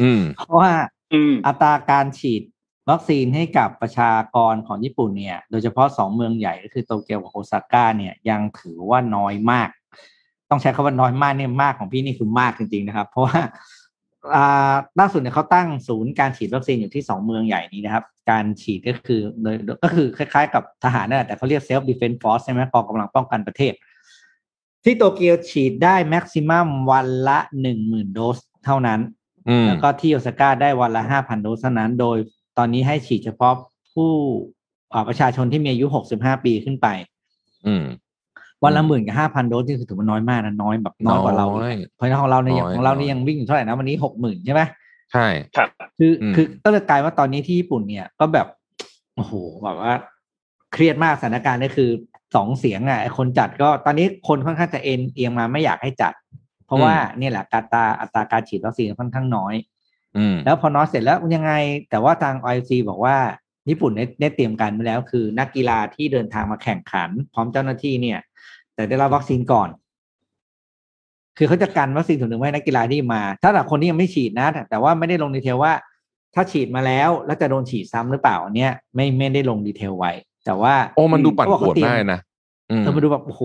[0.00, 0.72] อืม เพราะว่า
[1.12, 2.42] อืมอัตราการฉีด
[2.90, 9.68] วัคซีนให้กับประชากรของญี่ปุ่นเนี่ย โดยเฉพาะสองเมืองใหญ่ก็คือโตเกียวกับโอซาก้าเนี่ยยังถือว่าน้อยมาก
[10.50, 13.40] ต้องใช้คำว่าน้อยมากเนี่ยมากของพี่นี่คือมากจริงๆนะครับ เพราะว่า
[14.34, 19.54] อ่าล่าสุดเนี่ยเขาตั้งศูนย์การฉีดวัคซีนอยู่ที่สองเมืองใหญ่นี้นะครับ การฉีดก็คือโดย
[19.84, 23.72] ก็คือคล้ายๆกับทหารนั่นแหละแต่เขาเรียก self defense force ใช่ไหมกองกำลังป้องกันประเทศ
[24.84, 29.00] ที่โตเกียวฉีดได้แม็กซิมัมวันละหนึ่งหมื่นโดสเท่านั้น
[29.48, 32.18] อืมแล้วก็ที่โอซาก้าได้วันละห้าพันโดสเท่านั้น โดย
[32.58, 33.54] ตอนนี้ให้ฉีดเฉพาะ
[33.94, 34.10] ผู้
[34.92, 36.86] อ่าประชาชนที่มีอายุหกสิบห้าปีขึ้นไป
[37.66, 37.84] อืม
[38.64, 44.62] วันละหมื่นกับห้าพันโดสนี่คือถือว่าน้อยมากนะน้อยแบบน้อยกว่าเราน้อยเพราะฉะนั้นของเราเนี่ยน้อยของเรานี่น้อยยังวิ่งอยู่เท่าไหร่นะวันนี้หกหมื่นใช่ไหม
[45.12, 45.26] ใช่
[45.56, 48.46] ครับคืออมคือก็เลยกลายว่าตอนนี้ที่ญี่ปุ่นเนี่ยก็แบบ
[49.16, 49.32] โอ้โห
[49.64, 49.92] แบบว่า
[50.72, 51.90] เครียดมากสถานการณ์นี่คือ
[52.34, 56.12] สองเสียงอะไอ้คนจัดก็ตอนนี้คนค่อนข้างจะเอ็นเอียงมาไม่อยากให้จัด
[56.66, 59.73] เพราะว่าเนี่ยแหละการตาอัตราการฉีดวัคซีนค่อนข้างน้อยอืม
[60.44, 61.52] แล้วพอน้อยเสร็จแล้วยังไง
[61.90, 63.16] แต่ว่าทาง IOC บอกว่า
[63.68, 68.18] ญี่ปุ่นได้ได้เตรียมการไว้แล้ว คือนักกีฬาที่เดินทางมาแข่งขัน พร้อมเจ้าหน้าที่เนี่ย
[68.74, 69.68] แต่ได้รับวัคซีนก่อน
[71.38, 75.72] คือเขาจะกันวัคซีนส่วนหนึ่งไว้ให้นักกีฬาที่มา ถ้าแต่คนที่ยังไม่ฉีดนะแต่แต่ว่าไม่ได้ลง detail ว่า
[76.34, 80.12] ถ้าฉีดมาแล้วแล้วจะโดนฉีดซ้ำหรือเปล่าอันเนี้ยไม่ไม่ได้ลง detail ไว้
[80.46, 82.20] แต่ว่าโอ้มันดูปั่นเขาบอกป่วนเขาเตรียมมากเลยนะ
[82.70, 83.42] อืมเออมาดูแบบโอ้โห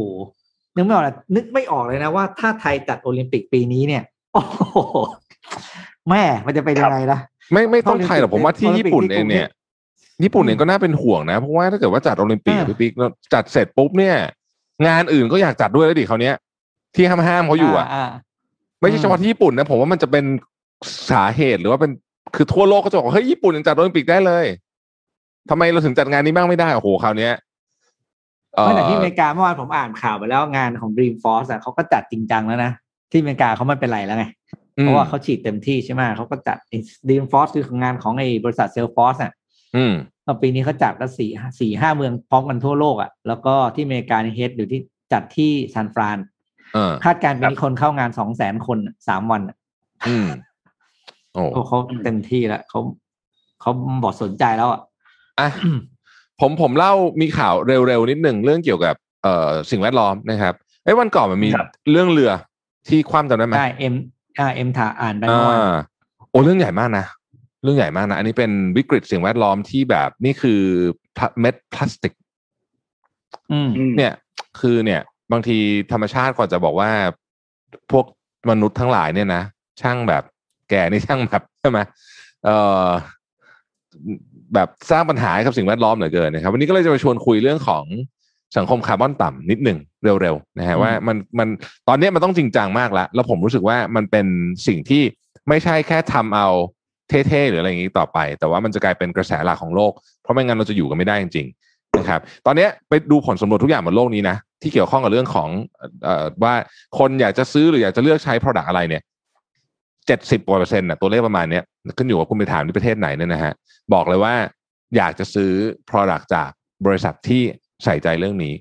[0.76, 4.04] นึกไม่ออกเลยนึกไม่ออกเลยนะว่าถ้าไทยจัดโอลิมปิกปีนี้เนี่ย
[4.34, 4.78] โอ้โห
[6.10, 7.20] แม่มันจะเป็นยังไงล่ะ
[7.52, 14.16] ไม่ไม่ต้องโอลิมปิกไทยหรอกผมว่าที่โอลิมปิกญี่ปุ่นที่เองเนี่ยกรุงเทพญี่ปุ่นเองก็น่าเป็นห่วงนะ เพราะว่าถ้าเกิดว่าจัดโอลิมปิกอ่าพี่ปิ๊กแล้วจัดเสร็จปุ๊บเนี่ย
[14.88, 16.36] งานอื่นก็อยากจัดด้วยแล้วดิเขาวเนี้ย
[16.96, 18.10] ที่ห้ามห้ามๆเขาอยู่อะา
[18.82, 20.26] ไม่ใช่เฉพาะที่ญี่ปุ่นนะผมว่ามันจะเป็น
[21.12, 21.92] สาเหตุหรือว่าเป็น
[22.36, 24.46] คือทั่วโลกก็จะบอกว่าเฮ้ยญี่ปุ่นยังจัดโอลิมปิกได้เลย
[25.50, 27.34] ทำไมเราถึงจัดงานนี้บ้างไม่ได้โอ้โหคราวเนี้ย
[28.56, 32.72] เอ่อไม่แต่ที่อเมริกาเมื่อวานผมอ่านข่าวไปแล้วงานของ Dreamforce อะเขาก็จัดจริงจังแล้วนะ
[33.12, 34.26] ที่อเมริกาเขาไม่เป็นไรแล้วไง
[34.80, 36.58] เพราะว่าเขาฉีดเต็มที่ใช่ไหมเขาก็จัด
[37.08, 39.32] Dream Force คือของงานของไอ้บริษัท Salesforce อะ
[39.76, 39.94] อืม
[40.26, 44.80] ก็ปีนี้เขาจัดก็สี่สี่ห้าเมืองพร้อมกันทั่วโลกอะแล้วก็ที่อเมริกาในเฮดอยู่ที่
[45.14, 46.18] จัดที่ซานฟราน
[46.74, 49.58] เออคาดการณ์ปีนี้คนเข้างานสองแสนคนอะสามวันอะ
[50.08, 50.28] อืม
[51.34, 52.80] โอ้เขาเขาเต็มที่แล้วเขา
[53.62, 53.72] เขา
[54.04, 54.82] บอกสนใจแล้วอะ
[55.40, 55.50] อะ
[56.42, 57.56] ผมผมเล่ามีข่าว
[57.88, 62.32] เร็วๆนิดหนึ่งเรื่องเกี่ยวกับเอ่อสิ่งแวดล้อมนะครับไอ้ยวันก่อนมันมีครับเรื่องเรือ
[62.88, 63.96] ที่คว่ำจำได้ไหมได้เอ็ม
[64.40, 65.76] อ่าเอ็มถาอ่านได้อ่เมื่อวานา
[66.30, 67.06] โอ้เรื่องใหญ่มากนะ
[67.64, 70.62] เรื่องใหญ่มากนะ อันนี้เป็นวิกฤตสิ่งแวดล้อมที่แบบนี่คือ
[71.18, 72.14] พลาเม็ดพลาสติก
[73.52, 74.14] อืมอืมเนี่ย
[74.60, 75.58] คือเนี่ย บางที
[75.92, 76.92] ธรรมชาติก่อนจะบอกว่า
[77.92, 78.06] พวก
[78.50, 79.44] มนุษย์ทั้งหลายเนี่ยนะ
[79.82, 80.24] ช่างแบบ
[80.70, 81.80] แก่นี่ช่างแบบใช่ไหม
[82.46, 82.88] เอ่อ
[84.54, 87.86] แบบสร้างปัญหาให้กับสิ่งแวดล้อมเหลือเกินนะครับ วันนี้ก็เลยจะมาชวนคุยเรื่องของ
[88.58, 91.48] สังคมคาร์บอนต่ำนิดหนึ่งเร็วๆนะฮะอืมว่ามันมัน
[91.88, 94.28] ตอนเนี้ยมันต้องจริงจังมากแล้วแล้วผมรู้สึกว่ามันเป็น
[94.68, 95.04] สิ่งที่
[95.50, 96.48] ไม่ใช่แค่ทำเอา
[97.10, 99.92] เท่ๆหรืออะไรอย่างนี้ต่อไป แต่ว่ามันจะกลายเป็นกระแสหลักของโลก
[100.22, 105.50] เพราะไม่งั้นเราจะอยู่กันไม่ได้จริงๆนะครับตอนเนี้ยไปดูผลสำรวจทุกอย่างบนโลกนี้นะที่เกี่ยวข้องกับเรื่องของ
[106.04, 106.54] เอ่อว่า
[107.00, 109.04] คนอยากจะซื้อหรืออยากจะเลือกใช้ Product อะไรเนี่ย
[110.08, 111.64] เจ็ดสิบกว่าเปอร์เซ็นต์นะตัวเลขประมาณเนี้ย
[111.98, 113.54] ขึ้นอยู่กับคุณไปถามที่ประเทศไหนเนี่ยนะฮะ
[113.94, 114.34] บอกเลยว่า
[114.98, 115.52] อยากจะซื้อ
[115.90, 116.50] Product จาก
[116.86, 117.44] บริษัทที่
[117.84, 118.54] ใส่ใจเรื่องนี้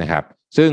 [0.00, 0.22] นะครับ
[0.56, 0.70] ซึ่ง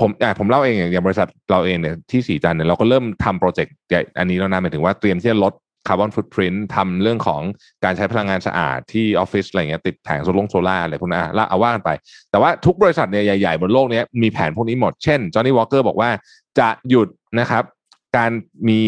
[0.00, 3.74] ผมอะผมเล่าเองอย่างบริษัทเราเองเนี่ยที่สีจันเนี่ยเราก็เริ่มทำโปรเจกต์
[4.18, 5.52] อันนี้แล้วนะหมายถึงว่าเตรียมที่จะลด
[5.88, 7.42] carbon footprint ทำเรื่องของ
[7.84, 11.90] การใช้พลังงานสะอาดที่ออฟฟิศอะไรเงี้ยติดแผงโซลงโซล่าอะไรพวกนั้นละเอาว่ากันไป
[12.30, 16.10] แต่ว่าทุกบริษัทเนี่ยใหญ่ๆ บนโลกนี้มีแผนพวกนี้หมด เช่น Johnnie Walker บอกว่า
[16.58, 17.08] จะหยุด
[17.40, 17.64] นะครับ
[18.16, 18.30] การ
[18.68, 18.80] มี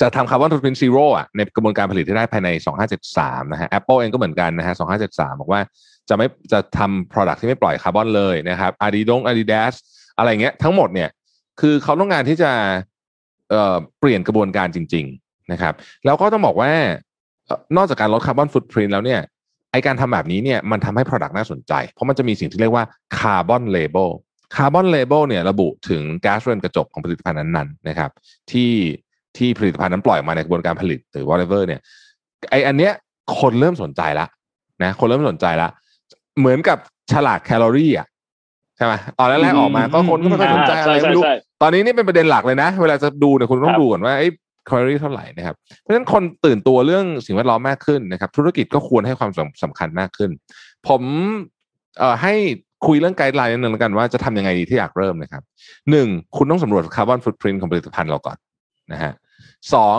[0.00, 1.06] จะทำ carbon footprint zero
[1.36, 2.48] ในกระบวนการผลิตที่ได้ภายใน
[3.00, 4.74] 2573 นะฮะ Apple เองก็เหมือนกันนะฮะ
[5.06, 5.60] 2573 บอกว่า
[6.10, 9.74] จะไม่จะทำ product ที่ไม่ปล่อยคาร์บอนเลยนะครับ Adidas Adidas
[10.18, 11.08] อะไรเงี้ยทั้งหมดเนี่ย
[11.60, 12.52] คือเขาต้องการที่จะ
[13.50, 16.70] เเปลี่ยนกระบวนการจริง ๆนะครับ แล้วก็ต้องบอกว่า
[17.76, 19.20] นอกจากการลด carbon footprint แล้วเนี่ย
[19.72, 22.84] ไอการทำแบบนี้เนี่ยมันทำให้ Product น่าสนใจ เพราะมันจะมีสิ่งที่เรียกว่า
[23.18, 24.10] carbon label
[24.56, 28.10] carbon label เนี่ยระบุถึงก๊าซเรือนกระจกของผลิตภัณฑ์นั้นๆนะครับ
[28.50, 28.72] ที่
[29.36, 31.80] ที่ผลิตภัณฑ์นั้นปล่อยมาในกระบวนการผลิตหรือ whatever เนี่ย
[32.50, 32.92] ไออันเนี้ย
[33.40, 34.26] คนเริ่มสนใจละ
[34.82, 35.68] นะคนเริ่มสนใจละ
[36.40, 36.78] เหมือนกับ
[37.12, 38.06] ฉลากแคลอรี่อะ
[38.76, 41.22] ใช่ไหมตอนแรกๆออกมาก็คนก็ไม่ค่อยสนใจอะไรไม่รู้
[41.62, 44.28] ตอนนี้นี่เป็นประเด็นหลักเลยนะ เวลาจะดูเนี่ยคุณต้องดูก่อนว่าไอ้
[44.66, 49.30] แคลอรี่เท่าไหร่นะครับเพราะฉะนั้นคนตื่นตัวเรื่องสิ่งแวดล้อมมากขึ้นนะครับ ธุรกิจก็ควรให้ความ
[49.62, 50.30] สำคัญมากขึ้น
[50.88, 51.02] ผม
[51.98, 52.34] เอ่อให้
[52.86, 55.42] คุยเรื่อง guideline นิดนึงแล้วกันว่าจะทำยังไงดีที่อยากเริ่มนะครับ
[55.90, 58.36] หนึ่งคุณต้องสำรวจ carbon footprint ของผลิตภัณฑ์เราก่อน
[58.92, 59.12] นะฮะ
[59.74, 59.96] สอง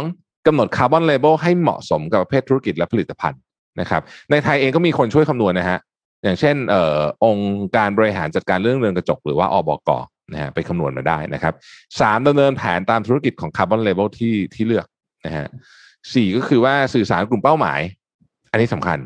[0.47, 3.39] กำหนด carbon label ให้เหมาะสมกับประเภทธุรกิจและผลิตภัณฑ์
[3.79, 5.79] นะครับ ในไทยเองก็มีคนช่วยคำนวณนะฮะ
[6.23, 9.89] อย่างเช่นเอ่อองค์การบริหารจัดการเรื่องเรือนกระจก หรือว่าอบก
[10.31, 11.53] นะฮะไปคำนวณมาได้นะครับ
[11.99, 14.85] สามดำเนินแผนตามธุรกิจของ carbon label ที่ที่เลือก
[15.25, 15.47] นะฮะ
[16.13, 17.79] สี่ก็คือว่าสื่อสารกลุ่มเป้าหมาย
[18.51, 18.97] อันนี้สำคัญ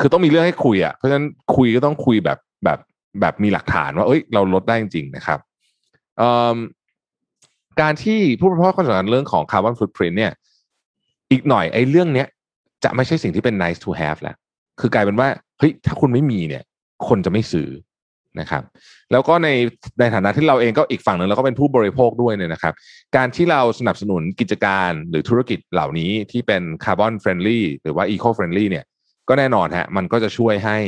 [0.00, 1.26] คือต้องมีเรื่องให้คุยอะเพราะฉะนั้น
[1.56, 2.78] คุยก็ต้องคุยแบบแบบ
[3.20, 5.38] แบบมีหลักฐานว่าเอ้ยเราลดได้จริง ๆ นะครับ
[7.80, 10.32] การที่ผู้บริโภคคนสำคัญเรื่องของคาร์บอนฟุตพิ้นเนี่ย
[11.30, 12.28] อีกหน่อยไอ้เรื่องเนี้ย
[12.84, 14.36] จะไม่ใช่สิ่งที่เป็น nice to have แล้ว
[14.80, 15.28] คือกลายเป็นว่า
[15.58, 16.62] เฮ้ยถ้าคุณไม่มีเนี่ย
[17.08, 17.68] คนจะไม่ซื้อ
[18.40, 18.62] นะครับ
[19.12, 19.48] แล้วก็ใน
[20.00, 22.74] ในฐานะที่เราเองก็อีกฝั่งหนึ่งเราก็เป็นผู้บริโภคด้วยเนี่ยนะครับ
[23.16, 28.84] การที่เราสนับสนุนกิจการหรือธุรกิจเหล่านี้ที่เป็น carbon friendly หรือว่า eco friendly เนี่ย
[29.28, 30.78] ก็แน่นอนฮะมันก็จะช่วยให้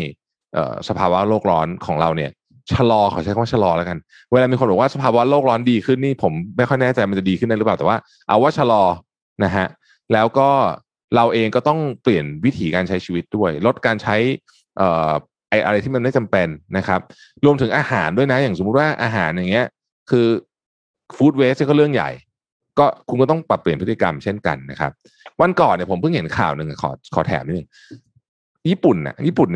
[0.89, 2.31] สภาวะโลกร้อนของเราเนี่ย
[2.73, 3.99] ชะลอขอใช้คำว่าชะลอแล้วกัน
[4.33, 7.97] เวลามีคนบอกว่าสภาวะโลกร้อนดีขึ้นนี่ผมไม่ค่อยแน่ใจมันจะดีขึ้นได้หรือเปล่าแต่ว่า
[8.29, 8.83] เอาว่าชะลอ
[9.45, 9.67] นะฮะ
[10.13, 10.51] แล้วก็
[11.17, 14.17] เราเองก็ต้องเปลี่ยนวิถีการใช้ชีวิตด้วย ลดการใช้
[14.79, 15.13] เอ่อ
[15.51, 17.01] ไออะไรที่มันไม่จำเป็นนะครับ
[17.45, 19.67] รวมถึงอาหารด้วยนะ อย่างสมมุติว่าอาหารอย่างเงี้ย
[20.11, 20.27] คือ
[21.17, 22.11] ฟู้ดเวสก็เรื่องใหญ่
[22.79, 24.93] ก็คุณก็ต้องปรับเปลี่ยนพฤติกรรมเช่นกันนะครับ
[25.41, 27.69] วันก่อนเนี่ยผมเพิ่งเห็นข่าวหนึ่งขอขอแถมนิดนึง
[28.71, 29.49] ญี่ปุ่นน่ะญี่ปุ่น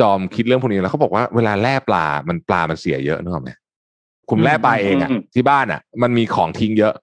[0.00, 3.50] จอมคิดเรื่องพวกนี้แล้วเขาบอกว่าเวลาแล่ปลามันปลามันเสียเยอะนึกออกไหม
[4.30, 6.94] คุณแล่ปลาเองอะที่บ้านอะ มันมีของทิ้งเยอะ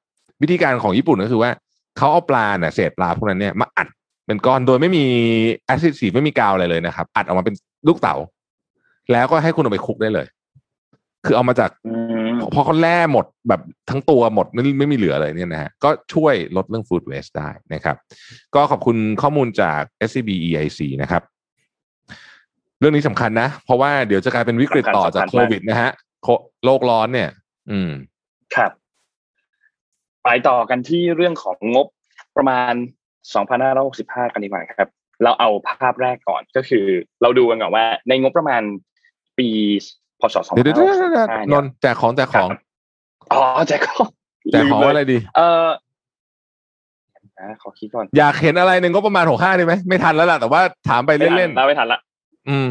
[0.42, 1.52] วิธีการของญี่ปุ่นก็คือว่า
[1.98, 3.88] เขาเอาปลาเนี่ยเศษปลาพวกนั้นเนี่ยมาอัด
[4.30, 5.06] เป็นก้อนโดยไม่มี
[5.66, 7.56] แอซิดสีไม่มีกาวอะไรเลยนะครับ อัดออกมาเป็น
[7.88, 8.16] ลูกเต๋า
[9.12, 10.28] แล้วก็ให้คุณเอาไปคุกได้เลย
[11.26, 11.72] คือเอามาจาก
[12.54, 17.96] พอเขาแล่หมดแบบทั้งตัวหมดไม่ไม่มีเหลือเลยเนี่ยนะฮะก็ช่วยลดเรื่องฟู้ดเวสได้นะครับ
[18.56, 21.22] ก็ขอบคุณข้อมูลจาก SCB EIC นะครับ
[22.80, 25.92] เรื่องนี้สำคัญนะ เพราะว่าเดี๋ยวจะกลายเป็นวิกฤตต่อจากโควิดนะฮะ
[26.66, 27.30] โลกร้อนเนี่ย
[27.70, 27.92] อืม
[28.56, 28.72] ครับ
[30.24, 31.88] ไปต่อกันที่เรื่องของงบ
[32.36, 32.74] ประมาณ
[33.28, 34.90] 2,565 กันดีกว่าครับ
[35.24, 36.86] เราเอาภาพแรกก่อนก็คือ
[37.22, 38.62] เราดูกันก่อนว่า ในงบประมาณ
[39.38, 39.50] ปี
[40.20, 42.50] พศ2 5 6 5นนแจกของแจกของ
[43.32, 44.08] อ๋อแจกของ
[44.52, 45.68] แจกของอะไรดี เออ
[47.62, 52.00] ขอคิดก่อน อยากเห็นอะไรหนึ่งก็ประมาณหกห้าได้ไหมไม่ทันแล้วล่ะแต่ว่าถามไปเล่นๆเราไม่ทันละ
[52.50, 52.68] อืม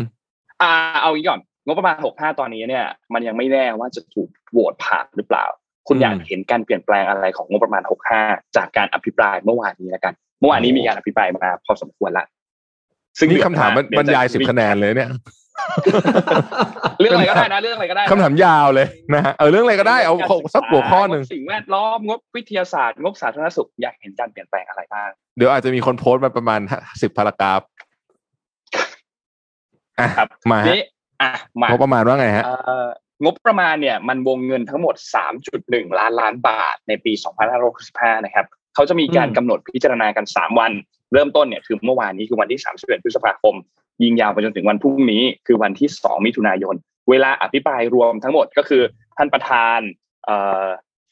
[0.63, 2.85] อ่า เอางี้ก่อนงบประมาณหกห้าตอนนี้เนี่ย
[3.15, 5.47] มันยังไม่แน่ว่าจะถูกโหวตผ่านหรือเปล่า
[5.89, 8.23] คุณอยากเห็นการเปลี่ยนแปลงอะไรของงบประมาณหกห้า
[8.57, 12.27] จากการอภิปรายเมื่อวานนี้แล้วกัน เมื่อวานนี้มีการอภิปรายมาพอสมควรละ
[13.19, 15.11] ซึ่งนี่คำถามบรรยายสิบคะแนนเลยเนี่ย
[17.01, 20.15] เรื่องอะไรก็ได้นะเรื่องอะไรก็ได้คำถามยาวเลยนะฮะเออเรื่องอะไรก็ได้เอา
[20.55, 26.61] สักหัวข้อหนึ่งสิ่งแวดล้อมงบวิทยาศาสตร์งบสาธารณสุขอยากเห็นการเปลี่ยนแปลงอะไรบ้างเดี๋ยวอาจจะมีคนโพสต์มาประมาณ
[27.03, 27.61] สิบพารากราฟ
[30.19, 30.83] ครับมานี้
[31.23, 31.31] อะ
[31.61, 32.45] มางบประมาณว่าไงฮะ
[33.25, 34.95] งบประมาณเนี่ยมันวงเงินทั้งหมด
[35.47, 37.13] 3.1 ล้านล้านบาทในปี
[37.69, 40.73] 2565 นะครับเขาจะมีการกำหนดพิจารณากัน 3 วัน
[41.13, 43.55] เริ่มต้นเนี่ยคือเมื่อวานนี้คือวันที่31พฤษภาคม
[44.03, 46.75] ยิงยาวไปจนถึงวันพรุ่งนี้คือวันที่ 2 มิถุนายน
[47.11, 48.83] เวลาอภิปรายรวมทั้งหมดก็คือ
[49.17, 49.81] ท่านประธาน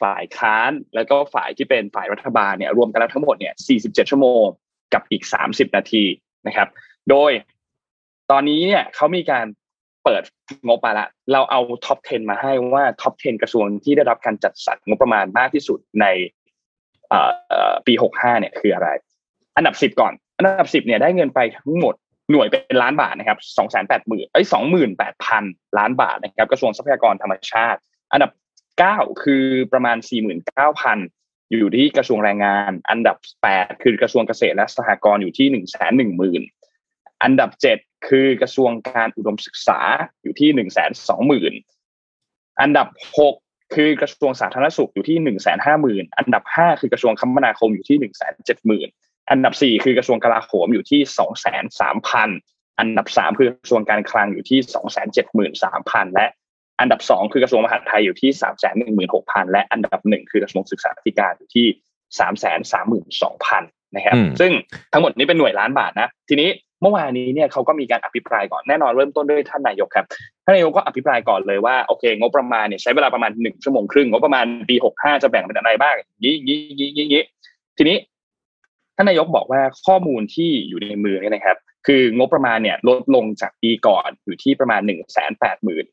[0.02, 4.44] ฝ่ายค้านแล้วก็ฝ่ายที่เป็นฝ่ายรัฐบาลเนี่ยรวมกันแล้วทั้งหมดเนี่ย 47 ชั่วโมง
[4.94, 6.04] กับอีก 30 นาที
[6.46, 6.68] นะครับ
[7.10, 7.30] โดย
[8.30, 9.46] ตอนนี้เนี่ยเขามีการ
[10.04, 10.22] เปิด
[10.66, 16.06] งบมาละ เราเอาท็อป 10 มาให้ว่าท็อป 10 กระทรวงที่ได้รับการจัดสรรงบประมาณมากที่สุดใน
[17.86, 18.88] ปี 65 เนี่ยคืออะไร
[19.56, 21.94] อันดับ 10 ก่อน อันดับ 10เนี่ยได้เงินไปทั้งหมด
[22.30, 24.40] หน่วยเป็นล้านบาทนะครับ2 8 0 0 0 0ไอ้
[25.10, 27.80] 28,000 ล้านบาทนะครับกระทรวงทรัพยากรธรรมชาติ
[28.12, 28.30] อันดับ
[28.76, 29.96] 9 คือประมาณ
[30.74, 33.16] 49,000อยู่ที่กระทรวงแรงงาน อันดับ
[33.50, 35.64] 8 คือกระทรวงเกษตรและสหกรณ์อยู่ที่1 1 0 0
[36.20, 36.42] 0
[36.72, 37.78] 0อันดับเจ็ด
[38.08, 39.80] คือกระทรวงการอุดมศึกษา
[40.22, 41.52] อยู่ที่หนึ่งแสนสองหมื่น
[42.60, 42.88] อันดับ
[43.18, 43.34] หก
[43.74, 48.88] คือกระทรวงสาธารณสุขอยู่ที่หนึ่งแสนห้าหมื่นอันดับห้าคือกระทรวงคมนาคมอยู่ที่หนึ่งแสนเจ็ดหมื่น
[49.30, 52.30] อันดับสี่คือกระทรวงกลาโหมอยู่ที่สองแสนสามพัน
[52.78, 56.26] อันดับสามคือกระทรวงการคลังอยู่ที่สองแสนเจ็ดหมื่นสามพันและ
[56.80, 61.66] อันดับสองคือกระทรวงมหาดไทยอยู่ที่สามแสนหนึ่งหมื่นหกพันและอันดับหนึ่งคือกระทรวงศึกษาธิการอยู่ที่
[62.18, 63.62] สามแสนสามหมื่นสองพัน
[63.94, 64.52] นะครับ ซึ่ง
[64.92, 70.06] ทั้งหมดนี้เป็นหน่วยล้านบาทนะ ทีนี้เมื่อวานนี้เนี่ยเขาก็มีการอภิปรายก่อนแน่นอนเริ่มต้นด้วยท่านนายกครับ
[70.44, 77.24] ท่านนายกก็อภิปรายก่อนเลยว่าโอเคงบประมาณเนี่ยใช้เวลาประมาณหนึ่งชั่วโมงครึ่งงบประมาณปีหกห้าจะแบ่งเป็นอะไรบ้างยี่ยี่ยี่ยี่ยี่
[77.76, 77.96] ทีนี้
[78.96, 81.56] ท่านนายกบอกว่าข้อมูลที่อยู่ในมือเนี่ยนะครับ
[81.86, 85.84] คืองบประมาณเนี่ยลดลงจากปีก่อนอยู่ที่ประมาณหนึ่งแสนแปดหมื่น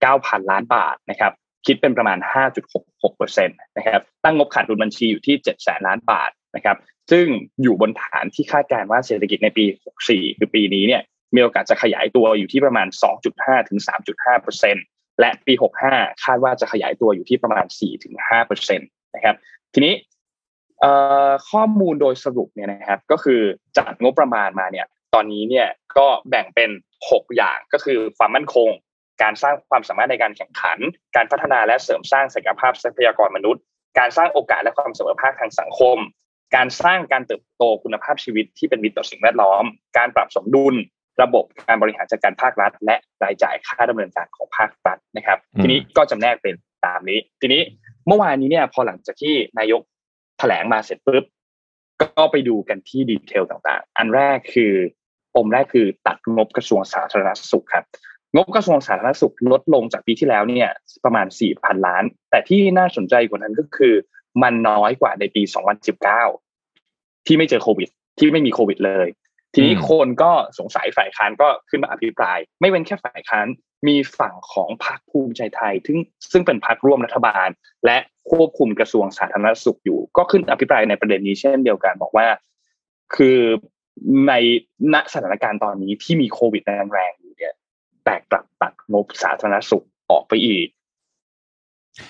[0.00, 1.32] เก้าพันล้านบาทนะครับ
[1.66, 6.76] คิดเป็นประมาณห้าจุดหกหกเปอร์เซ็นต์นะครับ ตั้งงบขาดดุลบัญชีอยู่ที่เจ็ดแสนล้านบาทนะครับ
[7.10, 7.26] ซึ่ง
[7.62, 9.64] อยู่บนฐานที่คาดการณ์ว่าเศรษฐกิจในปี
[10.02, 11.02] 64 คือปีนี้เนี่ย
[11.34, 12.86] มีโอกาสจะขยายตัวอยู่ที่ประมาณ
[13.28, 13.78] 2.5 ถึง
[14.12, 14.76] 3.5เปอร์เซ็น
[15.20, 15.52] และปี
[15.88, 18.84] 65 คาดว่าจะขยายตัวอยู่ที่ประมาณ 4 ถึง5เปอร์เซ็นต
[19.14, 19.36] นะครับ
[19.74, 19.94] ทีนี้
[21.50, 23.40] ข้อมูลโดยสรุปเนี่ยนะครับ ก็คือ
[23.78, 26.70] จัดงบประมาณมาเนี่ย ตอนนี้เนี่ยก็แบ่งเป็น
[27.04, 28.68] 6 อย่างก็คือความมั่นคง
[29.22, 30.78] การสร้างความสามารถในการแข่งขัน
[31.16, 33.62] การพัฒนาและเสริมสร้างศักยภาพทรัพยากรมนุษย์
[33.98, 35.98] การสร้างโอกาสและความเสมอภาคทางสังคม
[36.54, 39.64] การสร้างการเติบโตคุณภาพชีวิตที่เป็นมิตรต่อสิ่งแวดล้อม
[39.98, 40.74] การปรับสมดุล
[41.22, 46.54] ระบบการบริหารจัดการภาครัฐ และรายจ่ายค่าดำเนินการของภาครัฐนะครับ ทีนี้ก็จำแนกเป็น
[46.86, 47.62] ตามนี้ ทีนี้
[48.06, 49.82] เมื่อวานนี้เนี่ย พอหลังจากที่นายก
[50.38, 51.24] แถลงมาเสร็จปุ๊บ
[52.02, 54.72] ก็ไปดูกันที่ดีเทลต่างๆ อันแรกคือ
[55.34, 57.84] ปมแรกคือตัดงบกระทรวงสาธารณสุขครับ
[58.34, 60.68] งบกระทรวงสาธารณสุขลดลงจากปีที่แล้วเนี่ย
[61.04, 63.94] ประมาณ4ี่พันล้าน แต่ที่น่าสนใจกว่านั้นก็คือ
[64.42, 65.42] มันน้อยกว่าในปี
[66.14, 69.08] 2019 ที่ไม่เจอโควิด ที่ไม่มีโควิดเลย
[69.54, 73.46] ทีนี้คนก็สงสัยฝ่ายค้านก็ขึ้นมาอภิปราย ไม่เว้นแค่ฝ่ายค้าน
[73.88, 75.98] มีฝั่งของพรรคภูมิใจไทยซึ่ง
[76.32, 77.48] ซึ่งเป็นพรรคร่วมรัฐบาล
[77.86, 77.98] และ
[78.30, 82.26] ควบคุมกระทรวงสาธารณสุขอยู่ ก็ขึ้นอภิปรายในประเด็นนี้เช่นเดียวกันบอกว่า
[83.16, 83.38] คือ
[84.28, 84.32] ใน
[84.94, 87.54] ณสถานการณ์ตอนนี้ที่มีโควิดแรงๆอยู่เนี่ย
[88.04, 90.66] แตกกลับตัดงบสาธารณสุขออกไปอีก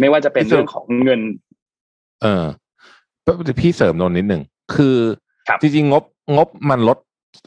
[0.00, 1.20] ไม่ว่าจะเป็นเรื่องของเงิน
[2.22, 2.44] เออ
[3.60, 4.42] พี่เสริมนนนิดหนึ่ง
[4.74, 4.96] คือ
[5.60, 6.04] จริงๆงบ
[6.36, 6.98] งบมันลด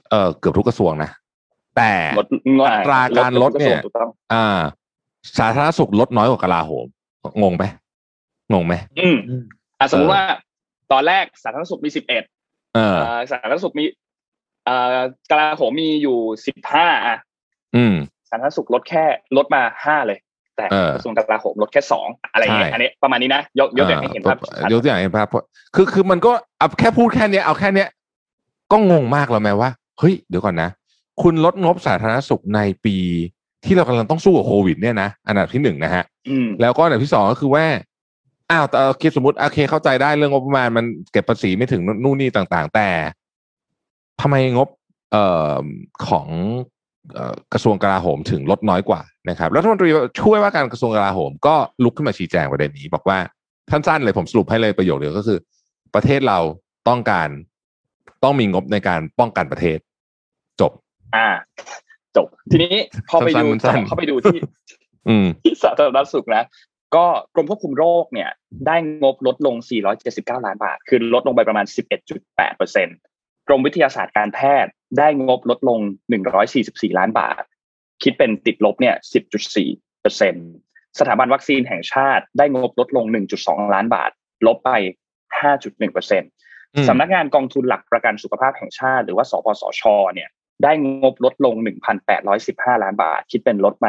[0.10, 1.10] เอ่อเกือบทุกกระทรวงนะ
[1.78, 1.92] แต่
[2.68, 3.80] อัตราการลดเนี่ย
[4.34, 4.60] อ่า
[5.38, 6.86] สาธารณสุขลดน้อยกว่ากลาโหม
[7.44, 7.64] งงไหม
[8.54, 9.18] งงไหมอืม
[9.80, 10.24] อ่าสมมติว่า
[10.92, 12.24] ตอนแรกสาธารณสุขมีสิบเอ็ด
[12.76, 12.98] เออ
[13.32, 13.86] สาธารณสุขมี
[14.68, 15.00] อ่า
[15.32, 17.18] กลาโหมมีอยู่สิบห้าอะ
[17.76, 17.96] อืม
[18.30, 19.04] สาธารณสุขลดแค่
[19.38, 20.20] ลดมาห้าเลย
[20.60, 24.38] แต่กระทรวงกลาโหมลดแค่สองอะไรเงี้ยอันนี้ประมาณนี้นะยกยกตัวอย่างให้เห็นภาพ
[24.72, 25.28] ยกตัวอย่างให้เห็นภาพ
[25.76, 27.88] คือคือมันก็เอาแค่พูดแค่เนี้ยเอาแค่เนี้ย
[28.72, 30.70] ก็งงมากแล้วแม้ว่าเฮ้ยเดี๋ยวก่อนนะ
[31.22, 32.96] คุณลดงบสาธารณสุขในปี
[33.66, 36.04] ที่เรากำลังต้องสู้กับโควิดเนี่ยนะอันดับที่หนึ่งนะฮะ
[36.62, 37.66] แล้วก็อันดับที่สองก็คือว่า
[38.52, 42.90] อ้าวแต่คิดสมมติโอเคเข้าใจได้เรื่องงบประมาณมันเก็บภาษีไม่ถึงนู่นนี่ต่าง ๆ แต่
[44.22, 44.68] ทำไมงบ
[45.12, 45.64] เอ่อ
[46.08, 46.28] ของ
[47.54, 49.90] กระทรวงกลาโหมถึงลดน้อยกว่านะครับรัฐมนตรี
[50.22, 53.20] ช่วยว่าการกระทรวงกลาโหมก็ลุกขึ้นมาชี้แจงประเด็นนี้ บอกว่า
[53.72, 55.40] สั้นๆเลยผมสรุปให้เลยประโยคเดียวก็คือ
[55.96, 56.40] ประเทศเรา
[56.90, 57.30] ต้องการ
[58.24, 59.78] ต้องมีงบในการป้องกันประเทศ
[60.62, 60.72] จบ
[61.16, 61.30] อ่า
[62.16, 62.76] จบ ทีนี้
[63.10, 63.46] พอไปดู
[63.88, 64.40] เขาไปดูที่
[65.44, 66.44] ที่สาธารณสุขนะ
[66.96, 68.30] ก็กรมควบคุมโรคเนี่ย
[68.68, 69.56] ได้งบลดลง
[70.02, 71.66] 479 ล้านบาท คือลดลงไปประมาณ
[72.12, 72.88] 11.8เปอร์เซ็น
[73.50, 75.80] กรมวิทยาศาสตร์การแพทย์ได้งบลดลง
[76.40, 77.44] 144 ล้านบาท
[78.04, 78.96] คิดเป็นติดลบเนี่ย
[79.48, 80.36] 10.4เปอร์เซ็น
[81.00, 83.06] สถาบันวัคซีนแห่งชาติได้งบลดลง
[83.40, 84.12] 1.2 ล้านบาท
[84.48, 84.72] ลบไป
[85.34, 86.24] 5.1เปอร์เซ็น
[86.88, 90.30] สำนักงานกองทุนหลักประกันสุขภาพแห่งชาติ หรือว่า สปสช เนี่ย
[90.64, 90.72] ได้
[91.02, 91.56] งบลดลง
[92.20, 93.88] 1,815 ล้านบาท คิดเป็นลดไป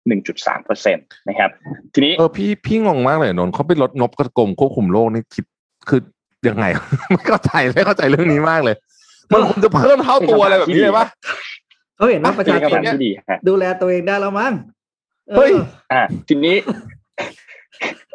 [0.00, 1.50] 1.3เปอร์เซ็นตนะครับ
[1.94, 5.44] ทีนี้เออพี่พี่งงมากเลยนนเขาไปลดงบกระกรมควบคุมโรคนี่คิด
[5.88, 6.00] คือ
[6.48, 6.64] ยังไง
[7.12, 8.76] ไม่เข้าใจไม่เข้าใจเรื่องนี้มากเลย
[9.32, 11.06] มันคงจะเพิ่มเท่าตัวอะไรแบบนี้เลยปะ
[11.96, 12.80] เขาเห็นว่าประชาชน
[13.48, 14.52] ดูแลตัวเองได้แล้วมั้ง
[15.36, 15.52] เฮ้ย
[15.92, 16.56] อ่าทีนี้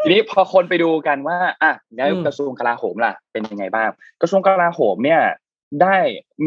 [0.04, 3.90] ทีนี้พอคนไปดูกันว่า อะแล้วกระทรวงกลาโหมล่ะ เป็นยังไงบ้าง
[4.22, 5.22] กระทรวงกลาโหมเนี่ย
[5.82, 5.98] ได้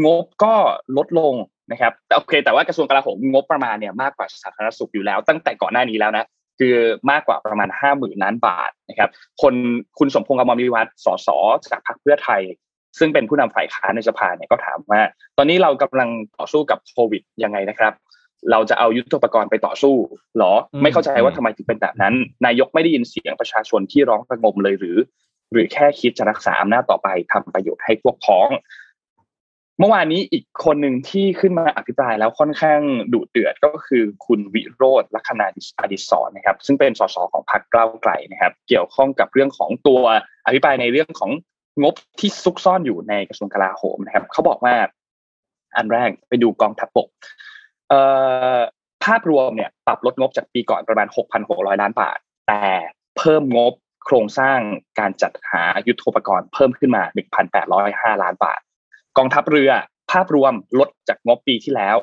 [0.04, 0.54] งบก็
[0.96, 1.34] ลดลง
[1.72, 6.24] นะครับแต่โอเค แต่ว่ากระทรวงกลาโหมงบประมาณเนี่ยมากกว่าสาธารณสุขอยู่แล้ว ตั้งแต่ก่อนหน้านี้แล้วนะ
[6.58, 6.74] คือ
[7.10, 9.10] มากกว่าประมาณห้าหมื่นล้านบาทนะครับ
[9.42, 9.54] คน
[9.98, 11.28] คุณสมพงษ์อมรวิวัฒน์สส
[11.70, 12.42] จากพรรคเพื่อไทย
[12.98, 15.00] ซึ่งเป็นผู้นำฝ่ายค้านในสภาเนี่ยก็ถามว่า
[15.38, 17.92] ตอนนี้เรากำลังต่อสู้กับโควิดยังไงนะครับ
[18.50, 19.94] เราจะเอายุทธปกรณ์ไปต่อสู้
[20.38, 20.52] หรอ
[20.82, 22.14] ไม่เข้าใจว่าทำไมถึงเป็นแบบนั้น
[22.46, 24.96] นายกไม่ได้ยินเสียงประชาชนที่ร้องระงมเลยหรือ
[25.52, 28.48] หรือแค่คิดจะรักษาอำนาจต่อไปทำประโยชน์ให้พวกพ้อง
[29.78, 32.80] เมื่อวานนี้อีกคนหนึ่งที่ขึ้นมาอภิปรายแล้วค่อนข้าง
[33.12, 35.46] ดุเดือดก็คือคุณวิโรธลัคนา
[35.80, 40.02] อดิศรนะครับ ซึ่งเป็นสสของพรรคก้าวไกลนะครับ เกี่ยวข้องกับเรื่องของตัว
[40.46, 41.30] อภิปรายในเรื่องของ
[41.82, 44.74] งบที่ซุกซ่อนอยู่ในกระทรวงกลาโหมนะครับเขาบอกว่า
[45.76, 47.08] อันแรกไปดูกองทัพบก
[47.88, 48.00] เอ่
[48.56, 48.58] อ
[49.04, 51.08] ภาพรวมเนี่ยปรับลดงบจากปีก่อนประมาณ
[51.44, 52.18] 6,600 ล้านบาท
[52.48, 52.66] แต่
[53.18, 53.72] เพิ่มงบ
[54.04, 54.58] โครงสร้าง
[54.98, 57.02] การจัดหายุทโธปกรณ์เพิ่มขึ้นมา
[57.62, 58.60] 1,805 ล้านบาท
[59.18, 59.70] กองทัพเรือ
[60.12, 61.96] ภาพรวมลดจากงบปีที่แล้ว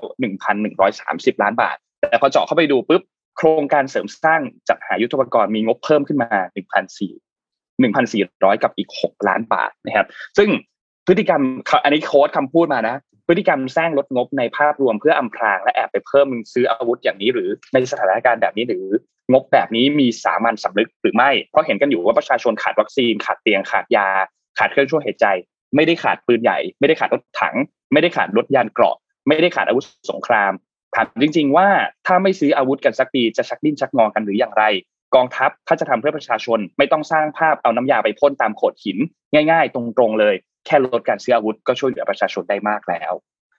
[0.67, 3.01] 1,130 ล้านบาท แต่พอเจาะเข้าไปดูปุ๊บ
[3.37, 6.29] โครงการเสริมสร้างจัดหายุทธปกรณ์มีงบเพิ่มขึ้นมา
[7.09, 10.07] 1,400 1,400 กับอีก 6 ล้านบาทนะครับ
[10.37, 10.49] ซึ่ง
[11.07, 11.41] พฤติกรรม
[11.83, 12.95] อันนี้โค้ดคำพูดมานะ
[13.27, 18.85] พฤติกรรมสร้างลดงบในภาพรวมเพื่ออำพรางและแอบไปเพิ่มซื้ออาวุธอย่างนี้ หรือในสถานการณ์แบบนี้หรือ
[19.31, 24.07] งบแบบนี้มีสามัญสำนึกหรือไม่ เพราะเห็นกันอยู่ว่าประชาชนขาดวัคซีน ขาดเตียงขาดยา
[24.59, 25.25] ขาดเครื่องช่วยหายใจ
[25.75, 27.55] ไม่ได้ขาดปืนใหญ่ ไม่ได้ขาดรถถัง
[27.93, 28.95] ไม่ได้ขาดรถยานเกราะ
[29.27, 30.51] ไม่ได้ขาดอาวุธสงคราม
[30.95, 31.67] ถามจริง ๆ ว่า
[32.07, 34.63] ถ้าไม่ซื้ออาวุธกันสักปีจะชักดิ้นชักงอกันหรืออย่างไร
[35.15, 38.97] กองทัพถ้าจะทำเพื่อประชาชน ไม่ต้องสร้างภาพเอาน้ำยาไปพ่นตามโขดหิน
[39.33, 40.35] ง่าย ๆ ตรงๆเลย
[40.65, 43.13] แค่ลดการซื้ออาวุธก็ช่วยเหลือประชาชนได้มากแล้ว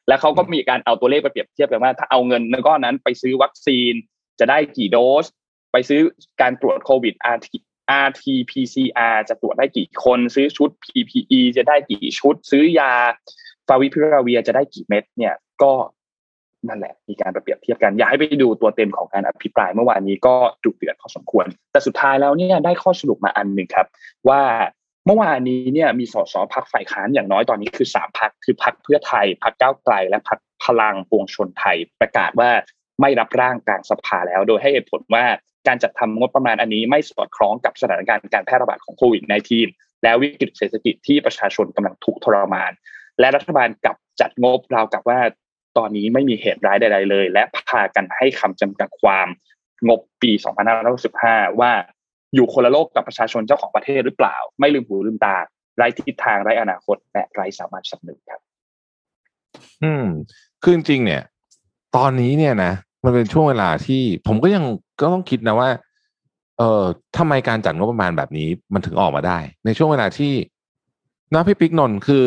[0.08, 3.92] และเขาก็มีการเอาตัวเลขไปเปรียบเทียบกันว่า ถ้าเอาเงินก้อนนั้นไปซื้อวัคซีน
[4.40, 5.26] จะได้กี่โดส
[5.72, 6.00] ไปซื้อ
[6.40, 7.14] การตรวจโควิด
[8.04, 12.92] rt pcr จะตรวจได้กี่คน ซื้อชุด PPE จะได้กี่ชุด ซื้อยา
[13.68, 15.72] ฟาวิพิราเวียจะได้กี่เม็ดเนี่ยก็
[16.68, 23.86] นั่นแหละ มีการเปรียบเทียบกัน อยากให้ไปดูตัวเต็มของการอภิปรายเมื่อวานนี้ก็ดุเดือดพอสมควร แต่สุดท้ายแล้วเนี่ยได้ข้อสรุปมาอันหนึ่งครับ
[24.28, 24.40] ว่า
[25.06, 32.50] เมื่อวานนี้เนี่ยมีสสพักฝ่ายค้านอย่างน้อยตอนนี้คือสามพักคือพักเพื่อไทยพักก้าวไกล และพักพลังปวงชนไทยประกาศว่า
[33.00, 35.24] ไม่รับร่างกลางสภาแล้ว โดยให้เหตุผลว่า
[35.66, 39.22] การจัดทำงบประมาณอันนี้ไม่สอดคล้องกับสถานการณ์การแพร่ระบาดของโควิด
[39.62, 42.72] -19 และวิกฤตเศรษฐกิจที่ประชาชนกำลังถูกทรมาน
[43.20, 45.20] และรัฐบาลกับจัดงบราวกับว่า
[45.78, 49.28] ตอนนี้ไม่มีเหตุร้ายใดๆเลย และพากันให้คำจำกัดความ
[49.88, 50.30] งบปี
[50.96, 51.72] 2565 ว่า
[52.34, 55.36] อยู่คนละโลกกับประชาชนเจ้าของประเทศหรือเปล่า ไม่ลืมหูลืมตา
[55.76, 58.40] ไร้ทิศทางไร้อนาคตและไร้สามารถสำนึกครับ
[59.82, 60.06] อืม
[60.62, 61.22] คือจริงเนี่ย
[61.96, 62.72] ตอนนี้เนี่ยนะ
[63.04, 64.64] มันเป็นช่วงเวลาที่ผมก็ยัง
[65.00, 65.68] ก็ต้องคิดนะว่า
[66.58, 66.82] เออ
[67.16, 70.32] ทำไมการจัดงบประมาณแบบนี้มันถึงออกมาได้ ในช่วงเวลาที่
[71.34, 72.26] นะพี่ปิ๊กนนท์คือ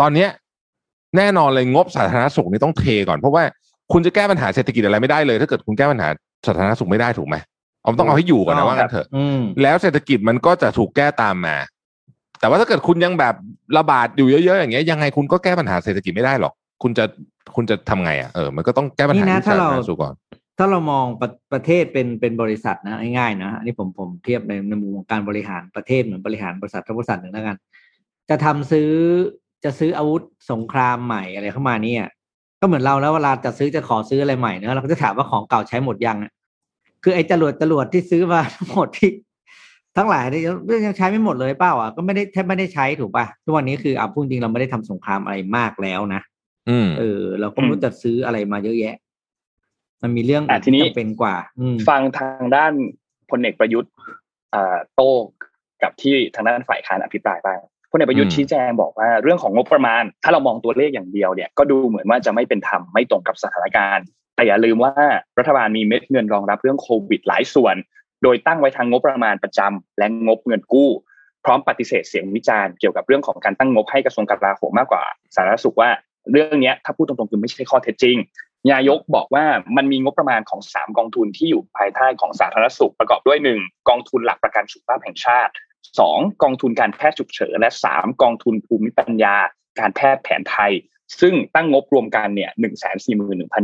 [0.00, 0.28] ตอนเนี้ย
[1.16, 3.42] แน่นอนเลยงบสาธารณสุขนี่ต้องเทก่อน เพราะว่า
[3.92, 6.08] คุณจะแก้ปัญหาเศรษฐกิจอะไรไม่ได้เลย ถ้าเกิดคุณแก้ปัญหา
[6.46, 7.36] สาธารณสุขไม่ได้ถูกไหม
[7.82, 11.56] เอาต้องเอาให้อยู่ก่อนนะว่างั้นเถอะอืมแล้วเศรษฐกิจมันก็จะถูกแก้ตามมา
[12.40, 13.34] แต่ว่าถ้าเกิดคุณยังแบบ
[13.78, 17.04] ระบาดอยู่เยอะๆอย่างเงี้ยยังไงคุณก็แก้ปัญหาเศรษฐกิจไม่ได้หรอก คุณจะ
[17.56, 20.14] คุณจะทำไงอะเออมันก็ต้องแก้ปัญหานี่นะที่ถ้าสาเราธารณสุขก่อน
[20.58, 27.56] ถ้าเรามองประประเทศเป็นเป็นบริษัทนะง่ายๆนะอันนี้ผมผมเทียบในในมุมของการบริหารประเทศเหมือนบริหารบริษัททับริษัทหนึ่งแล้วกัน
[28.30, 28.90] จะทำซื้อ
[29.64, 32.04] จะซื้ออาวุธสงครามใหม่อะไรเข้ามาเนี่ย
[32.60, 36.32] ก็เหมือนเราแล้วเวลาจะซื้อจะขอซื้ออะไรใหม่เนอะเราก็จะถามว่าของเก่าใช้หมดยังอะ
[37.02, 39.10] คือไอ้จรวดจรวดที่ซื้อมาทั้งหมดที่
[39.96, 40.42] ทั้งหลายเนี่ย
[40.86, 46.33] ยังใช้ไม่หมดเลยเปล่าอะก็ไม่ได้แทบไม่ได้ใช้ถูกป่ะทุกวันนี้คืออะพูดจริงเราไม่ได้ทำสงครามอะไรมากแล้วนะอืม
[46.98, 48.96] เออ เราก็ไม่รู้จะซื้ออะไรมาเยอะแยะ
[50.02, 52.72] มันมีเรื่องอะทีนี้จำเป็นกว่าอืมฟังทางด้าน
[53.30, 53.92] พลเอกประยุทธ์
[54.54, 55.12] อ่าโต้
[55.82, 57.60] กับที่ทางด้านฝ่ายค้านอภิปรายบ้าง
[57.90, 64.04] พลเอกประยุทธ์อืมชี้แจงบอกว่าเรื่องของงบประมาณ ถ้าเรามองตัวเลขอย่างเดียวเนี่ยก็ดูเหมือนว่าจะไม่เป็นธรรมไม่ตรงกับสถานการณ์
[64.36, 64.92] แต่อย่าลืมว่า
[65.38, 67.76] รัฐบาลมีเม็ดเงินรองรับเรื่องโควิดหลายส่วน
[68.22, 70.90] โดยตั้งไว้ทางงบประมาณประจำและงบเงินกู้
[71.44, 75.02] พร้อมปฏิเสธเสียงวิจารณ์เกี่ยวกับเรื่องของการตั้งงบให้กระทรวงกลาโหมมากกว่า
[75.34, 75.90] สาธารณสุขว่า
[76.32, 78.16] เรื่องนี้ถ้าพูดตรงๆคือไม่ใช่ข้อเท็จจริง
[78.72, 79.44] นายกบอกว่า
[79.76, 85.52] มันมีงบประมาณของ 3 กองทุนที่อยู่ภายใต้ของสาธารณสุขประกอบด้วย 1 กองทุนหลักประกันสุขภาพแห่งชาติ
[85.98, 89.36] 2 กองทุนการแพทย์ฉุกเฉินและ 3 กองทุนภูมิปัญญา
[89.80, 90.72] การแพทย์แผนไทย
[91.20, 92.72] ซึ่งตั้งงบรวมกันเนี่ย1 4 1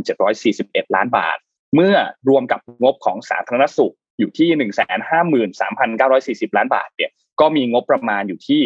[0.07, 1.37] 7 4 1ล้านบาท
[1.75, 1.95] เมื่อ
[2.29, 7.11] รวมกับงบของสาธารณสุขอยู่ที่1 5 3 9 4 0ล้านบาทเนี่ย
[7.41, 8.63] ก็มีงบประมาณอยู่ที่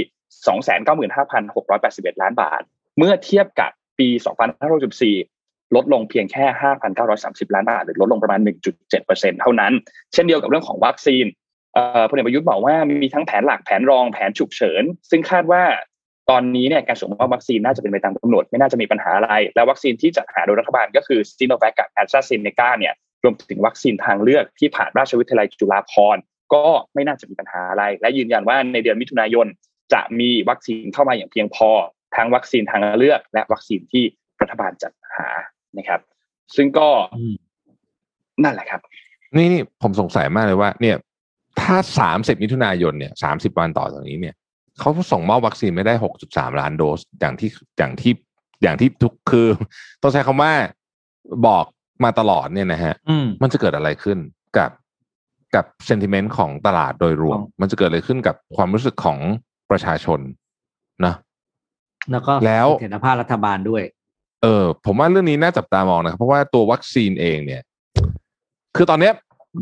[1.29, 2.62] 295,681ล้านบาท
[2.99, 4.09] เมื่อเทียบกับ ปี
[5.12, 6.45] 2564 ลดลงเพียงแค่
[7.01, 8.41] 5,930 ล้านบาท หรือลดลงประมาณ
[8.91, 9.73] 1.7%เท่านั้น
[10.12, 11.25] เช่นเดียวกับเรื่องของวัคซีน
[12.09, 15.62] พลเอกประยุทธ์บอกว่ามีทั้งแผนหลักแผนรองแผนฉุกเฉิน ซึ่งคาดว่า
[16.31, 22.95] ตอนนี้เนี่ยการส่งมอบวัคซีนน่าจะเป็นไปตามกำหนด ไม่น่าจะมีปัญหาอะไร และวัคซีนที่จัดหาโดยรัฐบาลก็คือซีโนแวคกับแอสตราเซเนกาเนี่ย
[23.25, 26.23] รวมถึงวัคซีนทางเลือกที่ผ่านราชวิทยาลัยจุฬาภรณ์
[26.55, 26.65] ก็
[26.95, 29.47] ไม่น่าจะมีปัญหาอะไร และยืนยันว่าในเดือนมิถุนายน
[29.93, 31.71] จะมีวัคซีนเข้ามาอย่างเพียงพอ
[32.16, 34.05] ทั้งวัคซีนทางเลือก และวัคซีนที่
[34.41, 35.28] รัฐบาลจัดหา
[35.78, 36.01] นะครับ
[36.57, 37.35] ซึ่งก็อืม
[38.45, 38.81] นั่นแหละครับ
[39.36, 40.97] นี่นี่ผมสงสัยมากเลยว่า เนี่ย
[41.61, 44.35] ถ้าสามสิบมิถุนายนเนี่ยสามสิบวันต่อจากนี้เนี่ย
[44.78, 48.12] เขาส่งมอบวัคซีนไม่ได้หกจุดสามล้านโดสอย่างที่อย่างที่
[48.62, 49.49] อย่างที่ทุกคือ
[50.03, 50.53] ต้องใช้คำว่า
[51.47, 51.65] บอก
[52.05, 54.19] มาตลอดเนี่ยนะฮะอืมมันจะเกิดอะไรขึ้น
[54.59, 54.70] กับ
[55.55, 59.19] กับเซนติเมนต์ของตลาดโดยรวมของมันจะเกิดอะไรขึ้นกับความรู้สึกของ
[59.70, 60.35] ประชาชนนะ
[62.12, 63.82] แล้วก็แล้วเสถียรภาพรัฐบาลด้วย
[64.43, 67.62] เออ ผมว่าเรื่องนี้น่าจับตามองนะครับ เพราะว่าตัววัคซีนเองเนี่ย
[68.76, 69.12] คือตอนเนี้ย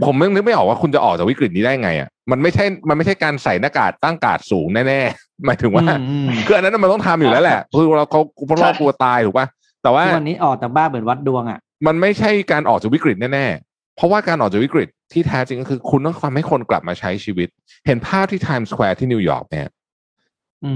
[0.06, 9.46] ผมยังนึกไม่ออกว่าคุณจะออกจากวิกฤตนี้ได้ไงอะมันไม่ใช่ มันไม่ใช่การใส่หน้ากากตั้งการ์ดสูงแน่ๆหมายถึงว่าอืมอืมคืออันนั้นมันต้องทำอยู่แล้วแหละคือเราเขาเพราะเรากลัวตายถูกป่ะ
[9.82, 17.48] แต่ว่าทุกวันนี้ออกจากบ้านเหมือนวัดดวงอะมันไม่ใช่การออกจากวิกฤตแน่ๆ เพราะว่าการออกจากวิกฤตที่แท้จริงก็คือคุณต้องทำให้คนกลับมาใช้ชีวิต
[17.86, 19.70] เห็นภาพที่ไทม์สแควร์ที่นิวยอร์กเนี่ยอืม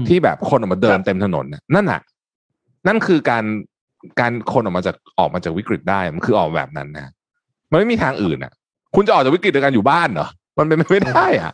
[0.07, 2.01] ที่แบบคนออกมาเดินเต็มถนนน่ะนั่นน่ะ
[2.87, 3.43] นั่นคือการ
[4.19, 7.11] การคนออกมาจากออกมาจากวิกฤตได้มันคือออกแบบนั้นนะ
[7.71, 8.51] มันไม่มีทางอื่นอะ
[8.95, 10.27] คุณจะออกจากวิกฤตโดยการอยู่บ้านเหรอ
[10.57, 11.53] มันเป็นไปไม่ได้อะ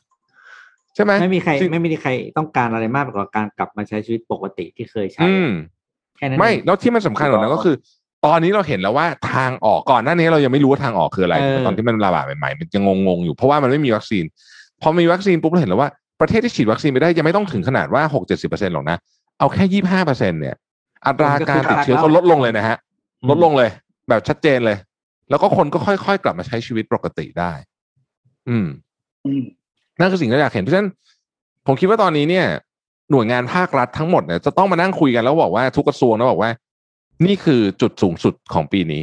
[0.95, 5.49] ใช่ไหมไม่มีใครจงไม่มีใครต้องการอะไรมากกว่าการกลับมาใช้ชีวิตปกติที่เคยใช้อืม
[6.17, 7.75] แค่นั้นไม่เองแล้วที่มันสำคัญกว่านั้นก็คือ
[8.25, 14.23] ตอนนี้เราเห็นแล้วว่าทางออกก่อนหน้านี้เรายังไม่รู้ว่าทางออกคืออะไรเออตอนที่มันระบาดใหม่ๆมันยังงงๆอยู่เพราะว่ามันไม่มีวัคซีน
[14.81, 15.89] พอมีวัคซีนปุ๊บเราเห็นแล้วว่า
[16.23, 18.97] ประเทศที่ฉีดวัคซีนไปได้ยังไม่ต้องถึงขนาดว่าหกเจ็ดสิบเปอร์เซ็นต์หรอกนะ
[19.39, 20.55] เอาแค่ยี่ห้าเปอร์เซ็นเนี่ย
[21.05, 22.77] อัตราการติดเชื้อเขาลดลงเลยนะฮะ
[23.29, 23.69] ลดลงเลย
[24.09, 24.77] แบบชัดเจนเลย
[25.29, 27.53] แล้วก็คนก็ค่อยๆกลับมาใช้ชีวิตปกติได้
[28.49, 28.67] อืม
[29.25, 29.43] อืม
[29.99, 30.89] นั่นคือสิ่งที่อยากเห็นเพราะฉะนั้น
[31.65, 32.45] ผมคิดว่าตอนนี้เนี่ย
[33.11, 36.51] หน่วยงานภาครัฐทั้งหมดเนี่ยจะต้องมานั่งคุยกันแล้วบอกว่าทุกกระทรวงแล้วบอกว่า
[37.25, 39.01] นี่คือจุดสูงสุดของปีนี้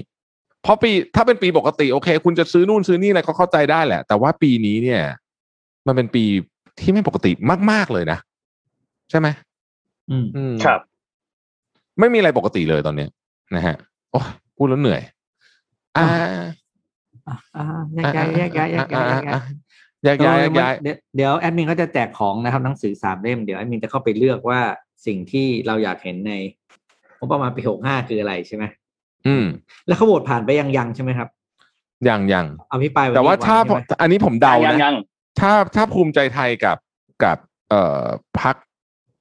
[0.63, 5.03] เพราะปีถ้าเป็นปีปกติโอเค คุณจะซื้อนู่นซื้อนี่อะไรก็เข้าใจได้แหละ แต่ว่าปีนี้เนี่ย
[5.87, 6.25] มันเป็นปี
[6.81, 7.31] ที่ไม่ปกติ
[7.71, 8.19] มาก ๆเลยนะ
[9.11, 9.29] ใช่ไหม
[10.11, 10.81] อืมอืมครับ
[11.99, 13.11] ไม่มีอะไรปกติเลยตอนเนี้ย
[13.55, 13.77] นะฮะ
[14.13, 15.01] โอ้ยพูดแล้วเหนื่อย
[15.97, 16.07] อ่า
[17.29, 19.45] อะอะแยกย้ายแยกย้ายแยกย้ายแยกย้าย
[20.05, 24.61] แยกย้ายแยกย้ายเดี๋ยวเดี๋ยวแอดมินก็จะแจกของนะครับหนังสือสามเล่มเดี๋ยวแอดมินจะเข้าไปเลือกว่า
[25.07, 26.33] สิ่งที่เราอยากเห็นใน
[27.19, 28.65] งบประมาณปีหกห้าคืออะไรใช่ไหม
[29.27, 29.45] อืม
[29.87, 31.29] แล้วเขาโหวตผ่านไปยังยังใช่ไหมครับ
[32.09, 34.95] ยังยังเอาพี่ปลายนแต่ว่าที่ถ้าใช่ไหมอันนี้ผมเดายังนะยัง
[35.39, 36.77] ถ้าถ้าภูมิใจไทยกับ
[37.25, 37.39] กับ
[37.71, 38.05] เอ่อ
[38.41, 38.57] พัก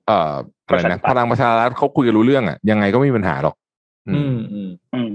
[0.07, 3.55] เอ่ออะไรนะพลังประชารัฐเขาคุยกันรู้เรื่องอะยังไงก็ไม่มีปัญหาหรอก
[4.07, 5.13] อือืมมอืมอืม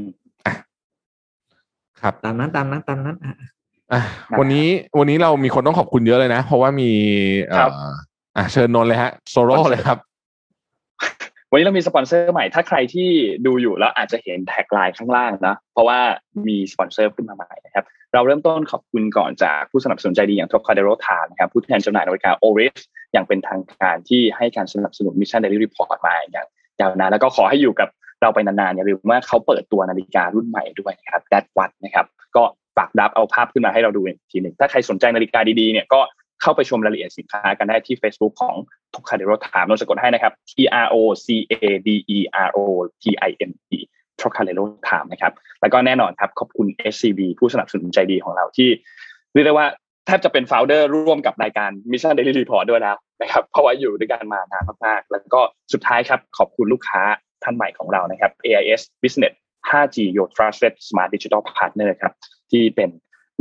[2.00, 3.34] ครับตามนั้นตามนั้นตามนั้นอะ
[3.92, 4.00] อะ
[4.38, 4.66] วันนี้
[4.98, 6.90] วันนี้เรามีคนต้องขอบคุณเยอะเลยนะ เพราะว่ามี
[7.48, 7.82] เอ่ครับอ
[8.36, 9.98] อะเชิญนนท์เลยฮะ โซโล่เลยครับ
[11.54, 13.08] วันนี้เรามีสปอนเซอร์ใหม่ ถ้าใครที่
[13.46, 15.98] ดูอยู่แล้วอาจจะเห็น tagline ข้างล่างนะ เพราะว่า
[16.48, 22.60] มีสปอนเซอร์ขึ้นมาใหม่นะครับ เราเริ่มต้นขอบคุณก่อนจากผู้สนับสนุนใจดีอย่าง t o c a d e r o t a นะครับ ผู้แทนจำหน่ายนาฬิกา o r
[22.64, 22.78] i s
[23.12, 26.46] อย่างเป็นทางการที่ให้การสนับสนุน Mission Daily Report มาอย่าง
[26.80, 27.88] ยาวนานแล้วก็ขอให้อยู่กับ
[28.22, 32.06] เราไปนานๆอย่าลืมว่าเขาเปิดตัวนาฬิการุ่นใหม่ด้วยนะครับ That w a t นะครับ
[32.36, 32.42] ก็
[32.76, 36.00] ฝากดับเอาภาพขึ้นมาให้เราดูอีกทีหนึ่งถ้าใครสนใจนาฬิกาดีๆเนี่ยก็
[36.44, 38.56] เข้าไปชมรายละเอียดสินค้ากันได้ที่ Facebook ของ
[38.94, 40.52] t o c a d e r o t a เราจะกดให้นะครับ T
[40.84, 41.54] R O C A
[41.86, 42.58] D E R O
[43.02, 43.78] T I M E
[44.20, 48.68] t o c a d e r o t a นะครับ แล้วก็แน่นอนครับ ขอบคุณ SCB ผู้สนับสนุนใจดีของเราที่
[49.32, 49.66] เรียกได้ว่า
[50.06, 55.40] แทบจะเป็น f o u เดอร์ร่วมกับรายการ Mission Daily Report ด้วยแล้วนะครับเพราะว่าอยู่ด้วยกันมานานมากๆ แล้วก็
[55.72, 57.02] สุดท้ายครับ ขอบคุณลูกค้า
[57.42, 59.34] ท่านใหม่ของเรานะครับ AIS Business
[59.68, 62.12] 5G Your Trusted Smart Digital Partner ครับ
[62.50, 62.90] ที่เป็น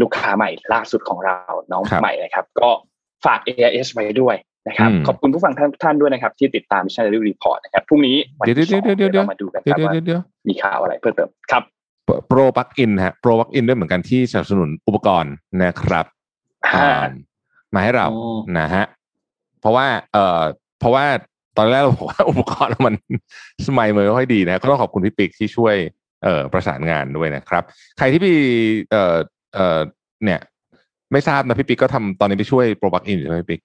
[0.02, 1.36] ลูกค้าใหม่ล่าสุดของเรา
[1.72, 2.70] น้องครับใหม่นะครับ ก็
[3.26, 4.36] ฝาก AIS ไว้ด้วย
[4.68, 11.64] นะครับอืมขอบคุณผู้ฟังทุกท่านด้วยนะครับ ที่ติดตาม Mission Daily Report นะครับพรุ่งนี้วันเดี๋ยวที่สองเดี๋ยวเดี๋ยวเดี๋ยวเรามาดูกันคเดี๋ยรัวบเดี๋ยวว่าเดี๋ยวมีข่าวอะไรเพิ่มเติมครับ
[12.28, 15.34] โปรปักอินฮะโปรปักอินด้วยเหมือนกันที่สนับสนุนอุปกรณ์
[15.64, 16.06] นะครับ
[16.66, 17.12] อ่าอ่า
[17.74, 18.22] มาให้เราโอ้
[18.60, 18.86] นะฮะ
[19.62, 20.42] เพราะว่า เอ่อ
[20.80, 21.06] เพราะว่า
[21.58, 22.96] ตอนแรกเราบอกว่าอุปกรณ์มัน
[23.68, 25.76] สมัยมือไม่ค่อยดีนะก็ต้องขอบคุณพี่ปิ๊กที่ช่วย
[26.24, 27.64] เอ่อประสานงานด้วยนะครับ
[27.98, 28.38] ใครที่พี่
[28.92, 29.16] เอ่อ
[29.54, 29.80] เอ่อ
[30.24, 30.40] เนี่ย
[31.14, 33.62] ไม่ทราบนะพี่ปิ๊กก็ทำตอนนี้ไปช่วยโปรปักอินใช่ไหมพี่ปิ๊ก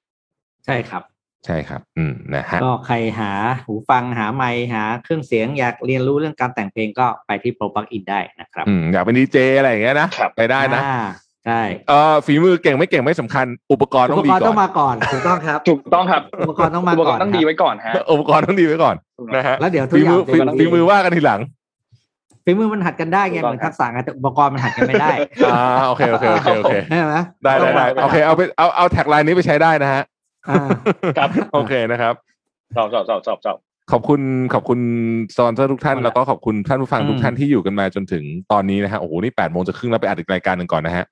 [0.66, 1.03] ใช่ครับ
[1.47, 3.33] ใช่ครับ อืมนะฮะก็ใครหา
[3.66, 10.99] หูฟังหาไมค์หาเครื่องเสียงอยากเรียนรู้เรื่องการแต่งเพลงก็ไปที่ Pro Plug In ได้นะครับอืมอยากเป็นดีเจอะไรอย่างเงี้ยนะครับไปได้นะอ่า
[11.47, 18.97] ใช่เอ่อฝีมือเก่งไม่เก่งไม่สำคัญ อุปกรณ์อุต้อปงดีกรณ์ก่ต้ออนงมาก่อนถูกต้องครับถูกต้องครับอุปกรณ์ต้องมาอุปกก่รอนณ์ต้องดีไว้ก่อนฮะอุปกรณ์ต้องดีไว้ก่อน
[19.37, 21.41] นะฮะแล้วเดี๋ยวทุกฝีอย่ามืงอฝีเดี๋ยวฝีมือว่ากันทีหลัง
[22.49, 25.09] ฝีมือมันหัดกันได้ไงถูกต้เหองมือนทักษะไงแต่อุปกรณ์มันหัดกันไม่ได้
[25.55, 30.03] อ่าโอเคโอเคโอเคโอเคใช่ไหมได้ได้ได้ต้องมาโอเคเอาไปเอาเอาแท็กไลน์นี้ไปใช้ได้นะฮะ
[30.49, 30.66] อ่า
[31.19, 32.15] ครับโอเคนะครับ
[32.77, 33.57] ชอบชอบชอบชอบชอบ
[33.93, 34.20] ขอบคุณ
[34.55, 34.81] ขอบคุณ
[35.37, 41.05] สปอนเซอร์ทุกท่านเอาละแล้วก็ขอบคุณท่านผู้ฟังอืมทุกท่านที่อยู่กันมาจนถึงตอนนี้นะฮะโอ้โหนี่แปดโมงจะครึ่งแล้วไปอัดอีกรายการหนึ่งก่อนนะฮะ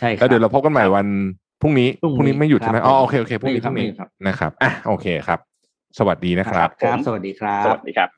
[0.00, 1.06] ใช่ครัแล้วเดี๋ยวเราพบกันใหม่วัน
[1.62, 5.38] พรุ่งนี้พรุ่งนี้พรุ่งนี้ไม่หยุดใช่ไหมครับอ๋อโอเคโอเคพรุ่งนี้พไม่รุ่งหยุนี้ดครับนะครับอะโอเคครับ
[5.98, 8.17] สวัสดีนะครับครับสวัสดีครับ สวัสดีครับ